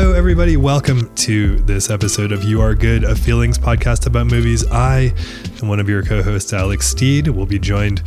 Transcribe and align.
Hello, 0.00 0.12
everybody. 0.12 0.56
Welcome 0.56 1.12
to 1.16 1.56
this 1.56 1.90
episode 1.90 2.30
of 2.30 2.44
You 2.44 2.60
Are 2.60 2.76
Good, 2.76 3.02
a 3.02 3.16
feelings 3.16 3.58
podcast 3.58 4.06
about 4.06 4.28
movies. 4.28 4.64
I 4.70 5.12
am 5.60 5.66
one 5.66 5.80
of 5.80 5.88
your 5.88 6.04
co 6.04 6.22
hosts, 6.22 6.52
Alex 6.52 6.86
Steed. 6.86 7.26
We'll 7.26 7.46
be 7.46 7.58
joined 7.58 8.04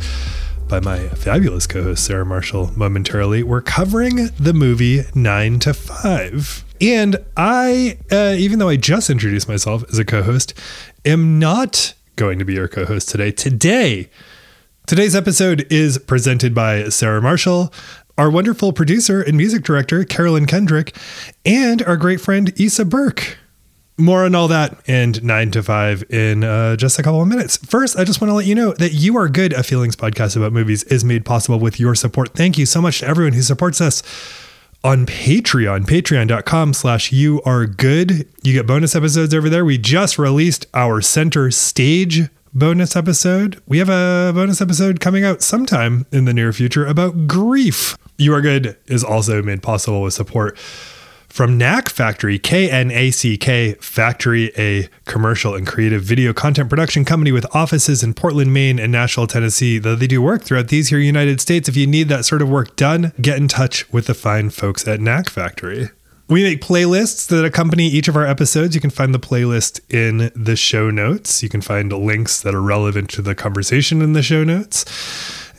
by 0.68 0.80
my 0.80 1.06
fabulous 1.08 1.66
co 1.66 1.82
host, 1.82 2.06
Sarah 2.06 2.24
Marshall, 2.24 2.70
momentarily. 2.78 3.42
We're 3.42 3.60
covering 3.60 4.30
the 4.40 4.54
movie 4.54 5.02
Nine 5.14 5.58
to 5.58 5.74
Five. 5.74 6.64
And 6.80 7.18
I, 7.36 7.98
uh, 8.10 8.36
even 8.38 8.58
though 8.58 8.70
I 8.70 8.76
just 8.76 9.10
introduced 9.10 9.46
myself 9.46 9.84
as 9.90 9.98
a 9.98 10.04
co 10.06 10.22
host, 10.22 10.54
am 11.04 11.38
not 11.38 11.92
going 12.16 12.38
to 12.38 12.46
be 12.46 12.54
your 12.54 12.68
co 12.68 12.86
host 12.86 13.10
today. 13.10 13.32
Today, 13.32 14.08
Today's 14.84 15.14
episode 15.14 15.64
is 15.70 15.96
presented 15.96 16.56
by 16.56 16.88
Sarah 16.88 17.22
Marshall, 17.22 17.72
our 18.18 18.30
wonderful 18.30 18.72
producer 18.72 19.22
and 19.22 19.36
music 19.36 19.62
director, 19.62 20.04
Carolyn 20.04 20.46
Kendrick, 20.46 20.96
and 21.44 21.82
our 21.82 21.96
great 21.96 22.20
friend, 22.20 22.52
Issa 22.60 22.84
Burke. 22.84 23.38
More 23.98 24.24
on 24.24 24.34
all 24.34 24.48
that 24.48 24.80
and 24.86 25.22
nine 25.22 25.50
to 25.50 25.62
five 25.62 26.02
in 26.10 26.44
uh, 26.44 26.76
just 26.76 26.98
a 26.98 27.02
couple 27.02 27.20
of 27.20 27.28
minutes. 27.28 27.58
First, 27.58 27.98
I 27.98 28.04
just 28.04 28.20
want 28.20 28.30
to 28.30 28.34
let 28.34 28.46
you 28.46 28.54
know 28.54 28.72
that 28.72 28.92
You 28.92 29.16
Are 29.18 29.28
Good, 29.28 29.52
a 29.52 29.62
feelings 29.62 29.96
podcast 29.96 30.36
about 30.36 30.52
movies, 30.52 30.82
is 30.84 31.04
made 31.04 31.24
possible 31.24 31.58
with 31.58 31.78
your 31.78 31.94
support. 31.94 32.34
Thank 32.34 32.56
you 32.56 32.66
so 32.66 32.80
much 32.80 33.00
to 33.00 33.06
everyone 33.06 33.34
who 33.34 33.42
supports 33.42 33.80
us 33.80 34.02
on 34.84 35.06
Patreon, 35.06 35.84
patreon.com 35.84 36.74
slash 36.74 37.12
you 37.12 37.40
are 37.42 37.66
good. 37.66 38.28
You 38.42 38.52
get 38.52 38.66
bonus 38.66 38.96
episodes 38.96 39.32
over 39.34 39.48
there. 39.48 39.64
We 39.64 39.78
just 39.78 40.18
released 40.18 40.66
our 40.74 41.00
center 41.00 41.50
stage 41.50 42.22
bonus 42.54 42.96
episode. 42.96 43.62
We 43.66 43.78
have 43.78 43.88
a 43.88 44.32
bonus 44.34 44.60
episode 44.60 45.00
coming 45.00 45.24
out 45.24 45.42
sometime 45.42 46.06
in 46.12 46.24
the 46.24 46.34
near 46.34 46.52
future 46.52 46.86
about 46.86 47.26
grief. 47.26 47.96
You 48.18 48.34
Are 48.34 48.40
Good 48.40 48.76
is 48.86 49.02
also 49.02 49.42
made 49.42 49.62
possible 49.62 50.02
with 50.02 50.14
support 50.14 50.58
from 51.28 51.56
Knack 51.56 51.88
Factory, 51.88 52.38
K 52.38 52.70
N 52.70 52.90
A 52.90 53.10
C 53.10 53.38
K 53.38 53.74
Factory, 53.80 54.52
a 54.58 54.88
commercial 55.06 55.54
and 55.54 55.66
creative 55.66 56.02
video 56.02 56.34
content 56.34 56.68
production 56.68 57.06
company 57.06 57.32
with 57.32 57.46
offices 57.56 58.02
in 58.02 58.12
Portland, 58.12 58.52
Maine 58.52 58.78
and 58.78 58.92
Nashville, 58.92 59.26
Tennessee. 59.26 59.78
Though 59.78 59.96
they 59.96 60.06
do 60.06 60.20
work 60.20 60.42
throughout 60.42 60.68
these 60.68 60.90
here 60.90 60.98
United 60.98 61.40
States. 61.40 61.70
If 61.70 61.76
you 61.76 61.86
need 61.86 62.08
that 62.10 62.26
sort 62.26 62.42
of 62.42 62.50
work 62.50 62.76
done, 62.76 63.12
get 63.20 63.38
in 63.38 63.48
touch 63.48 63.90
with 63.90 64.08
the 64.08 64.14
fine 64.14 64.50
folks 64.50 64.86
at 64.86 65.00
Knack 65.00 65.30
Factory. 65.30 65.88
We 66.32 66.44
make 66.44 66.62
playlists 66.62 67.26
that 67.26 67.44
accompany 67.44 67.88
each 67.88 68.08
of 68.08 68.16
our 68.16 68.26
episodes. 68.26 68.74
You 68.74 68.80
can 68.80 68.88
find 68.88 69.14
the 69.14 69.20
playlist 69.20 69.80
in 69.92 70.32
the 70.34 70.56
show 70.56 70.88
notes. 70.88 71.42
You 71.42 71.50
can 71.50 71.60
find 71.60 71.92
links 71.92 72.40
that 72.40 72.54
are 72.54 72.62
relevant 72.62 73.10
to 73.10 73.20
the 73.20 73.34
conversation 73.34 74.00
in 74.00 74.14
the 74.14 74.22
show 74.22 74.42
notes. 74.42 74.86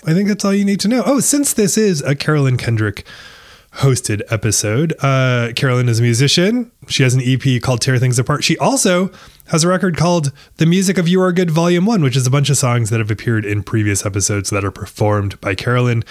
I 0.07 0.16
think 0.16 0.27
that's 0.27 0.44
all 0.44 0.51
you 0.51 0.66
need 0.66 0.79
to 0.79 0.88
know. 0.88 1.03
Oh, 1.05 1.19
since 1.19 1.53
this 1.53 1.77
is 1.77 2.01
a 2.01 2.16
Carolyn 2.16 2.57
Kendrick 2.57 3.05
hosted 3.73 4.23
episode, 4.31 4.95
uh, 5.03 5.51
Carolyn 5.55 5.89
is 5.89 5.99
a 5.99 6.01
musician. 6.01 6.71
She 6.88 7.03
has 7.03 7.13
an 7.13 7.21
EP 7.23 7.61
called 7.61 7.79
Tear 7.79 7.99
Things 7.99 8.17
Apart. 8.17 8.44
She 8.44 8.57
also 8.57 9.11
has 9.49 9.63
a 9.63 9.67
record 9.67 9.95
called 9.95 10.31
The 10.57 10.66
Music 10.66 10.97
of 10.97 11.07
You 11.07 11.21
Are 11.21 11.31
Good 11.31 11.51
Volume 11.51 11.85
1, 11.85 12.01
which 12.01 12.17
is 12.17 12.25
a 12.25 12.31
bunch 12.31 12.49
of 12.49 12.57
songs 12.57 12.89
that 12.89 12.99
have 12.99 13.11
appeared 13.11 13.45
in 13.45 13.61
previous 13.61 14.07
episodes 14.07 14.49
that 14.49 14.66
are 14.66 14.71
performed 14.71 15.39
by 15.39 15.53
Carolyn 15.53 16.03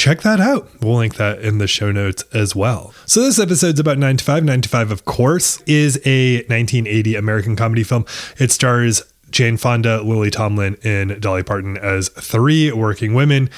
check 0.00 0.22
that 0.22 0.40
out. 0.40 0.66
We'll 0.80 0.96
link 0.96 1.16
that 1.16 1.42
in 1.42 1.58
the 1.58 1.66
show 1.66 1.92
notes 1.92 2.24
as 2.32 2.56
well. 2.56 2.94
So 3.04 3.20
this 3.20 3.38
episode's 3.38 3.78
about 3.78 3.98
9 3.98 4.16
to 4.16 4.24
5. 4.24 4.44
9 4.44 4.60
to 4.62 4.68
5, 4.68 4.90
of 4.90 5.04
course, 5.04 5.60
is 5.66 6.00
a 6.06 6.36
1980 6.36 7.16
American 7.16 7.54
comedy 7.54 7.84
film. 7.84 8.06
It 8.38 8.50
stars 8.50 9.02
Jane 9.30 9.58
Fonda, 9.58 10.00
Lily 10.00 10.30
Tomlin, 10.30 10.78
and 10.82 11.20
Dolly 11.20 11.42
Parton 11.42 11.76
as 11.76 12.08
three 12.08 12.72
working 12.72 13.12
women 13.12 13.50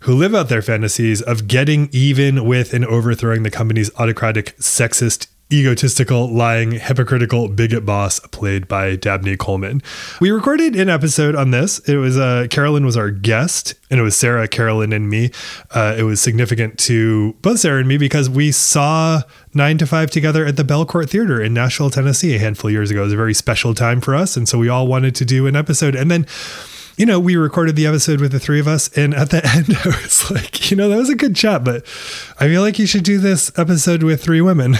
who 0.00 0.14
live 0.14 0.32
out 0.32 0.48
their 0.48 0.62
fantasies 0.62 1.20
of 1.22 1.48
getting 1.48 1.88
even 1.90 2.44
with 2.44 2.72
and 2.72 2.84
overthrowing 2.84 3.42
the 3.42 3.50
company's 3.50 3.90
autocratic, 3.98 4.56
sexist, 4.58 5.26
egotistical, 5.52 6.32
lying, 6.32 6.72
hypocritical 6.72 7.48
bigot 7.48 7.84
boss 7.84 8.20
played 8.30 8.68
by 8.68 8.96
Dabney 8.96 9.36
Coleman. 9.36 9.82
We 10.20 10.30
recorded 10.30 10.76
an 10.76 10.88
episode 10.88 11.34
on 11.34 11.50
this. 11.50 11.78
It 11.80 11.96
was 11.96 12.18
uh, 12.18 12.46
Carolyn 12.50 12.84
was 12.84 12.96
our 12.96 13.10
guest, 13.10 13.74
and 13.90 14.00
it 14.00 14.02
was 14.02 14.16
Sarah, 14.16 14.46
Carolyn, 14.48 14.92
and 14.92 15.08
me. 15.08 15.30
Uh, 15.70 15.94
it 15.98 16.04
was 16.04 16.20
significant 16.20 16.78
to 16.80 17.34
both 17.42 17.60
Sarah 17.60 17.80
and 17.80 17.88
me 17.88 17.98
because 17.98 18.30
we 18.30 18.52
saw 18.52 19.22
Nine 19.54 19.78
to 19.78 19.86
Five 19.86 20.10
together 20.10 20.44
at 20.46 20.56
the 20.56 20.64
Belcourt 20.64 21.10
Theater 21.10 21.42
in 21.42 21.52
Nashville, 21.52 21.90
Tennessee, 21.90 22.34
a 22.36 22.38
handful 22.38 22.68
of 22.68 22.72
years 22.72 22.90
ago. 22.90 23.00
It 23.00 23.04
was 23.04 23.12
a 23.12 23.16
very 23.16 23.34
special 23.34 23.74
time 23.74 24.00
for 24.00 24.14
us, 24.14 24.36
and 24.36 24.48
so 24.48 24.58
we 24.58 24.68
all 24.68 24.86
wanted 24.86 25.14
to 25.16 25.24
do 25.24 25.46
an 25.46 25.56
episode. 25.56 25.94
And 25.94 26.10
then 26.10 26.26
you 27.00 27.06
know, 27.06 27.18
we 27.18 27.34
recorded 27.34 27.76
the 27.76 27.86
episode 27.86 28.20
with 28.20 28.30
the 28.30 28.38
three 28.38 28.60
of 28.60 28.68
us, 28.68 28.94
and 28.94 29.14
at 29.14 29.30
the 29.30 29.42
end, 29.56 29.74
I 29.74 30.02
was 30.02 30.30
like, 30.30 30.70
you 30.70 30.76
know, 30.76 30.90
that 30.90 30.98
was 30.98 31.08
a 31.08 31.14
good 31.14 31.34
chat, 31.34 31.64
but 31.64 31.82
I 32.38 32.46
feel 32.46 32.60
like 32.60 32.78
you 32.78 32.86
should 32.86 33.04
do 33.04 33.16
this 33.16 33.50
episode 33.58 34.02
with 34.02 34.22
three 34.22 34.42
women. 34.42 34.74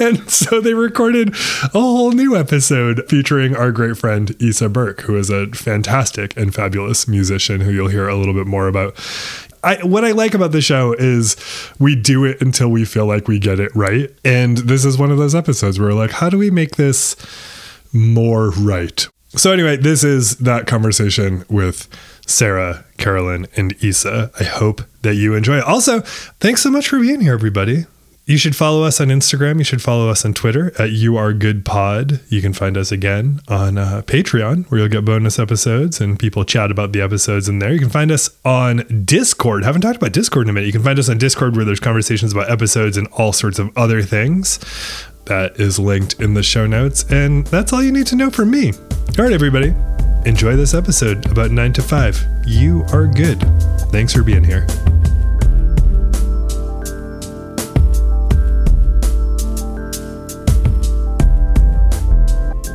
and 0.00 0.28
so 0.28 0.60
they 0.60 0.74
recorded 0.74 1.28
a 1.28 1.78
whole 1.78 2.10
new 2.10 2.36
episode 2.36 3.08
featuring 3.08 3.54
our 3.54 3.70
great 3.70 3.98
friend 3.98 4.34
Issa 4.42 4.68
Burke, 4.68 5.02
who 5.02 5.16
is 5.16 5.30
a 5.30 5.46
fantastic 5.52 6.36
and 6.36 6.52
fabulous 6.52 7.06
musician 7.06 7.60
who 7.60 7.70
you'll 7.70 7.86
hear 7.86 8.08
a 8.08 8.16
little 8.16 8.34
bit 8.34 8.48
more 8.48 8.66
about. 8.66 8.96
I, 9.62 9.76
what 9.84 10.04
I 10.04 10.10
like 10.10 10.34
about 10.34 10.50
the 10.50 10.60
show 10.60 10.92
is 10.92 11.36
we 11.78 11.94
do 11.94 12.24
it 12.24 12.42
until 12.42 12.68
we 12.68 12.84
feel 12.84 13.06
like 13.06 13.28
we 13.28 13.38
get 13.38 13.60
it 13.60 13.70
right. 13.76 14.12
And 14.24 14.58
this 14.58 14.84
is 14.84 14.98
one 14.98 15.12
of 15.12 15.18
those 15.18 15.36
episodes 15.36 15.78
where 15.78 15.90
we're 15.90 15.94
like, 15.94 16.10
how 16.10 16.28
do 16.28 16.36
we 16.36 16.50
make 16.50 16.74
this 16.74 17.14
more 17.92 18.50
right. 18.50 19.06
So, 19.34 19.50
anyway, 19.50 19.78
this 19.78 20.04
is 20.04 20.36
that 20.38 20.66
conversation 20.66 21.44
with 21.48 21.88
Sarah, 22.26 22.84
Carolyn, 22.98 23.46
and 23.56 23.74
Issa. 23.82 24.30
I 24.38 24.44
hope 24.44 24.82
that 25.02 25.14
you 25.14 25.34
enjoy 25.34 25.58
it. 25.58 25.64
Also, 25.64 26.00
thanks 26.40 26.62
so 26.62 26.70
much 26.70 26.88
for 26.88 27.00
being 27.00 27.20
here, 27.20 27.32
everybody. 27.32 27.86
You 28.24 28.38
should 28.38 28.54
follow 28.54 28.84
us 28.84 29.00
on 29.00 29.08
Instagram. 29.08 29.58
You 29.58 29.64
should 29.64 29.82
follow 29.82 30.08
us 30.08 30.24
on 30.24 30.32
Twitter 30.32 30.72
at 30.80 30.92
You 30.92 31.16
Are 31.16 31.32
Good 31.32 31.64
Pod. 31.64 32.20
You 32.28 32.40
can 32.40 32.52
find 32.52 32.76
us 32.76 32.92
again 32.92 33.40
on 33.48 33.78
uh, 33.78 34.02
Patreon, 34.06 34.70
where 34.70 34.80
you'll 34.80 34.88
get 34.88 35.04
bonus 35.04 35.40
episodes 35.40 36.00
and 36.00 36.20
people 36.20 36.44
chat 36.44 36.70
about 36.70 36.92
the 36.92 37.00
episodes 37.00 37.48
in 37.48 37.58
there. 37.58 37.72
You 37.72 37.80
can 37.80 37.90
find 37.90 38.12
us 38.12 38.30
on 38.44 38.84
Discord. 39.04 39.64
Haven't 39.64 39.80
talked 39.80 39.96
about 39.96 40.12
Discord 40.12 40.46
in 40.46 40.50
a 40.50 40.52
minute. 40.52 40.66
You 40.66 40.72
can 40.72 40.84
find 40.84 41.00
us 41.00 41.08
on 41.08 41.18
Discord, 41.18 41.56
where 41.56 41.64
there's 41.64 41.80
conversations 41.80 42.32
about 42.32 42.48
episodes 42.48 42.96
and 42.96 43.08
all 43.08 43.32
sorts 43.32 43.58
of 43.58 43.76
other 43.76 44.02
things 44.02 44.60
that 45.26 45.60
is 45.60 45.78
linked 45.78 46.20
in 46.20 46.34
the 46.34 46.42
show 46.42 46.66
notes. 46.66 47.04
And 47.10 47.46
that's 47.46 47.72
all 47.72 47.82
you 47.82 47.92
need 47.92 48.06
to 48.08 48.16
know 48.16 48.30
from 48.30 48.50
me. 48.50 48.72
All 49.18 49.24
right, 49.24 49.32
everybody, 49.32 49.74
enjoy 50.24 50.56
this 50.56 50.74
episode 50.74 51.30
about 51.30 51.50
9 51.50 51.72
to 51.74 51.82
5. 51.82 52.26
You 52.46 52.84
are 52.92 53.06
good. 53.06 53.40
Thanks 53.90 54.12
for 54.12 54.22
being 54.22 54.44
here. 54.44 54.66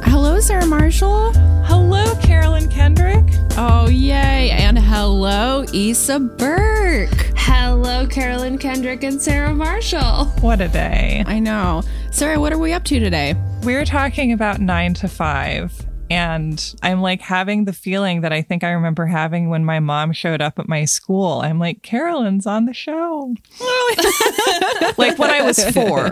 Hello, 0.04 0.40
Sarah 0.40 0.66
Marshall. 0.66 1.34
Hello, 1.66 2.16
Carolyn 2.22 2.70
Kendrick. 2.70 3.26
Oh, 3.58 3.88
yay. 3.90 4.52
And 4.52 4.78
hello, 4.78 5.66
Issa 5.74 6.20
Burke. 6.20 7.37
Hello, 7.50 8.06
Carolyn 8.06 8.58
Kendrick 8.58 9.04
and 9.04 9.22
Sarah 9.22 9.56
Marshall. 9.56 10.26
What 10.42 10.60
a 10.60 10.68
day. 10.68 11.24
I 11.26 11.40
know. 11.40 11.82
Sarah, 12.12 12.42
what 12.42 12.52
are 12.52 12.58
we 12.58 12.74
up 12.74 12.84
to 12.84 13.00
today? 13.00 13.36
We're 13.64 13.86
talking 13.86 14.34
about 14.34 14.60
nine 14.60 14.94
to 14.96 15.08
five. 15.08 15.74
And 16.10 16.76
I'm 16.84 17.02
like 17.02 17.22
having 17.22 17.64
the 17.64 17.72
feeling 17.72 18.20
that 18.22 18.34
I 18.34 18.42
think 18.42 18.66
I 18.66 18.72
remember 18.72 19.06
having 19.06 19.50
when 19.50 19.64
my 19.64 19.80
mom 19.80 20.12
showed 20.12 20.42
up 20.42 20.60
at 20.60 20.68
my 20.68 20.84
school. 20.84 21.40
I'm 21.40 21.58
like, 21.58 21.84
Carolyn's 21.84 22.46
on 22.46 22.66
the 22.66 22.74
show. 22.74 23.34
like 24.98 25.18
when 25.18 25.30
I 25.30 25.42
was 25.42 25.58
four, 25.72 26.12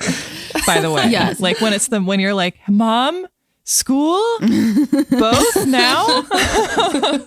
by 0.66 0.80
the 0.80 0.90
way. 0.90 1.10
Yes. 1.10 1.42
Like 1.42 1.60
when 1.60 1.74
it's 1.74 1.90
the 1.90 2.02
when 2.02 2.22
you're 2.22 2.34
like, 2.34 2.56
Mom, 2.70 3.28
school? 3.66 4.22
Both 4.40 5.68
now? 5.68 6.24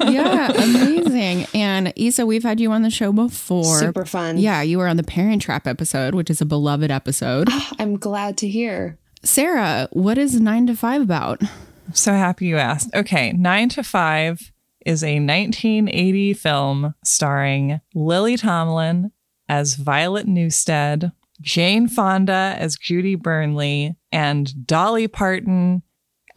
yeah, 0.10 0.52
amazing. 0.52 1.46
And 1.52 1.92
Issa 1.96 2.24
we've 2.24 2.42
had 2.42 2.58
you 2.60 2.72
on 2.72 2.82
the 2.82 2.90
show 2.90 3.12
before. 3.12 3.78
Super 3.78 4.06
fun. 4.06 4.38
Yeah, 4.38 4.62
you 4.62 4.78
were 4.78 4.88
on 4.88 4.96
the 4.96 5.02
Parent 5.02 5.42
Trap 5.42 5.66
episode, 5.66 6.14
which 6.14 6.30
is 6.30 6.40
a 6.40 6.46
beloved 6.46 6.90
episode. 6.90 7.48
Ah, 7.50 7.72
I'm 7.78 7.98
glad 7.98 8.38
to 8.38 8.48
hear. 8.48 8.98
Sarah, 9.22 9.88
what 9.92 10.16
is 10.16 10.40
9 10.40 10.68
to 10.68 10.76
5 10.76 11.02
about? 11.02 11.42
I'm 11.88 11.94
so 11.94 12.12
happy 12.12 12.46
you 12.46 12.58
asked. 12.58 12.94
Okay, 12.94 13.32
Nine 13.32 13.70
to 13.70 13.82
Five 13.82 14.52
is 14.84 15.02
a 15.02 15.18
1980 15.20 16.34
film 16.34 16.94
starring 17.02 17.80
Lily 17.94 18.36
Tomlin 18.36 19.10
as 19.48 19.76
Violet 19.76 20.26
Newstead, 20.26 21.12
Jane 21.40 21.88
Fonda 21.88 22.54
as 22.58 22.76
Judy 22.76 23.16
Bernly, 23.16 23.96
and 24.12 24.66
Dolly 24.66 25.08
Parton 25.08 25.82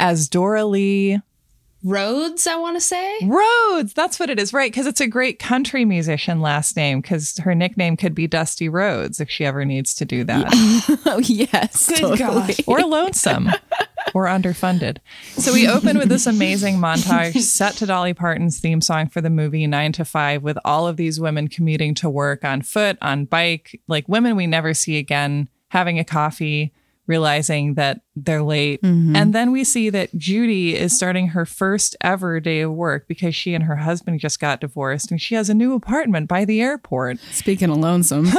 as 0.02 0.28
Dora 0.28 0.66
Lee 0.66 1.20
Rhodes, 1.84 2.46
I 2.46 2.56
want 2.58 2.76
to 2.76 2.82
say. 2.82 3.20
Rhodes. 3.24 3.94
That's 3.94 4.20
what 4.20 4.30
it 4.30 4.40
is, 4.40 4.54
right? 4.54 4.72
Because 4.72 4.86
it's 4.86 5.02
a 5.02 5.08
great 5.08 5.40
country 5.40 5.84
musician 5.84 6.42
last 6.42 6.76
name. 6.76 7.02
Because 7.02 7.38
her 7.38 7.56
nickname 7.56 7.98
could 7.98 8.14
be 8.14 8.28
Dusty 8.28 8.70
Rhodes 8.70 9.20
if 9.20 9.30
she 9.30 9.46
ever 9.46 9.66
needs 9.66 9.94
to 9.96 10.06
do 10.06 10.24
that, 10.26 10.48
oh, 11.06 11.20
yes. 11.20 11.88
Good 11.88 11.98
totally. 12.00 12.18
gosh. 12.18 12.60
or 12.68 12.82
Lonesome. 12.82 13.50
or 14.14 14.26
underfunded. 14.26 14.98
So 15.38 15.54
we 15.54 15.68
open 15.70 15.98
with 15.98 16.10
this 16.10 16.28
amazing 16.28 16.76
montage 16.76 17.40
set 17.40 17.76
to 17.76 17.86
Dolly 17.86 18.14
Parton's 18.14 18.60
theme 18.60 18.82
song 18.82 19.08
for 19.08 19.22
the 19.22 19.30
movie 19.30 19.66
9 19.66 19.92
to 19.94 20.06
5 20.06 20.44
with 20.44 20.58
all 20.66 20.88
of 20.88 20.98
these 20.98 21.20
women 21.20 21.48
commuting 21.48 21.96
to 21.96 22.10
work 22.10 22.44
on 22.44 22.62
foot, 22.62 22.98
on 23.02 23.26
bike, 23.26 23.80
like 23.88 24.08
women 24.08 24.36
we 24.36 24.46
never 24.46 24.74
see 24.74 24.98
again, 24.98 25.50
having 25.70 25.98
a 25.98 26.04
coffee, 26.04 26.74
realizing 27.12 27.74
that 27.74 28.00
they're 28.16 28.42
late. 28.42 28.82
Mm-hmm. 28.82 29.16
And 29.16 29.36
then 29.36 29.52
we 29.52 29.66
see 29.66 29.90
that 29.90 30.18
Judy 30.18 30.78
is 30.78 30.96
starting 30.96 31.28
her 31.28 31.46
first 31.46 31.98
ever 32.02 32.40
day 32.40 32.62
of 32.62 32.72
work 32.72 33.08
because 33.08 33.36
she 33.36 33.54
and 33.54 33.66
her 33.66 33.76
husband 33.76 34.22
just 34.22 34.40
got 34.40 34.62
divorced 34.62 35.12
and 35.12 35.22
she 35.22 35.36
has 35.36 35.50
a 35.50 35.54
new 35.54 35.74
apartment 35.74 36.30
by 36.30 36.46
the 36.46 36.62
airport. 36.62 37.20
Speaking 37.32 37.70
of 37.70 37.78
lonesome, 37.78 38.26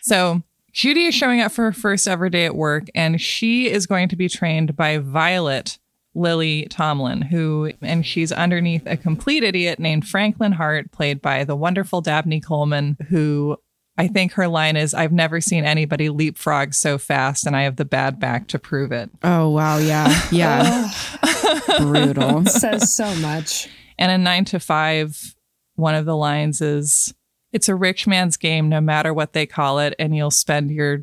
So 0.00 0.42
Judy 0.72 1.06
is 1.06 1.14
showing 1.14 1.40
up 1.40 1.50
for 1.50 1.64
her 1.64 1.72
first 1.72 2.06
ever 2.06 2.28
day 2.28 2.44
at 2.44 2.54
work, 2.54 2.84
and 2.94 3.20
she 3.20 3.70
is 3.70 3.86
going 3.86 4.08
to 4.10 4.16
be 4.16 4.28
trained 4.28 4.76
by 4.76 4.98
Violet 4.98 5.78
Lily 6.14 6.66
Tomlin, 6.68 7.22
who, 7.22 7.72
and 7.80 8.04
she's 8.04 8.30
underneath 8.30 8.86
a 8.86 8.96
complete 8.96 9.42
idiot 9.42 9.78
named 9.78 10.06
Franklin 10.06 10.52
Hart, 10.52 10.92
played 10.92 11.22
by 11.22 11.44
the 11.44 11.56
wonderful 11.56 12.02
Dabney 12.02 12.40
Coleman, 12.40 12.98
who 13.08 13.56
I 13.96 14.08
think 14.08 14.32
her 14.32 14.48
line 14.48 14.76
is, 14.76 14.92
I've 14.92 15.12
never 15.12 15.40
seen 15.40 15.64
anybody 15.64 16.08
leapfrog 16.08 16.74
so 16.74 16.98
fast, 16.98 17.46
and 17.46 17.54
I 17.56 17.62
have 17.62 17.76
the 17.76 17.84
bad 17.84 18.18
back 18.18 18.48
to 18.48 18.58
prove 18.58 18.90
it. 18.92 19.08
oh 19.22 19.50
wow, 19.50 19.78
yeah, 19.78 20.20
yeah, 20.32 20.90
brutal. 21.78 22.44
Says 22.46 22.92
so 22.92 23.14
much. 23.16 23.68
And 23.98 24.10
in 24.10 24.22
nine 24.24 24.44
to 24.46 24.58
five, 24.60 25.34
one 25.76 25.94
of 25.94 26.04
the 26.06 26.16
lines 26.16 26.60
is, 26.60 27.14
"It's 27.52 27.68
a 27.68 27.74
rich 27.74 28.06
man's 28.06 28.36
game, 28.36 28.68
no 28.68 28.80
matter 28.80 29.14
what 29.14 29.32
they 29.32 29.46
call 29.46 29.78
it, 29.78 29.94
and 29.98 30.14
you'll 30.16 30.30
spend 30.30 30.70
your 30.70 31.00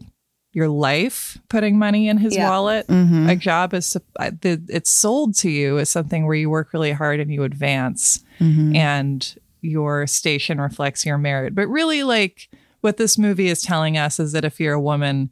your 0.54 0.68
life 0.68 1.38
putting 1.48 1.80
money 1.80 2.10
in 2.10 2.18
his 2.18 2.36
Yeah. 2.36 2.50
wallet. 2.50 2.86
Mm-hmm. 2.88 3.30
A 3.30 3.36
job 3.38 3.74
is 3.74 3.86
sup- 3.86 4.04
uh, 4.20 4.32
the- 4.42 4.62
it's 4.68 4.92
sold 4.92 5.34
to 5.38 5.50
you 5.50 5.80
as 5.80 5.90
something 5.90 6.26
where 6.26 6.36
you 6.36 6.50
work 6.50 6.74
really 6.74 6.92
hard 6.92 7.22
and 7.22 7.32
you 7.32 7.44
advance, 7.44 8.22
Mm-hmm. 8.42 8.76
and 8.76 9.36
your 9.62 10.06
station 10.08 10.60
reflects 10.60 11.06
your 11.06 11.18
merit. 11.18 11.56
But 11.56 11.68
really, 11.70 12.04
like 12.04 12.50
what 12.82 12.98
this 12.98 13.18
movie 13.18 13.48
is 13.48 13.62
telling 13.62 13.98
us 13.98 14.20
is 14.20 14.32
that 14.34 14.46
if 14.46 14.60
you're 14.60 14.74
a 14.74 14.82
woman." 14.82 15.30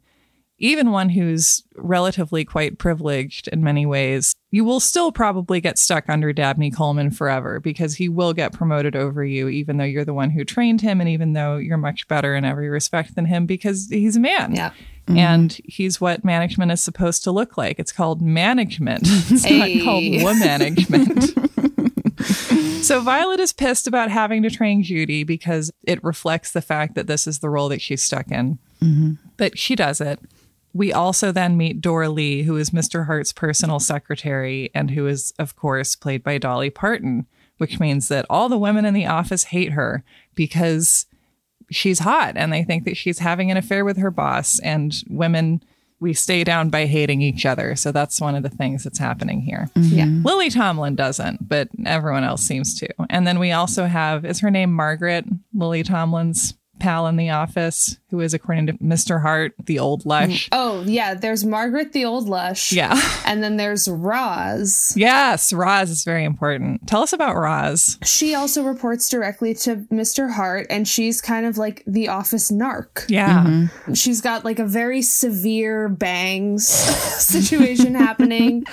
Even 0.62 0.90
one 0.90 1.08
who's 1.08 1.64
relatively 1.74 2.44
quite 2.44 2.76
privileged 2.76 3.48
in 3.48 3.64
many 3.64 3.86
ways, 3.86 4.34
you 4.50 4.62
will 4.62 4.78
still 4.78 5.10
probably 5.10 5.58
get 5.58 5.78
stuck 5.78 6.06
under 6.06 6.34
Dabney 6.34 6.70
Coleman 6.70 7.10
forever 7.10 7.60
because 7.60 7.94
he 7.94 8.10
will 8.10 8.34
get 8.34 8.52
promoted 8.52 8.94
over 8.94 9.24
you, 9.24 9.48
even 9.48 9.78
though 9.78 9.84
you're 9.84 10.04
the 10.04 10.12
one 10.12 10.28
who 10.28 10.44
trained 10.44 10.82
him 10.82 11.00
and 11.00 11.08
even 11.08 11.32
though 11.32 11.56
you're 11.56 11.78
much 11.78 12.06
better 12.08 12.34
in 12.36 12.44
every 12.44 12.68
respect 12.68 13.14
than 13.14 13.24
him 13.24 13.46
because 13.46 13.88
he's 13.88 14.16
a 14.16 14.20
man. 14.20 14.54
Yeah. 14.54 14.72
Mm-hmm. 15.06 15.16
And 15.16 15.58
he's 15.64 15.98
what 15.98 16.26
management 16.26 16.72
is 16.72 16.82
supposed 16.82 17.24
to 17.24 17.30
look 17.32 17.56
like. 17.56 17.78
It's 17.78 17.90
called 17.90 18.20
management. 18.20 19.04
It's 19.30 19.44
Hey. 19.44 19.76
not 19.76 19.84
called 19.86 20.22
woman 20.22 20.38
management. 20.40 21.49
so 22.82 23.00
Violet 23.00 23.40
is 23.40 23.52
pissed 23.52 23.86
about 23.86 24.10
having 24.10 24.42
to 24.42 24.50
train 24.50 24.82
Judy 24.82 25.24
because 25.24 25.70
it 25.84 26.02
reflects 26.02 26.52
the 26.52 26.62
fact 26.62 26.94
that 26.94 27.06
this 27.06 27.26
is 27.26 27.38
the 27.38 27.50
role 27.50 27.68
that 27.68 27.80
she's 27.80 28.02
stuck 28.02 28.30
in. 28.30 28.58
Mm-hmm. 28.82 29.12
But 29.36 29.58
she 29.58 29.76
does 29.76 30.00
it. 30.00 30.18
We 30.72 30.92
also 30.92 31.32
then 31.32 31.56
meet 31.56 31.80
Dora 31.80 32.08
Lee, 32.08 32.42
who 32.42 32.56
is 32.56 32.70
Mr. 32.70 33.06
Hart's 33.06 33.32
personal 33.32 33.80
secretary 33.80 34.70
and 34.74 34.90
who 34.92 35.06
is, 35.06 35.32
of 35.38 35.56
course, 35.56 35.96
played 35.96 36.22
by 36.22 36.38
Dolly 36.38 36.70
Parton, 36.70 37.26
which 37.58 37.80
means 37.80 38.08
that 38.08 38.26
all 38.30 38.48
the 38.48 38.58
women 38.58 38.84
in 38.84 38.94
the 38.94 39.06
office 39.06 39.44
hate 39.44 39.72
her 39.72 40.04
because 40.34 41.06
she's 41.70 42.00
hot 42.00 42.36
and 42.36 42.52
they 42.52 42.62
think 42.62 42.84
that 42.84 42.96
she's 42.96 43.18
having 43.18 43.50
an 43.50 43.56
affair 43.56 43.84
with 43.84 43.96
her 43.96 44.10
boss. 44.10 44.60
And 44.60 44.94
women, 45.08 45.62
we 46.00 46.14
stay 46.14 46.44
down 46.44 46.70
by 46.70 46.86
hating 46.86 47.20
each 47.20 47.44
other. 47.44 47.76
So 47.76 47.92
that's 47.92 48.20
one 48.20 48.34
of 48.34 48.42
the 48.42 48.48
things 48.48 48.84
that's 48.84 48.98
happening 48.98 49.42
here. 49.42 49.68
Mm-hmm. 49.76 49.96
Yeah. 49.96 50.06
Lily 50.24 50.48
Tomlin 50.48 50.96
doesn't, 50.96 51.46
but 51.46 51.68
everyone 51.84 52.24
else 52.24 52.42
seems 52.42 52.74
to. 52.80 52.88
And 53.10 53.26
then 53.26 53.38
we 53.38 53.52
also 53.52 53.84
have, 53.84 54.24
is 54.24 54.40
her 54.40 54.50
name 54.50 54.72
Margaret, 54.72 55.26
Lily 55.52 55.82
Tomlin's 55.82 56.54
pal 56.80 57.06
in 57.06 57.16
the 57.16 57.30
office, 57.30 57.96
who 58.10 58.20
is, 58.20 58.34
according 58.34 58.66
to 58.66 58.72
Mr. 58.74 59.22
Hart, 59.22 59.54
the 59.64 59.78
old 59.78 60.04
lush. 60.06 60.46
Mm. 60.46 60.48
Oh, 60.52 60.82
yeah. 60.82 61.14
There's 61.14 61.44
Margaret 61.44 61.92
the 61.92 62.04
Old 62.04 62.28
Lush. 62.28 62.72
Yeah. 62.72 63.00
And 63.30 63.44
then 63.44 63.58
there's 63.58 63.86
Roz. 63.86 64.92
Yes, 64.96 65.52
Roz 65.52 65.88
is 65.88 66.02
very 66.02 66.24
important. 66.24 66.88
Tell 66.88 67.02
us 67.02 67.12
about 67.12 67.36
Roz. 67.36 67.96
She 68.02 68.34
also 68.34 68.64
reports 68.64 69.08
directly 69.08 69.54
to 69.54 69.76
Mr. 69.92 70.32
Hart, 70.32 70.66
and 70.68 70.88
she's 70.88 71.20
kind 71.20 71.46
of 71.46 71.56
like 71.56 71.84
the 71.86 72.08
office 72.08 72.50
narc. 72.50 73.04
Yeah. 73.08 73.44
Mm-hmm. 73.44 73.92
She's 73.94 74.20
got 74.20 74.44
like 74.44 74.58
a 74.58 74.64
very 74.64 75.00
severe 75.02 75.88
bangs 75.88 76.66
situation 77.20 77.94
happening. 77.94 78.64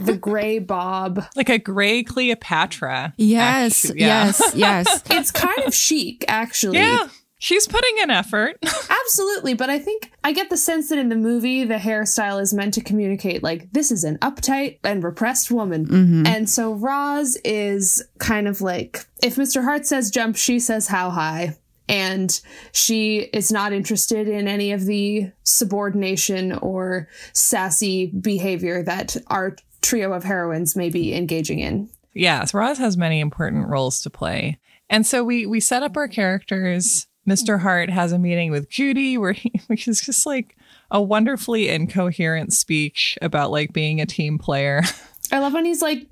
The 0.00 0.16
gray 0.16 0.60
bob. 0.60 1.22
Like 1.36 1.50
a 1.50 1.58
gray 1.58 2.02
Cleopatra. 2.02 3.12
Yes, 3.18 3.84
Actu- 3.84 3.98
yeah. 3.98 4.26
yes, 4.26 4.52
yes. 4.54 5.02
It's 5.10 5.30
kind 5.30 5.58
of 5.66 5.74
chic, 5.74 6.24
actually. 6.28 6.78
Yeah. 6.78 7.08
She's 7.46 7.68
putting 7.68 7.98
in 7.98 8.10
effort. 8.10 8.58
Absolutely, 8.90 9.54
but 9.54 9.70
I 9.70 9.78
think 9.78 10.10
I 10.24 10.32
get 10.32 10.50
the 10.50 10.56
sense 10.56 10.88
that 10.88 10.98
in 10.98 11.10
the 11.10 11.14
movie, 11.14 11.62
the 11.62 11.76
hairstyle 11.76 12.42
is 12.42 12.52
meant 12.52 12.74
to 12.74 12.80
communicate 12.80 13.40
like 13.40 13.70
this 13.70 13.92
is 13.92 14.02
an 14.02 14.18
uptight 14.18 14.80
and 14.82 15.04
repressed 15.04 15.52
woman. 15.52 15.86
Mm-hmm. 15.86 16.26
And 16.26 16.50
so 16.50 16.74
Roz 16.74 17.38
is 17.44 18.02
kind 18.18 18.48
of 18.48 18.62
like 18.62 19.06
if 19.22 19.36
Mr. 19.36 19.62
Hart 19.62 19.86
says 19.86 20.10
jump, 20.10 20.34
she 20.34 20.58
says 20.58 20.88
how 20.88 21.10
high. 21.10 21.56
And 21.88 22.40
she 22.72 23.18
is 23.32 23.52
not 23.52 23.72
interested 23.72 24.26
in 24.26 24.48
any 24.48 24.72
of 24.72 24.84
the 24.84 25.30
subordination 25.44 26.50
or 26.50 27.06
sassy 27.32 28.06
behavior 28.06 28.82
that 28.82 29.16
our 29.28 29.54
trio 29.82 30.12
of 30.12 30.24
heroines 30.24 30.74
may 30.74 30.90
be 30.90 31.14
engaging 31.14 31.60
in. 31.60 31.90
Yes, 32.12 32.52
Roz 32.52 32.78
has 32.78 32.96
many 32.96 33.20
important 33.20 33.68
roles 33.68 34.02
to 34.02 34.10
play. 34.10 34.58
And 34.90 35.06
so 35.06 35.22
we 35.22 35.46
we 35.46 35.60
set 35.60 35.84
up 35.84 35.96
our 35.96 36.08
characters. 36.08 37.06
Mr. 37.26 37.60
Hart 37.60 37.90
has 37.90 38.12
a 38.12 38.18
meeting 38.18 38.50
with 38.50 38.68
Judy 38.68 39.18
where 39.18 39.32
he 39.32 39.52
which 39.66 39.88
is 39.88 40.00
just 40.00 40.26
like 40.26 40.56
a 40.90 41.02
wonderfully 41.02 41.68
incoherent 41.68 42.52
speech 42.52 43.18
about 43.20 43.50
like 43.50 43.72
being 43.72 44.00
a 44.00 44.06
team 44.06 44.38
player. 44.38 44.82
I 45.32 45.40
love 45.40 45.52
when 45.52 45.64
he's 45.64 45.82
like, 45.82 46.06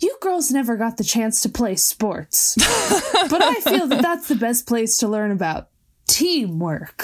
You 0.00 0.16
girls 0.20 0.50
never 0.50 0.76
got 0.76 0.96
the 0.96 1.04
chance 1.04 1.40
to 1.42 1.48
play 1.48 1.76
sports. 1.76 2.54
but 3.30 3.42
I 3.42 3.60
feel 3.60 3.86
that 3.88 4.02
that's 4.02 4.28
the 4.28 4.36
best 4.36 4.66
place 4.66 4.96
to 4.98 5.08
learn 5.08 5.30
about 5.30 5.68
teamwork. 6.06 7.02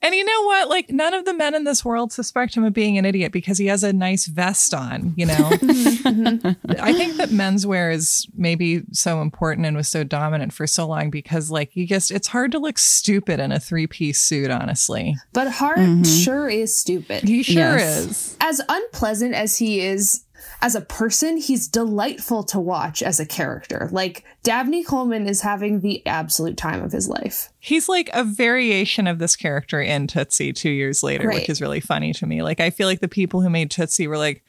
And 0.00 0.14
you 0.14 0.24
know 0.24 0.42
what? 0.44 0.68
Like 0.68 0.90
none 0.90 1.12
of 1.12 1.24
the 1.24 1.34
men 1.34 1.54
in 1.54 1.64
this 1.64 1.84
world 1.84 2.12
suspect 2.12 2.56
him 2.56 2.64
of 2.64 2.72
being 2.72 2.98
an 2.98 3.04
idiot 3.04 3.32
because 3.32 3.58
he 3.58 3.66
has 3.66 3.82
a 3.82 3.92
nice 3.92 4.26
vest 4.26 4.72
on, 4.72 5.12
you 5.16 5.26
know. 5.26 5.34
I 5.60 6.92
think 6.92 7.16
that 7.16 7.30
menswear 7.30 7.92
is 7.92 8.26
maybe 8.36 8.82
so 8.92 9.20
important 9.20 9.66
and 9.66 9.76
was 9.76 9.88
so 9.88 10.04
dominant 10.04 10.52
for 10.52 10.68
so 10.68 10.86
long 10.86 11.10
because 11.10 11.50
like 11.50 11.74
you 11.74 11.86
just 11.86 12.12
it's 12.12 12.28
hard 12.28 12.52
to 12.52 12.58
look 12.58 12.78
stupid 12.78 13.40
in 13.40 13.50
a 13.50 13.58
three-piece 13.58 14.20
suit, 14.20 14.50
honestly. 14.50 15.16
But 15.32 15.50
Hart 15.50 15.78
mm-hmm. 15.78 16.04
sure 16.04 16.48
is 16.48 16.76
stupid. 16.76 17.24
He 17.24 17.42
sure 17.42 17.54
Yes. 17.54 18.06
is. 18.06 18.36
As 18.40 18.60
unpleasant 18.68 19.34
as 19.34 19.58
he 19.58 19.80
is 19.80 20.24
as 20.60 20.74
a 20.74 20.80
person, 20.80 21.36
he's 21.36 21.68
delightful 21.68 22.42
to 22.44 22.58
watch 22.60 23.02
as 23.02 23.18
a 23.20 23.26
character. 23.26 23.88
Like, 23.92 24.24
Dabney 24.42 24.82
Coleman 24.84 25.26
is 25.26 25.40
having 25.42 25.80
the 25.80 26.04
absolute 26.06 26.56
time 26.56 26.82
of 26.82 26.92
his 26.92 27.08
life. 27.08 27.50
He's 27.58 27.88
like 27.88 28.10
a 28.12 28.24
variation 28.24 29.06
of 29.06 29.18
this 29.18 29.36
character 29.36 29.80
in 29.80 30.06
Tootsie 30.06 30.52
two 30.52 30.70
years 30.70 31.02
later, 31.02 31.28
Right. 31.28 31.36
which 31.40 31.48
is 31.48 31.60
really 31.60 31.80
funny 31.80 32.12
to 32.14 32.26
me. 32.26 32.42
Like, 32.42 32.60
I 32.60 32.70
feel 32.70 32.86
like 32.88 33.00
the 33.00 33.08
people 33.08 33.40
who 33.42 33.50
made 33.50 33.70
Tootsie 33.70 34.06
were 34.06 34.18
like, 34.18 34.42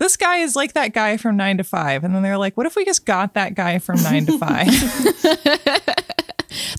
this 0.00 0.16
guy 0.16 0.38
is 0.38 0.56
like 0.56 0.72
that 0.72 0.92
guy 0.92 1.16
from 1.16 1.36
nine 1.36 1.56
to 1.58 1.64
five. 1.64 2.02
And 2.02 2.14
then 2.14 2.22
they're 2.22 2.36
like, 2.36 2.56
what 2.56 2.66
if 2.66 2.74
we 2.74 2.84
just 2.84 3.06
got 3.06 3.34
that 3.34 3.54
guy 3.54 3.78
from 3.78 4.02
nine 4.02 4.26
to 4.26 4.38
five? 4.38 4.66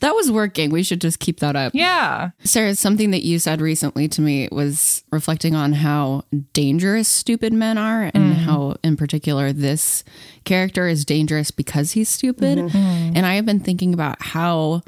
That 0.02 0.16
was 0.16 0.32
working. 0.32 0.70
We 0.70 0.84
should 0.84 1.02
just 1.02 1.20
keep 1.20 1.40
that 1.40 1.56
up. 1.56 1.74
yeah. 1.74 2.32
Sarah, 2.44 2.76
something 2.76 3.12
that 3.12 3.24
you 3.24 3.40
said 3.40 3.62
recently 3.62 4.08
to 4.10 4.22
me 4.22 4.50
was 4.52 5.04
reflecting 5.12 5.56
on 5.56 5.74
how 5.74 6.24
dangerous 6.54 7.08
stupid 7.08 7.54
men 7.54 7.78
are 7.78 8.04
and 8.14 8.34
mm-hmm. 8.34 8.44
how, 8.44 8.76
in 8.84 8.98
particular, 8.98 9.52
this 9.52 10.04
character 10.44 10.88
is 10.88 11.06
dangerous 11.06 11.52
because 11.52 11.92
he's 11.92 12.10
stupid. 12.10 12.58
Mm-hmm. 12.58 13.14
And 13.16 13.26
I 13.26 13.36
have 13.36 13.46
been 13.46 13.60
thinking 13.60 13.94
about 13.94 14.22
how 14.22 14.84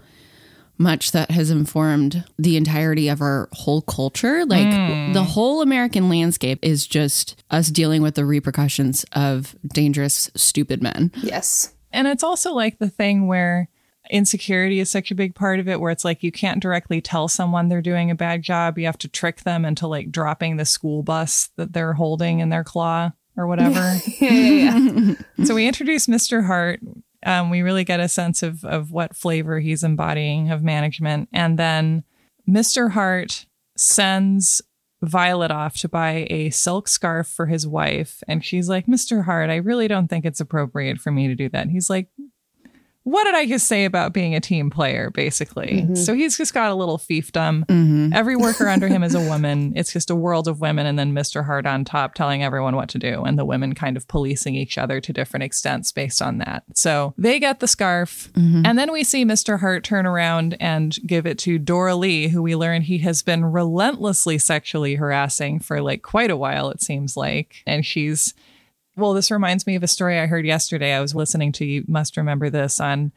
much 0.78 1.12
that 1.12 1.32
has 1.32 1.50
informed 1.50 2.24
the 2.38 2.58
entirety 2.58 3.10
of 3.10 3.22
our 3.22 3.50
whole 3.52 3.82
culture. 3.82 4.46
Like 4.46 4.68
mm. 4.68 5.14
the 5.14 5.24
whole 5.24 5.62
American 5.62 6.10
landscape 6.10 6.60
is 6.62 6.86
just 6.86 7.44
us 7.50 7.70
dealing 7.70 8.02
with 8.02 8.16
the 8.16 8.26
repercussions 8.26 9.06
of 9.14 9.56
dangerous, 9.68 10.30
stupid 10.36 10.82
men. 10.82 11.12
Yes. 11.22 11.74
And 11.92 12.08
it's 12.08 12.24
also 12.24 12.54
like 12.54 12.80
the 12.80 12.90
thing 12.90 13.28
where 13.28 13.70
insecurity 14.10 14.80
is 14.80 14.90
such 14.90 15.12
a 15.12 15.16
big 15.16 15.36
part 15.36 15.60
of 15.60 15.68
it, 15.68 15.80
where 15.80 15.92
it's 15.92 16.06
like 16.06 16.24
you 16.24 16.32
can't 16.32 16.62
directly 16.62 17.02
tell 17.02 17.28
someone 17.28 17.68
they're 17.68 17.82
doing 17.82 18.12
a 18.12 18.16
bad 18.16 18.42
job. 18.42 18.78
You 18.78 18.86
have 18.86 18.98
to 19.00 19.08
trick 19.08 19.42
them 19.42 19.66
into 19.66 19.88
like 19.88 20.12
dropping 20.12 20.58
the 20.58 20.66
school 20.66 21.04
bus 21.04 21.50
that 21.56 21.74
they're 21.74 21.94
holding 21.94 22.40
in 22.40 22.50
their 22.50 22.64
claw 22.64 23.12
or 23.36 23.48
whatever. 23.48 23.98
Yeah, 24.20 24.32
yeah, 24.32 24.80
yeah. 24.80 25.14
so 25.46 25.56
we 25.56 25.68
introduce 25.68 26.08
Mr. 26.08 26.46
Hart. 26.46 26.80
Um, 27.26 27.50
we 27.50 27.62
really 27.62 27.84
get 27.84 28.00
a 28.00 28.08
sense 28.08 28.44
of 28.44 28.64
of 28.64 28.92
what 28.92 29.16
flavor 29.16 29.60
he's 29.60 29.84
embodying 29.84 30.52
of 30.52 30.64
management, 30.64 31.30
and 31.32 31.58
then 31.58 32.04
Mr. 32.50 32.92
Hart 32.92 33.46
sends 33.76 34.62
Violet 35.04 35.52
off 35.52 35.76
to 35.78 35.90
buy 35.90 36.26
a 36.30 36.50
silk 36.50 36.88
scarf 36.88 37.28
for 37.28 37.46
his 37.46 37.68
wife. 37.68 38.24
And 38.28 38.44
she's 38.44 38.68
like, 38.68 38.88
Mr. 38.88 39.26
Hart, 39.26 39.52
I 39.52 39.58
really 39.58 39.88
don't 39.88 40.08
think 40.08 40.26
it's 40.26 40.40
appropriate 40.40 40.98
for 40.98 41.12
me 41.12 41.28
to 41.28 41.36
do 41.36 41.50
that. 41.50 41.62
And 41.62 41.72
he's 41.72 41.90
like, 41.90 42.08
what 43.08 43.24
did 43.24 43.36
I 43.36 43.46
just 43.46 43.68
say 43.68 43.86
about 43.86 44.12
being 44.12 44.36
a 44.36 44.42
team 44.42 44.70
player, 44.70 45.12
basically? 45.12 45.84
Mm-hmm. 45.84 45.96
So 45.96 46.14
he's 46.14 46.38
just 46.38 46.54
got 46.54 46.72
a 46.72 46.76
little 46.76 46.98
fiefdom. 46.98 47.64
Every 48.14 48.36
worker 48.36 48.68
under 48.68 48.90
him 48.90 49.02
is 49.02 49.16
a 49.16 49.22
woman. 49.30 49.72
It's 49.78 49.94
just 49.94 50.10
a 50.10 50.16
world 50.16 50.46
of 50.50 50.60
women, 50.60 50.86
and 50.86 51.00
then 51.00 51.14
Mr. 51.14 51.46
Hart 51.46 51.66
on 51.66 51.86
top 51.86 52.16
telling 52.16 52.44
everyone 52.44 52.76
what 52.76 52.90
to 52.90 53.00
do, 53.00 53.24
and 53.24 53.40
the 53.40 53.46
women 53.46 53.76
kind 53.76 53.96
of 53.96 54.10
policing 54.10 54.56
each 54.56 54.78
other 54.78 55.00
to 55.00 55.14
different 55.14 55.46
extents 55.46 55.94
based 55.94 56.22
on 56.22 56.40
that. 56.40 56.64
So 56.74 57.14
they 57.18 57.40
get 57.40 57.62
the 57.62 57.68
scarf, 57.68 58.30
and 58.36 58.78
then 58.78 58.92
we 58.92 59.06
see 59.06 59.24
Mr. 59.24 59.62
Hart 59.62 59.86
turn 59.86 60.06
around 60.06 60.58
and 60.60 60.98
give 61.08 61.26
it 61.26 61.40
to 61.40 61.58
Dora 61.58 61.96
Lee, 61.96 62.28
who 62.28 62.44
we 62.44 62.58
learn 62.58 62.82
he 62.82 62.98
has 62.98 63.22
been 63.22 63.46
relentlessly 63.46 64.38
sexually 64.38 64.96
harassing 64.96 65.62
for 65.62 65.82
like 65.82 66.02
quite 66.02 66.30
a 66.30 66.36
while, 66.36 66.70
it 66.72 66.82
seems 66.82 67.16
like. 67.16 67.64
And 67.66 67.86
she's 67.86 68.34
well, 68.98 69.14
this 69.14 69.32
reminds 69.32 69.66
me 69.68 69.76
of 69.76 69.84
a 69.84 69.88
story 69.88 70.20
I 70.20 70.26
heard 70.26 70.46
yesterday. 70.46 70.94
I 70.94 71.02
was 71.02 71.16
listening 71.16 71.52
to 71.54 71.66
you 71.66 71.86
must 71.88 72.18
remember 72.18 72.50
this 72.50 72.80
on 72.80 73.12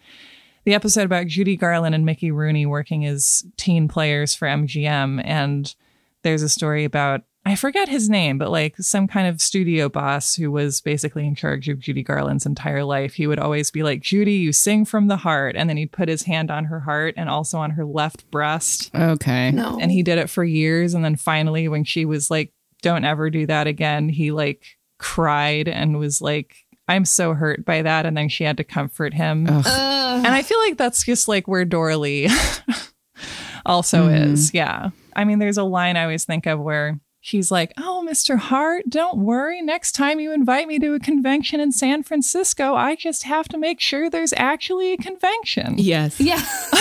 the 0.64 0.74
episode 0.74 1.04
about 1.04 1.26
Judy 1.26 1.56
Garland 1.56 1.94
and 1.94 2.04
Mickey 2.04 2.30
Rooney 2.30 2.66
working 2.66 3.06
as 3.06 3.44
teen 3.56 3.88
players 3.88 4.34
for 4.34 4.46
MGM. 4.46 5.22
And 5.24 5.74
there's 6.22 6.42
a 6.42 6.48
story 6.48 6.84
about 6.84 7.22
I 7.46 7.54
forget 7.54 7.88
his 7.88 8.10
name, 8.10 8.36
but 8.36 8.50
like 8.50 8.76
some 8.76 9.08
kind 9.08 9.26
of 9.26 9.40
studio 9.40 9.88
boss 9.88 10.34
who 10.34 10.50
was 10.50 10.82
basically 10.82 11.26
in 11.26 11.34
charge 11.34 11.70
of 11.70 11.78
Judy 11.78 12.02
Garland's 12.02 12.44
entire 12.44 12.84
life. 12.84 13.14
He 13.14 13.26
would 13.26 13.38
always 13.38 13.70
be 13.70 13.82
like, 13.82 14.02
Judy, 14.02 14.34
you 14.34 14.52
sing 14.52 14.84
from 14.84 15.08
the 15.08 15.16
heart. 15.16 15.56
And 15.56 15.68
then 15.68 15.78
he'd 15.78 15.90
put 15.90 16.10
his 16.10 16.24
hand 16.24 16.50
on 16.50 16.66
her 16.66 16.80
heart 16.80 17.14
and 17.16 17.30
also 17.30 17.58
on 17.58 17.70
her 17.70 17.84
left 17.86 18.30
breast. 18.30 18.94
Okay. 18.94 19.50
No. 19.52 19.78
And 19.80 19.90
he 19.90 20.02
did 20.02 20.18
it 20.18 20.28
for 20.28 20.44
years. 20.44 20.92
And 20.92 21.02
then 21.02 21.16
finally, 21.16 21.66
when 21.66 21.84
she 21.84 22.04
was 22.04 22.30
like, 22.30 22.52
don't 22.82 23.06
ever 23.06 23.30
do 23.30 23.46
that 23.46 23.66
again, 23.66 24.10
he 24.10 24.32
like 24.32 24.78
cried 25.00 25.66
and 25.68 25.98
was 25.98 26.20
like, 26.20 26.54
I'm 26.86 27.04
so 27.04 27.34
hurt 27.34 27.64
by 27.64 27.82
that. 27.82 28.04
And 28.06 28.16
then 28.16 28.28
she 28.28 28.44
had 28.44 28.58
to 28.58 28.64
comfort 28.64 29.14
him. 29.14 29.46
Ugh. 29.48 29.64
Ugh. 29.66 30.16
And 30.24 30.28
I 30.34 30.42
feel 30.42 30.58
like 30.60 30.76
that's 30.76 31.04
just 31.04 31.26
like 31.28 31.48
where 31.48 31.64
Dora 31.64 31.96
also 33.66 34.08
Mhm. 34.08 34.32
is. 34.32 34.52
Yeah. 34.54 34.90
I 35.14 35.24
mean, 35.24 35.38
there's 35.38 35.58
a 35.58 35.64
line 35.64 35.96
I 35.96 36.02
always 36.02 36.24
think 36.24 36.46
of 36.46 36.60
where 36.60 36.98
she's 37.20 37.50
like, 37.50 37.72
Oh, 37.76 38.04
Mr. 38.08 38.38
Hart, 38.38 38.84
don't 38.88 39.18
worry. 39.18 39.62
Next 39.62 39.92
time 39.92 40.20
you 40.20 40.32
invite 40.32 40.66
me 40.66 40.78
to 40.78 40.94
a 40.94 41.00
convention 41.00 41.60
in 41.60 41.72
San 41.72 42.02
Francisco, 42.02 42.74
I 42.74 42.96
just 42.96 43.24
have 43.24 43.48
to 43.48 43.58
make 43.58 43.80
sure 43.80 44.10
there's 44.10 44.34
actually 44.36 44.92
a 44.92 44.96
convention. 44.96 45.74
Yes. 45.78 46.20
Yeah. 46.20 46.36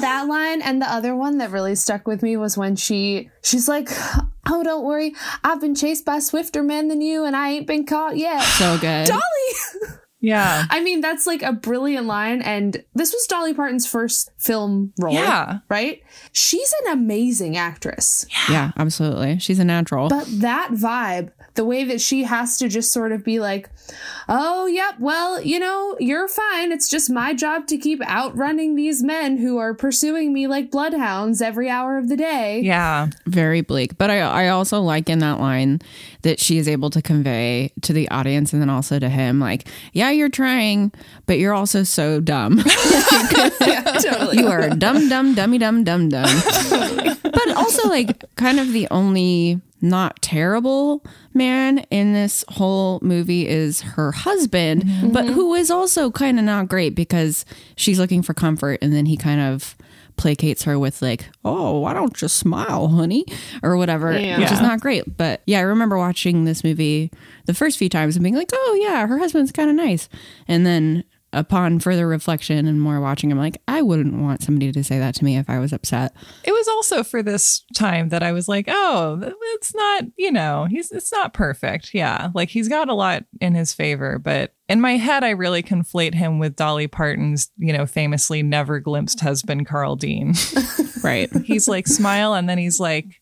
that 0.00 0.26
line 0.28 0.62
and 0.62 0.80
the 0.80 0.90
other 0.90 1.14
one 1.14 1.38
that 1.38 1.50
really 1.50 1.74
stuck 1.74 2.06
with 2.06 2.22
me 2.22 2.36
was 2.36 2.56
when 2.56 2.76
she 2.76 3.30
she's 3.42 3.68
like, 3.68 3.88
"Oh, 4.46 4.62
don't 4.62 4.84
worry. 4.84 5.14
I've 5.42 5.60
been 5.60 5.74
chased 5.74 6.04
by 6.04 6.18
swifter 6.18 6.62
men 6.62 6.88
than 6.88 7.00
you 7.00 7.24
and 7.24 7.36
I 7.36 7.50
ain't 7.50 7.66
been 7.66 7.86
caught 7.86 8.16
yet." 8.16 8.42
So 8.42 8.78
good. 8.78 9.06
Dolly. 9.06 9.98
Yeah. 10.24 10.64
I 10.70 10.80
mean, 10.80 11.00
that's 11.00 11.26
like 11.26 11.42
a 11.42 11.52
brilliant 11.52 12.06
line 12.06 12.40
and 12.42 12.82
this 12.94 13.12
was 13.12 13.26
Dolly 13.26 13.52
Parton's 13.54 13.86
first 13.86 14.30
film 14.38 14.92
role, 14.98 15.12
Yeah. 15.14 15.58
right? 15.68 16.02
She's 16.32 16.72
an 16.84 16.92
amazing 16.92 17.56
actress. 17.56 18.24
Yeah, 18.50 18.72
absolutely. 18.76 19.38
She's 19.38 19.58
a 19.58 19.64
natural. 19.64 20.08
But 20.08 20.26
that 20.40 20.70
vibe, 20.72 21.30
the 21.54 21.64
way 21.64 21.84
that 21.84 22.00
she 22.00 22.24
has 22.24 22.58
to 22.58 22.68
just 22.68 22.92
sort 22.92 23.12
of 23.12 23.22
be 23.24 23.38
like, 23.38 23.68
oh, 24.28 24.66
yep, 24.66 24.94
well, 24.98 25.40
you 25.40 25.58
know, 25.58 25.96
you're 26.00 26.26
fine. 26.28 26.72
It's 26.72 26.88
just 26.88 27.10
my 27.10 27.34
job 27.34 27.66
to 27.68 27.76
keep 27.78 28.02
outrunning 28.08 28.74
these 28.74 29.02
men 29.02 29.36
who 29.36 29.58
are 29.58 29.74
pursuing 29.74 30.32
me 30.32 30.46
like 30.46 30.70
bloodhounds 30.70 31.40
every 31.42 31.68
hour 31.68 31.98
of 31.98 32.08
the 32.08 32.16
day. 32.16 32.60
Yeah. 32.60 33.08
very 33.26 33.60
bleak. 33.60 33.96
But 33.98 34.10
I, 34.10 34.20
I 34.20 34.48
also 34.48 34.80
like 34.80 35.08
in 35.08 35.18
that 35.20 35.38
line 35.38 35.80
that 36.24 36.40
she 36.40 36.58
is 36.58 36.66
able 36.66 36.90
to 36.90 37.00
convey 37.00 37.70
to 37.82 37.92
the 37.92 38.08
audience 38.08 38.52
and 38.52 38.60
then 38.60 38.70
also 38.70 38.98
to 38.98 39.08
him, 39.08 39.38
like, 39.38 39.68
yeah, 39.92 40.10
you're 40.10 40.28
trying, 40.28 40.90
but 41.26 41.38
you're 41.38 41.54
also 41.54 41.82
so 41.82 42.20
dumb. 42.20 42.58
yeah, 43.60 43.98
totally. 44.02 44.38
you 44.38 44.48
are 44.48 44.70
dumb, 44.70 45.08
dumb, 45.08 45.34
dummy, 45.34 45.58
dumb, 45.58 45.84
dumb, 45.84 46.08
dumb. 46.08 46.42
but 47.22 47.50
also, 47.56 47.88
like, 47.88 48.24
kind 48.36 48.58
of 48.58 48.72
the 48.72 48.88
only 48.90 49.60
not 49.80 50.20
terrible 50.22 51.04
man 51.34 51.80
in 51.90 52.14
this 52.14 52.42
whole 52.48 52.98
movie 53.02 53.46
is 53.46 53.82
her 53.82 54.12
husband, 54.12 54.82
but 55.12 55.26
mm-hmm. 55.26 55.34
who 55.34 55.54
is 55.54 55.70
also 55.70 56.10
kind 56.10 56.38
of 56.38 56.44
not 56.46 56.68
great 56.68 56.94
because 56.94 57.44
she's 57.76 57.98
looking 57.98 58.22
for 58.22 58.32
comfort 58.32 58.78
and 58.80 58.94
then 58.94 59.04
he 59.04 59.16
kind 59.16 59.42
of 59.42 59.76
placates 60.16 60.64
her 60.64 60.78
with 60.78 61.02
like, 61.02 61.28
"Oh, 61.44 61.80
why 61.80 61.92
don't 61.94 62.20
you 62.22 62.28
smile, 62.28 62.88
honey?" 62.88 63.24
or 63.62 63.76
whatever, 63.76 64.18
Yeah. 64.18 64.38
which 64.40 64.52
is 64.52 64.60
not 64.60 64.80
great. 64.80 65.16
But 65.16 65.42
yeah, 65.46 65.58
I 65.58 65.62
remember 65.62 65.96
watching 65.98 66.44
this 66.44 66.62
movie 66.64 67.10
the 67.46 67.54
first 67.54 67.78
few 67.78 67.88
times 67.88 68.16
and 68.16 68.22
being 68.22 68.34
like, 68.36 68.50
"Oh 68.52 68.78
yeah, 68.80 69.06
her 69.06 69.18
husband's 69.18 69.52
kind 69.52 69.68
of 69.70 69.76
nice," 69.76 70.08
and 70.48 70.64
then 70.66 71.04
upon 71.32 71.80
further 71.80 72.06
reflection 72.06 72.64
and 72.68 72.80
more 72.80 73.00
watching, 73.00 73.32
I'm 73.32 73.38
like, 73.38 73.60
I 73.66 73.82
wouldn't 73.82 74.14
want 74.22 74.40
somebody 74.44 74.70
to 74.70 74.84
say 74.84 75.00
that 75.00 75.16
to 75.16 75.24
me 75.24 75.36
if 75.36 75.50
I 75.50 75.58
was 75.58 75.72
upset. 75.72 76.14
It 76.44 76.52
was 76.52 76.68
also 76.68 77.02
for 77.02 77.24
this 77.24 77.64
time 77.74 78.10
that 78.10 78.22
I 78.22 78.30
was 78.30 78.46
like, 78.46 78.66
oh, 78.68 79.18
it's 79.54 79.74
not, 79.74 80.04
you 80.16 80.30
know, 80.30 80.68
he's 80.70 80.92
it's 80.92 81.10
not 81.10 81.34
perfect. 81.34 81.92
Yeah. 81.92 82.30
Like 82.36 82.50
he's 82.50 82.68
got 82.68 82.88
a 82.88 82.94
lot 82.94 83.24
in 83.40 83.56
his 83.56 83.74
favor, 83.74 84.20
but 84.20 84.53
in 84.68 84.80
my 84.80 84.96
head 84.96 85.24
I 85.24 85.30
really 85.30 85.62
conflate 85.62 86.14
him 86.14 86.38
with 86.38 86.56
Dolly 86.56 86.86
Parton's, 86.86 87.50
you 87.56 87.72
know, 87.72 87.86
famously 87.86 88.42
never 88.42 88.80
glimpsed 88.80 89.20
husband 89.20 89.66
Carl 89.66 89.96
Dean. 89.96 90.34
Right. 91.04 91.30
he's 91.44 91.68
like 91.68 91.86
smile 91.86 92.32
and 92.32 92.48
then 92.48 92.56
he's 92.56 92.80
like 92.80 93.20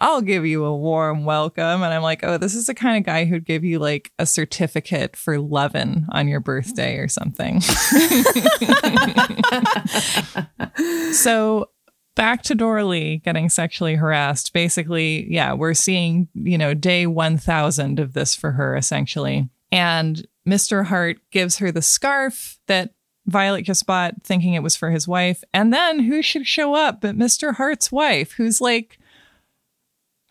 I'll 0.00 0.22
give 0.22 0.46
you 0.46 0.64
a 0.64 0.74
warm 0.74 1.24
welcome. 1.24 1.82
And 1.82 1.84
I'm 1.84 2.02
like, 2.02 2.24
oh, 2.24 2.38
this 2.38 2.54
is 2.54 2.66
the 2.66 2.74
kind 2.74 2.96
of 2.96 3.04
guy 3.04 3.26
who'd 3.26 3.44
give 3.44 3.64
you 3.64 3.78
like 3.78 4.10
a 4.18 4.24
certificate 4.24 5.14
for 5.14 5.38
Levin 5.38 6.06
on 6.10 6.26
your 6.26 6.40
birthday 6.40 6.96
or 6.96 7.06
something. 7.06 7.60
so 11.12 11.68
back 12.16 12.42
to 12.44 12.54
Dora 12.54 12.86
Lee 12.86 13.18
getting 13.18 13.50
sexually 13.50 13.96
harassed. 13.96 14.54
Basically, 14.54 15.30
yeah, 15.30 15.52
we're 15.52 15.74
seeing, 15.74 16.28
you 16.32 16.56
know, 16.56 16.72
day 16.72 17.06
1000 17.06 18.00
of 18.00 18.14
this 18.14 18.34
for 18.34 18.52
her 18.52 18.74
essentially. 18.76 19.50
And 19.70 20.26
Mr. 20.48 20.86
Hart 20.86 21.18
gives 21.30 21.58
her 21.58 21.70
the 21.70 21.82
scarf 21.82 22.58
that 22.66 22.94
Violet 23.26 23.62
just 23.62 23.86
bought, 23.86 24.14
thinking 24.24 24.54
it 24.54 24.62
was 24.62 24.74
for 24.76 24.90
his 24.90 25.06
wife. 25.06 25.44
And 25.54 25.72
then 25.72 26.00
who 26.00 26.22
should 26.22 26.46
show 26.46 26.74
up 26.74 27.00
but 27.00 27.16
Mr. 27.16 27.54
Hart's 27.56 27.92
wife, 27.92 28.32
who's 28.32 28.60
like, 28.60 28.98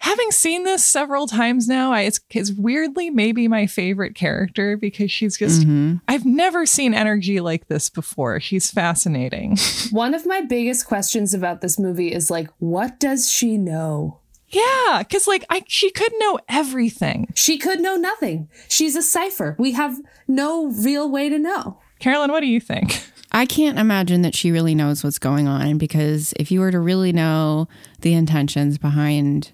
having 0.01 0.31
seen 0.31 0.63
this 0.63 0.83
several 0.83 1.27
times 1.27 1.67
now, 1.67 1.91
I, 1.91 2.01
it's, 2.01 2.19
it's 2.31 2.51
weirdly 2.53 3.09
maybe 3.09 3.47
my 3.47 3.67
favorite 3.67 4.15
character 4.15 4.77
because 4.77 5.11
she's 5.11 5.37
just, 5.37 5.61
Mhm. 5.67 6.01
I've 6.07 6.25
never 6.25 6.65
seen 6.65 6.93
energy 6.93 7.39
like 7.41 7.67
this 7.67 7.89
before. 7.89 8.39
She's 8.39 8.71
fascinating. 8.71 9.57
One 9.91 10.13
of 10.13 10.25
my 10.25 10.41
biggest 10.41 10.85
questions 10.87 11.33
about 11.33 11.59
this 11.61 11.77
movie 11.77 12.13
is 12.13 12.31
like, 12.31 12.49
what 12.59 12.99
does 12.99 13.29
she 13.29 13.57
know? 13.57 14.19
Yeah, 14.49 14.99
because 14.99 15.27
like 15.27 15.45
I, 15.49 15.63
she 15.67 15.91
could 15.91 16.11
know 16.19 16.39
everything. 16.49 17.31
She 17.35 17.57
could 17.57 17.79
know 17.79 17.95
nothing. 17.95 18.49
She's 18.67 18.95
a 18.95 19.03
cipher. 19.03 19.55
We 19.59 19.73
have 19.73 19.99
no 20.27 20.67
real 20.67 21.09
way 21.09 21.29
to 21.29 21.37
know. 21.37 21.79
Carolyn, 21.99 22.31
what 22.31 22.39
do 22.39 22.47
you 22.47 22.59
think? 22.59 23.03
I 23.31 23.45
can't 23.45 23.77
imagine 23.77 24.23
that 24.23 24.35
she 24.35 24.51
really 24.51 24.73
knows 24.73 25.03
what's 25.03 25.19
going 25.19 25.47
on 25.47 25.77
because 25.77 26.33
if 26.37 26.51
you 26.51 26.61
were 26.61 26.71
to 26.71 26.79
really 26.79 27.11
know 27.11 27.67
the 28.01 28.13
intentions 28.13 28.77
behind 28.79 29.51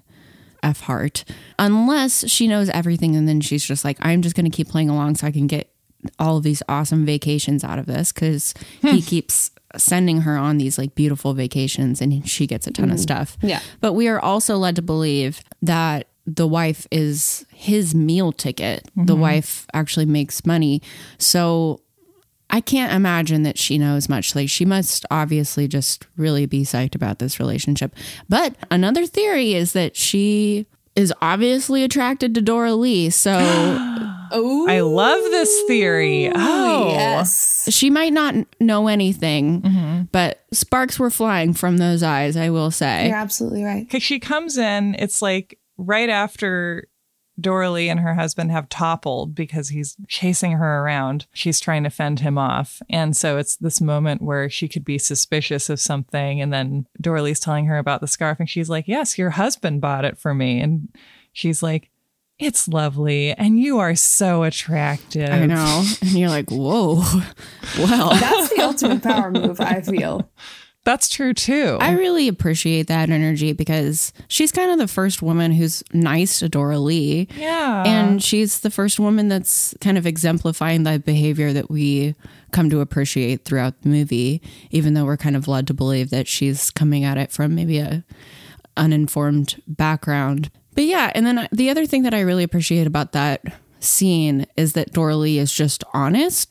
F 0.64 0.82
Hart, 0.82 1.26
unless 1.60 2.30
she 2.30 2.48
knows 2.48 2.70
everything 2.70 3.16
and 3.16 3.28
then 3.28 3.42
she's 3.42 3.66
just 3.66 3.84
like, 3.84 3.98
I'm 4.02 4.22
just 4.22 4.36
going 4.36 4.50
to 4.50 4.56
keep 4.56 4.70
playing 4.70 4.90
along 4.90 5.16
so 5.16 5.28
I 5.28 5.32
can 5.32 5.48
get 5.48 5.72
all 6.20 6.38
of 6.38 6.44
these 6.44 6.64
awesome 6.70 7.06
vacations 7.06 7.64
out 7.64 7.80
of 7.80 7.86
this 7.86 8.14
because 8.14 8.54
he 8.82 9.00
hmm. 9.00 9.06
keeps 9.06 9.52
sending 9.78 10.22
her 10.22 10.38
on 10.38 10.58
these 10.58 10.78
like 10.78 10.96
beautiful 10.96 11.34
vacations 11.34 12.02
and 12.02 12.28
she 12.28 12.48
gets 12.48 12.68
a 12.68 12.72
ton 12.72 12.86
of 12.86 12.92
mm-hmm. 12.92 13.02
stuff. 13.02 13.38
Yeah. 13.42 13.62
But 13.82 13.94
we 13.94 14.08
are 14.08 14.20
also 14.20 14.58
led 14.58 14.76
to 14.78 14.82
believe 14.82 15.42
that 15.62 16.08
the 16.26 16.48
wife 16.48 16.88
is 16.92 17.46
his 17.54 17.94
meal 17.94 18.32
ticket. 18.32 18.90
The 18.96 19.14
mm-hmm. 19.14 19.22
wife 19.22 19.68
actually 19.74 20.06
makes 20.06 20.46
money. 20.46 20.82
So 21.18 21.82
I 22.50 22.62
can't 22.62 22.94
imagine 22.94 23.44
that 23.44 23.58
she 23.58 23.78
knows 23.78 24.10
much. 24.10 24.36
Like 24.36 24.50
she 24.50 24.66
must 24.66 25.06
obviously 25.12 25.68
just 25.68 26.08
really 26.18 26.46
be 26.46 26.64
psyched 26.64 26.96
about 26.96 27.20
this 27.20 27.40
relationship. 27.40 27.96
But 28.28 28.56
another 28.72 29.06
theory 29.06 29.54
is 29.54 29.74
that 29.74 29.96
she 29.96 30.66
is 30.96 31.14
obviously 31.22 31.84
attracted 31.84 32.34
to 32.36 32.42
Dora 32.42 32.74
Lee. 32.74 33.10
So 33.10 33.38
Oh, 34.32 34.68
I 34.70 34.82
love 34.82 35.22
this 35.24 35.64
theory. 35.68 36.32
Oh, 36.34 36.90
yes. 36.90 37.68
she 37.72 37.90
might 37.90 38.14
not 38.14 38.36
know 38.60 38.88
anything, 38.88 39.62
mm-hmm. 39.62 40.04
but 40.12 40.46
sparks 40.52 41.00
were 41.00 41.10
flying 41.10 41.54
from 41.54 41.78
those 41.78 42.04
eyes, 42.04 42.38
I 42.38 42.50
will 42.50 42.72
say. 42.72 43.08
You're 43.08 43.18
absolutely 43.18 43.64
right. 43.64 43.86
Because 43.86 44.04
she 44.04 44.20
comes 44.20 44.58
in, 44.58 44.96
it's 44.96 45.22
like 45.22 45.60
right 45.78 46.10
after 46.10 46.88
Doralee 47.40 47.88
and 47.88 48.00
her 48.00 48.14
husband 48.14 48.52
have 48.52 48.70
toppled 48.70 49.36
because 49.36 49.70
he's 49.70 49.98
chasing 50.08 50.54
her 50.54 50.84
around. 50.84 51.28
She's 51.34 51.60
trying 51.60 51.84
to 51.84 51.90
fend 51.90 52.22
him 52.22 52.38
off. 52.38 52.82
And 52.90 53.16
so 53.16 53.38
it's 53.38 53.58
this 53.58 53.82
moment 53.82 54.22
where 54.22 54.50
she 54.50 54.68
could 54.68 54.86
be 54.86 54.98
suspicious 54.98 55.70
of 55.70 55.80
something. 55.80 56.42
And 56.42 56.54
then 56.54 56.88
Doralee's 57.02 57.40
telling 57.40 57.66
her 57.66 57.78
about 57.78 58.02
the 58.02 58.08
scarf. 58.08 58.40
And 58.40 58.50
she's 58.50 58.70
like, 58.70 58.88
Yes, 58.88 59.18
your 59.18 59.32
husband 59.32 59.82
bought 59.82 60.06
it 60.06 60.18
for 60.18 60.34
me. 60.34 60.62
And 60.62 60.90
she's 61.34 61.62
like, 61.62 61.90
It's 62.38 62.68
lovely. 62.68 63.32
And 63.34 63.60
you 63.60 63.80
are 63.80 63.96
so 63.96 64.44
attractive. 64.44 65.30
I 65.30 65.46
know. 65.46 65.84
And 66.02 66.12
you're 66.12 66.30
like, 66.30 66.50
whoa. 66.52 66.96
Well, 67.80 68.10
That's 68.12 68.56
the 68.56 68.62
ultimate 68.64 69.04
power 69.04 69.32
move, 69.32 69.60
I 69.62 69.82
feel. 69.82 70.30
That's 70.84 71.10
true 71.10 71.34
too. 71.34 71.78
I 71.82 71.94
really 71.94 72.28
appreciate 72.28 72.88
that 72.88 73.10
energy 73.10 73.54
because 73.54 74.14
she's 74.28 74.52
kind 74.52 74.70
of 74.72 74.78
the 74.78 74.88
first 74.88 75.22
woman 75.24 75.52
who's 75.52 75.84
nice 75.94 76.38
to 76.40 76.48
Dora 76.50 76.78
Lee. 76.78 77.28
yeah. 77.36 77.84
And 77.88 78.22
she's 78.22 78.60
the 78.60 78.70
first 78.70 79.00
woman 79.00 79.28
that's 79.28 79.74
kind 79.82 79.98
of 79.98 80.06
exemplifying 80.06 80.84
the 80.84 81.00
behavior 81.00 81.54
that 81.54 81.72
we 81.72 82.14
come 82.52 82.70
to 82.70 82.82
appreciate 82.82 83.46
throughout 83.46 83.82
the 83.82 83.90
movie, 83.90 84.44
even 84.70 84.94
though 84.94 85.06
we're 85.06 85.18
kind 85.18 85.36
of 85.36 85.48
led 85.48 85.66
to 85.68 85.74
believe 85.74 86.12
that 86.12 86.28
she's 86.28 86.70
coming 86.70 87.04
at 87.04 87.18
it 87.18 87.32
from 87.32 87.56
maybe 87.56 87.80
a 87.80 88.04
uninformed 88.78 89.62
background. 89.68 90.52
But 90.76 90.84
yeah, 90.86 91.12
and 91.16 91.26
then 91.26 91.48
the 91.52 91.70
other 91.70 91.86
thing 91.86 92.04
that 92.04 92.14
I 92.14 92.20
really 92.22 92.44
appreciate 92.44 92.86
about 92.86 93.14
that 93.14 93.42
scene 93.80 94.46
is 94.58 94.74
that 94.74 94.92
Dora 94.94 95.16
Lee 95.16 95.40
is 95.40 95.52
just 95.54 95.84
honest. 95.94 96.50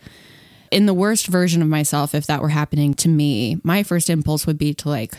In 0.70 0.86
the 0.86 0.94
worst 0.94 1.26
version 1.28 1.62
of 1.62 1.68
myself, 1.68 2.14
if 2.14 2.26
that 2.26 2.42
were 2.42 2.48
happening 2.48 2.94
to 2.94 3.08
me, 3.08 3.60
my 3.62 3.82
first 3.82 4.10
impulse 4.10 4.46
would 4.46 4.58
be 4.58 4.74
to 4.74 4.88
like 4.88 5.14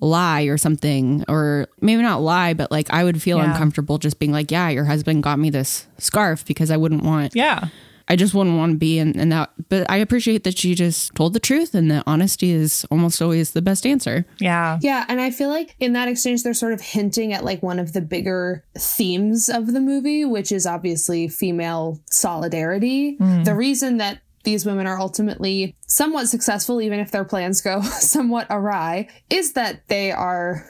lie 0.00 0.42
or 0.42 0.58
something, 0.58 1.24
or 1.28 1.66
maybe 1.80 2.02
not 2.02 2.20
lie, 2.20 2.52
but 2.54 2.70
like 2.70 2.90
I 2.90 3.04
would 3.04 3.22
feel 3.22 3.38
Yeah. 3.38 3.50
uncomfortable 3.50 3.98
just 3.98 4.18
being 4.18 4.32
like, 4.32 4.50
yeah, 4.50 4.68
your 4.68 4.84
husband 4.84 5.22
got 5.22 5.38
me 5.38 5.50
this 5.50 5.86
scarf 5.98 6.44
because 6.44 6.70
I 6.70 6.76
wouldn't 6.76 7.02
want 7.04 7.34
yeah. 7.34 7.68
I 8.08 8.16
just 8.16 8.34
wouldn't 8.34 8.56
want 8.56 8.72
to 8.72 8.78
be 8.78 8.98
in, 8.98 9.18
in 9.18 9.28
that. 9.28 9.50
But 9.68 9.90
I 9.90 9.98
appreciate 9.98 10.44
that 10.44 10.58
she 10.58 10.74
just 10.74 11.14
told 11.14 11.34
the 11.34 11.40
truth 11.40 11.74
and 11.74 11.90
that 11.90 12.04
honesty 12.06 12.50
is 12.50 12.86
almost 12.90 13.20
always 13.20 13.52
the 13.52 13.62
best 13.62 13.86
answer. 13.86 14.24
Yeah. 14.40 14.78
Yeah, 14.80 15.04
and 15.08 15.20
I 15.20 15.30
feel 15.30 15.48
like 15.48 15.76
in 15.78 15.92
that 15.92 16.08
exchange, 16.08 16.42
they're 16.42 16.54
sort 16.54 16.72
of 16.72 16.80
hinting 16.80 17.32
at 17.32 17.44
like 17.44 17.62
one 17.62 17.78
of 17.78 17.92
the 17.92 18.00
bigger 18.00 18.64
themes 18.76 19.48
of 19.48 19.72
the 19.72 19.80
movie, 19.80 20.24
which 20.24 20.52
is 20.52 20.66
obviously 20.66 21.28
female 21.28 22.00
solidarity. 22.10 23.16
Mm. 23.18 23.44
The 23.44 23.54
reason 23.54 23.98
that 23.98 24.20
these 24.44 24.64
women 24.64 24.86
are 24.86 24.98
ultimately 24.98 25.76
somewhat 25.86 26.28
successful, 26.28 26.80
even 26.80 27.00
if 27.00 27.10
their 27.10 27.24
plans 27.24 27.60
go 27.60 27.82
somewhat 27.82 28.46
awry, 28.48 29.08
is 29.28 29.52
that 29.52 29.86
they 29.88 30.10
are 30.10 30.64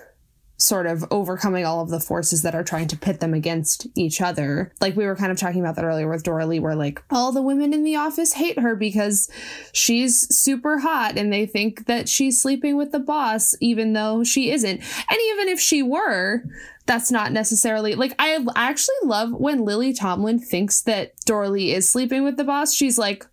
sort 0.58 0.86
of 0.86 1.04
overcoming 1.10 1.64
all 1.64 1.80
of 1.80 1.88
the 1.88 2.00
forces 2.00 2.42
that 2.42 2.54
are 2.54 2.64
trying 2.64 2.88
to 2.88 2.96
pit 2.96 3.20
them 3.20 3.32
against 3.32 3.86
each 3.94 4.20
other. 4.20 4.72
Like 4.80 4.96
we 4.96 5.06
were 5.06 5.14
kind 5.14 5.30
of 5.30 5.38
talking 5.38 5.60
about 5.60 5.76
that 5.76 5.84
earlier 5.84 6.08
with 6.08 6.24
Dora 6.24 6.46
Lee, 6.46 6.58
where 6.58 6.74
like 6.74 7.02
all 7.10 7.30
the 7.30 7.42
women 7.42 7.72
in 7.72 7.84
the 7.84 7.96
office 7.96 8.32
hate 8.32 8.58
her 8.58 8.74
because 8.74 9.30
she's 9.72 10.34
super 10.36 10.78
hot 10.78 11.16
and 11.16 11.32
they 11.32 11.46
think 11.46 11.86
that 11.86 12.08
she's 12.08 12.42
sleeping 12.42 12.76
with 12.76 12.90
the 12.90 12.98
boss, 12.98 13.54
even 13.60 13.92
though 13.92 14.24
she 14.24 14.50
isn't. 14.50 14.80
And 14.80 15.18
even 15.30 15.48
if 15.48 15.60
she 15.60 15.82
were, 15.82 16.42
that's 16.86 17.10
not 17.10 17.32
necessarily 17.32 17.94
like 17.94 18.14
I 18.18 18.44
actually 18.56 18.96
love 19.04 19.32
when 19.32 19.64
Lily 19.64 19.92
Tomlin 19.92 20.40
thinks 20.40 20.80
that 20.82 21.12
Dora 21.24 21.50
Lee 21.50 21.72
is 21.72 21.88
sleeping 21.88 22.24
with 22.24 22.36
the 22.36 22.44
boss. 22.44 22.74
She's 22.74 22.98
like, 22.98 23.26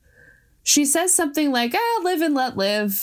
she 0.67 0.83
says 0.83 1.13
something 1.13 1.51
like, 1.51 1.73
ah, 1.75 1.99
live 2.03 2.21
and 2.21 2.33
let 2.33 2.57
live. 2.57 3.01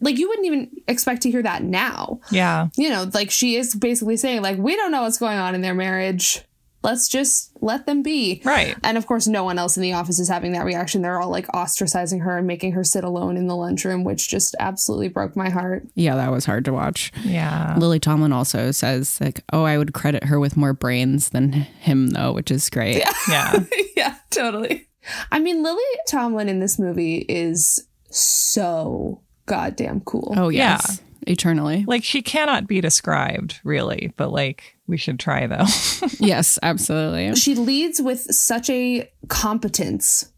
Like 0.00 0.18
you 0.18 0.28
wouldn't 0.28 0.46
even 0.46 0.70
expect 0.86 1.22
to 1.22 1.30
hear 1.30 1.42
that 1.42 1.62
now 1.64 2.20
Yeah. 2.30 2.68
you 2.76 2.88
know, 2.90 3.10
like 3.14 3.30
she 3.30 3.56
is 3.56 3.74
basically 3.74 4.16
saying, 4.18 4.42
like, 4.42 4.58
we 4.58 4.76
don't 4.76 4.92
know 4.92 5.02
what's 5.02 5.18
going 5.18 5.38
on 5.38 5.54
in 5.54 5.62
their 5.62 5.74
marriage. 5.74 6.42
Let's 6.84 7.08
just 7.08 7.52
let 7.60 7.86
them 7.86 8.02
be. 8.02 8.42
Right. 8.44 8.76
And 8.82 8.98
of 8.98 9.06
course, 9.06 9.28
no 9.28 9.44
one 9.44 9.56
else 9.56 9.76
in 9.76 9.84
the 9.84 9.92
office 9.92 10.18
is 10.18 10.28
having 10.28 10.50
that 10.54 10.64
reaction. 10.64 11.00
They're 11.00 11.20
all 11.22 11.30
like 11.30 11.46
ostracizing 11.46 12.22
her 12.22 12.36
and 12.36 12.46
making 12.46 12.72
her 12.72 12.82
sit 12.82 13.04
alone 13.04 13.36
in 13.36 13.46
the 13.46 13.54
lunchroom, 13.54 14.02
which 14.02 14.28
just 14.28 14.56
absolutely 14.58 15.06
broke 15.08 15.36
my 15.36 15.48
heart. 15.48 15.86
Yeah, 15.94 16.16
that 16.16 16.32
was 16.32 16.44
hard 16.44 16.64
to 16.64 16.72
watch. 16.72 17.12
Yeah. 17.22 17.76
Lily 17.78 18.00
Tomlin 18.00 18.32
also 18.32 18.72
says 18.72 19.20
like, 19.20 19.44
"Oh, 19.52 19.62
I 19.62 19.78
would 19.78 19.94
credit 19.94 20.24
her 20.24 20.40
with 20.40 20.56
more 20.56 20.72
brains 20.72 21.28
than 21.30 21.52
him, 21.52 22.08
though," 22.10 22.32
which 22.32 22.50
is 22.50 22.68
great. 22.68 23.04
Yeah. 23.28 23.60
yeah, 23.96 24.16
totally. 24.30 24.88
I 25.30 25.38
mean, 25.38 25.62
Lily 25.62 25.82
Tomlin 26.08 26.48
in 26.48 26.60
this 26.60 26.78
movie 26.78 27.18
is 27.28 27.86
so 28.10 29.20
goddamn 29.46 30.00
cool. 30.00 30.34
Oh 30.36 30.48
yes, 30.48 31.00
eternally. 31.26 31.84
Like 31.86 32.04
she 32.04 32.22
cannot 32.22 32.66
be 32.66 32.80
described 32.80 33.60
really, 33.64 34.12
but 34.16 34.30
like 34.30 34.76
we 34.86 34.96
should 34.96 35.18
try 35.18 35.46
though. 35.46 35.66
yes, 36.18 36.58
absolutely. 36.62 37.34
she 37.36 37.54
leads 37.54 38.00
with 38.00 38.20
such 38.20 38.68
a 38.70 39.10
competence 39.28 40.32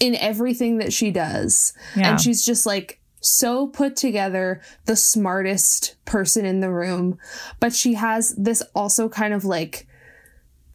in 0.00 0.16
everything 0.16 0.78
that 0.78 0.92
she 0.92 1.10
does. 1.10 1.72
Yeah. 1.96 2.10
And 2.10 2.20
she's 2.20 2.44
just 2.44 2.66
like 2.66 3.00
so 3.20 3.68
put 3.68 3.96
together, 3.96 4.60
the 4.86 4.96
smartest 4.96 5.94
person 6.04 6.44
in 6.44 6.60
the 6.60 6.70
room. 6.70 7.18
But 7.60 7.72
she 7.72 7.94
has 7.94 8.34
this 8.36 8.62
also 8.74 9.08
kind 9.08 9.32
of 9.32 9.44
like, 9.44 9.86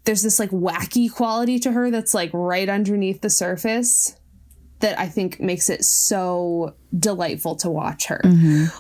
there's 0.08 0.24
this 0.24 0.40
like 0.40 0.52
wacky 0.52 1.12
quality 1.12 1.60
to 1.60 1.74
her 1.74 1.92
that's 1.92 2.14
like 2.14 2.32
right 2.34 2.70
underneath 2.70 3.20
the 3.20 3.30
surface 3.30 4.16
that 4.80 4.98
I 4.98 5.08
think 5.08 5.42
makes 5.42 5.70
it 5.70 5.84
so 5.84 6.76
delightful 6.98 7.56
to 7.58 7.70
watch 7.70 8.06
her. 8.08 8.22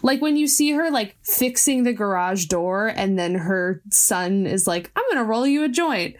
Like 0.03 0.21
when 0.21 0.37
you 0.37 0.47
see 0.47 0.71
her 0.71 0.89
like 0.91 1.15
fixing 1.23 1.83
the 1.83 1.93
garage 1.93 2.45
door 2.45 2.87
and 2.87 3.17
then 3.17 3.35
her 3.35 3.81
son 3.91 4.45
is 4.45 4.67
like, 4.67 4.91
I'm 4.95 5.03
going 5.09 5.17
to 5.17 5.29
roll 5.29 5.47
you 5.47 5.63
a 5.63 5.69
joint. 5.69 6.15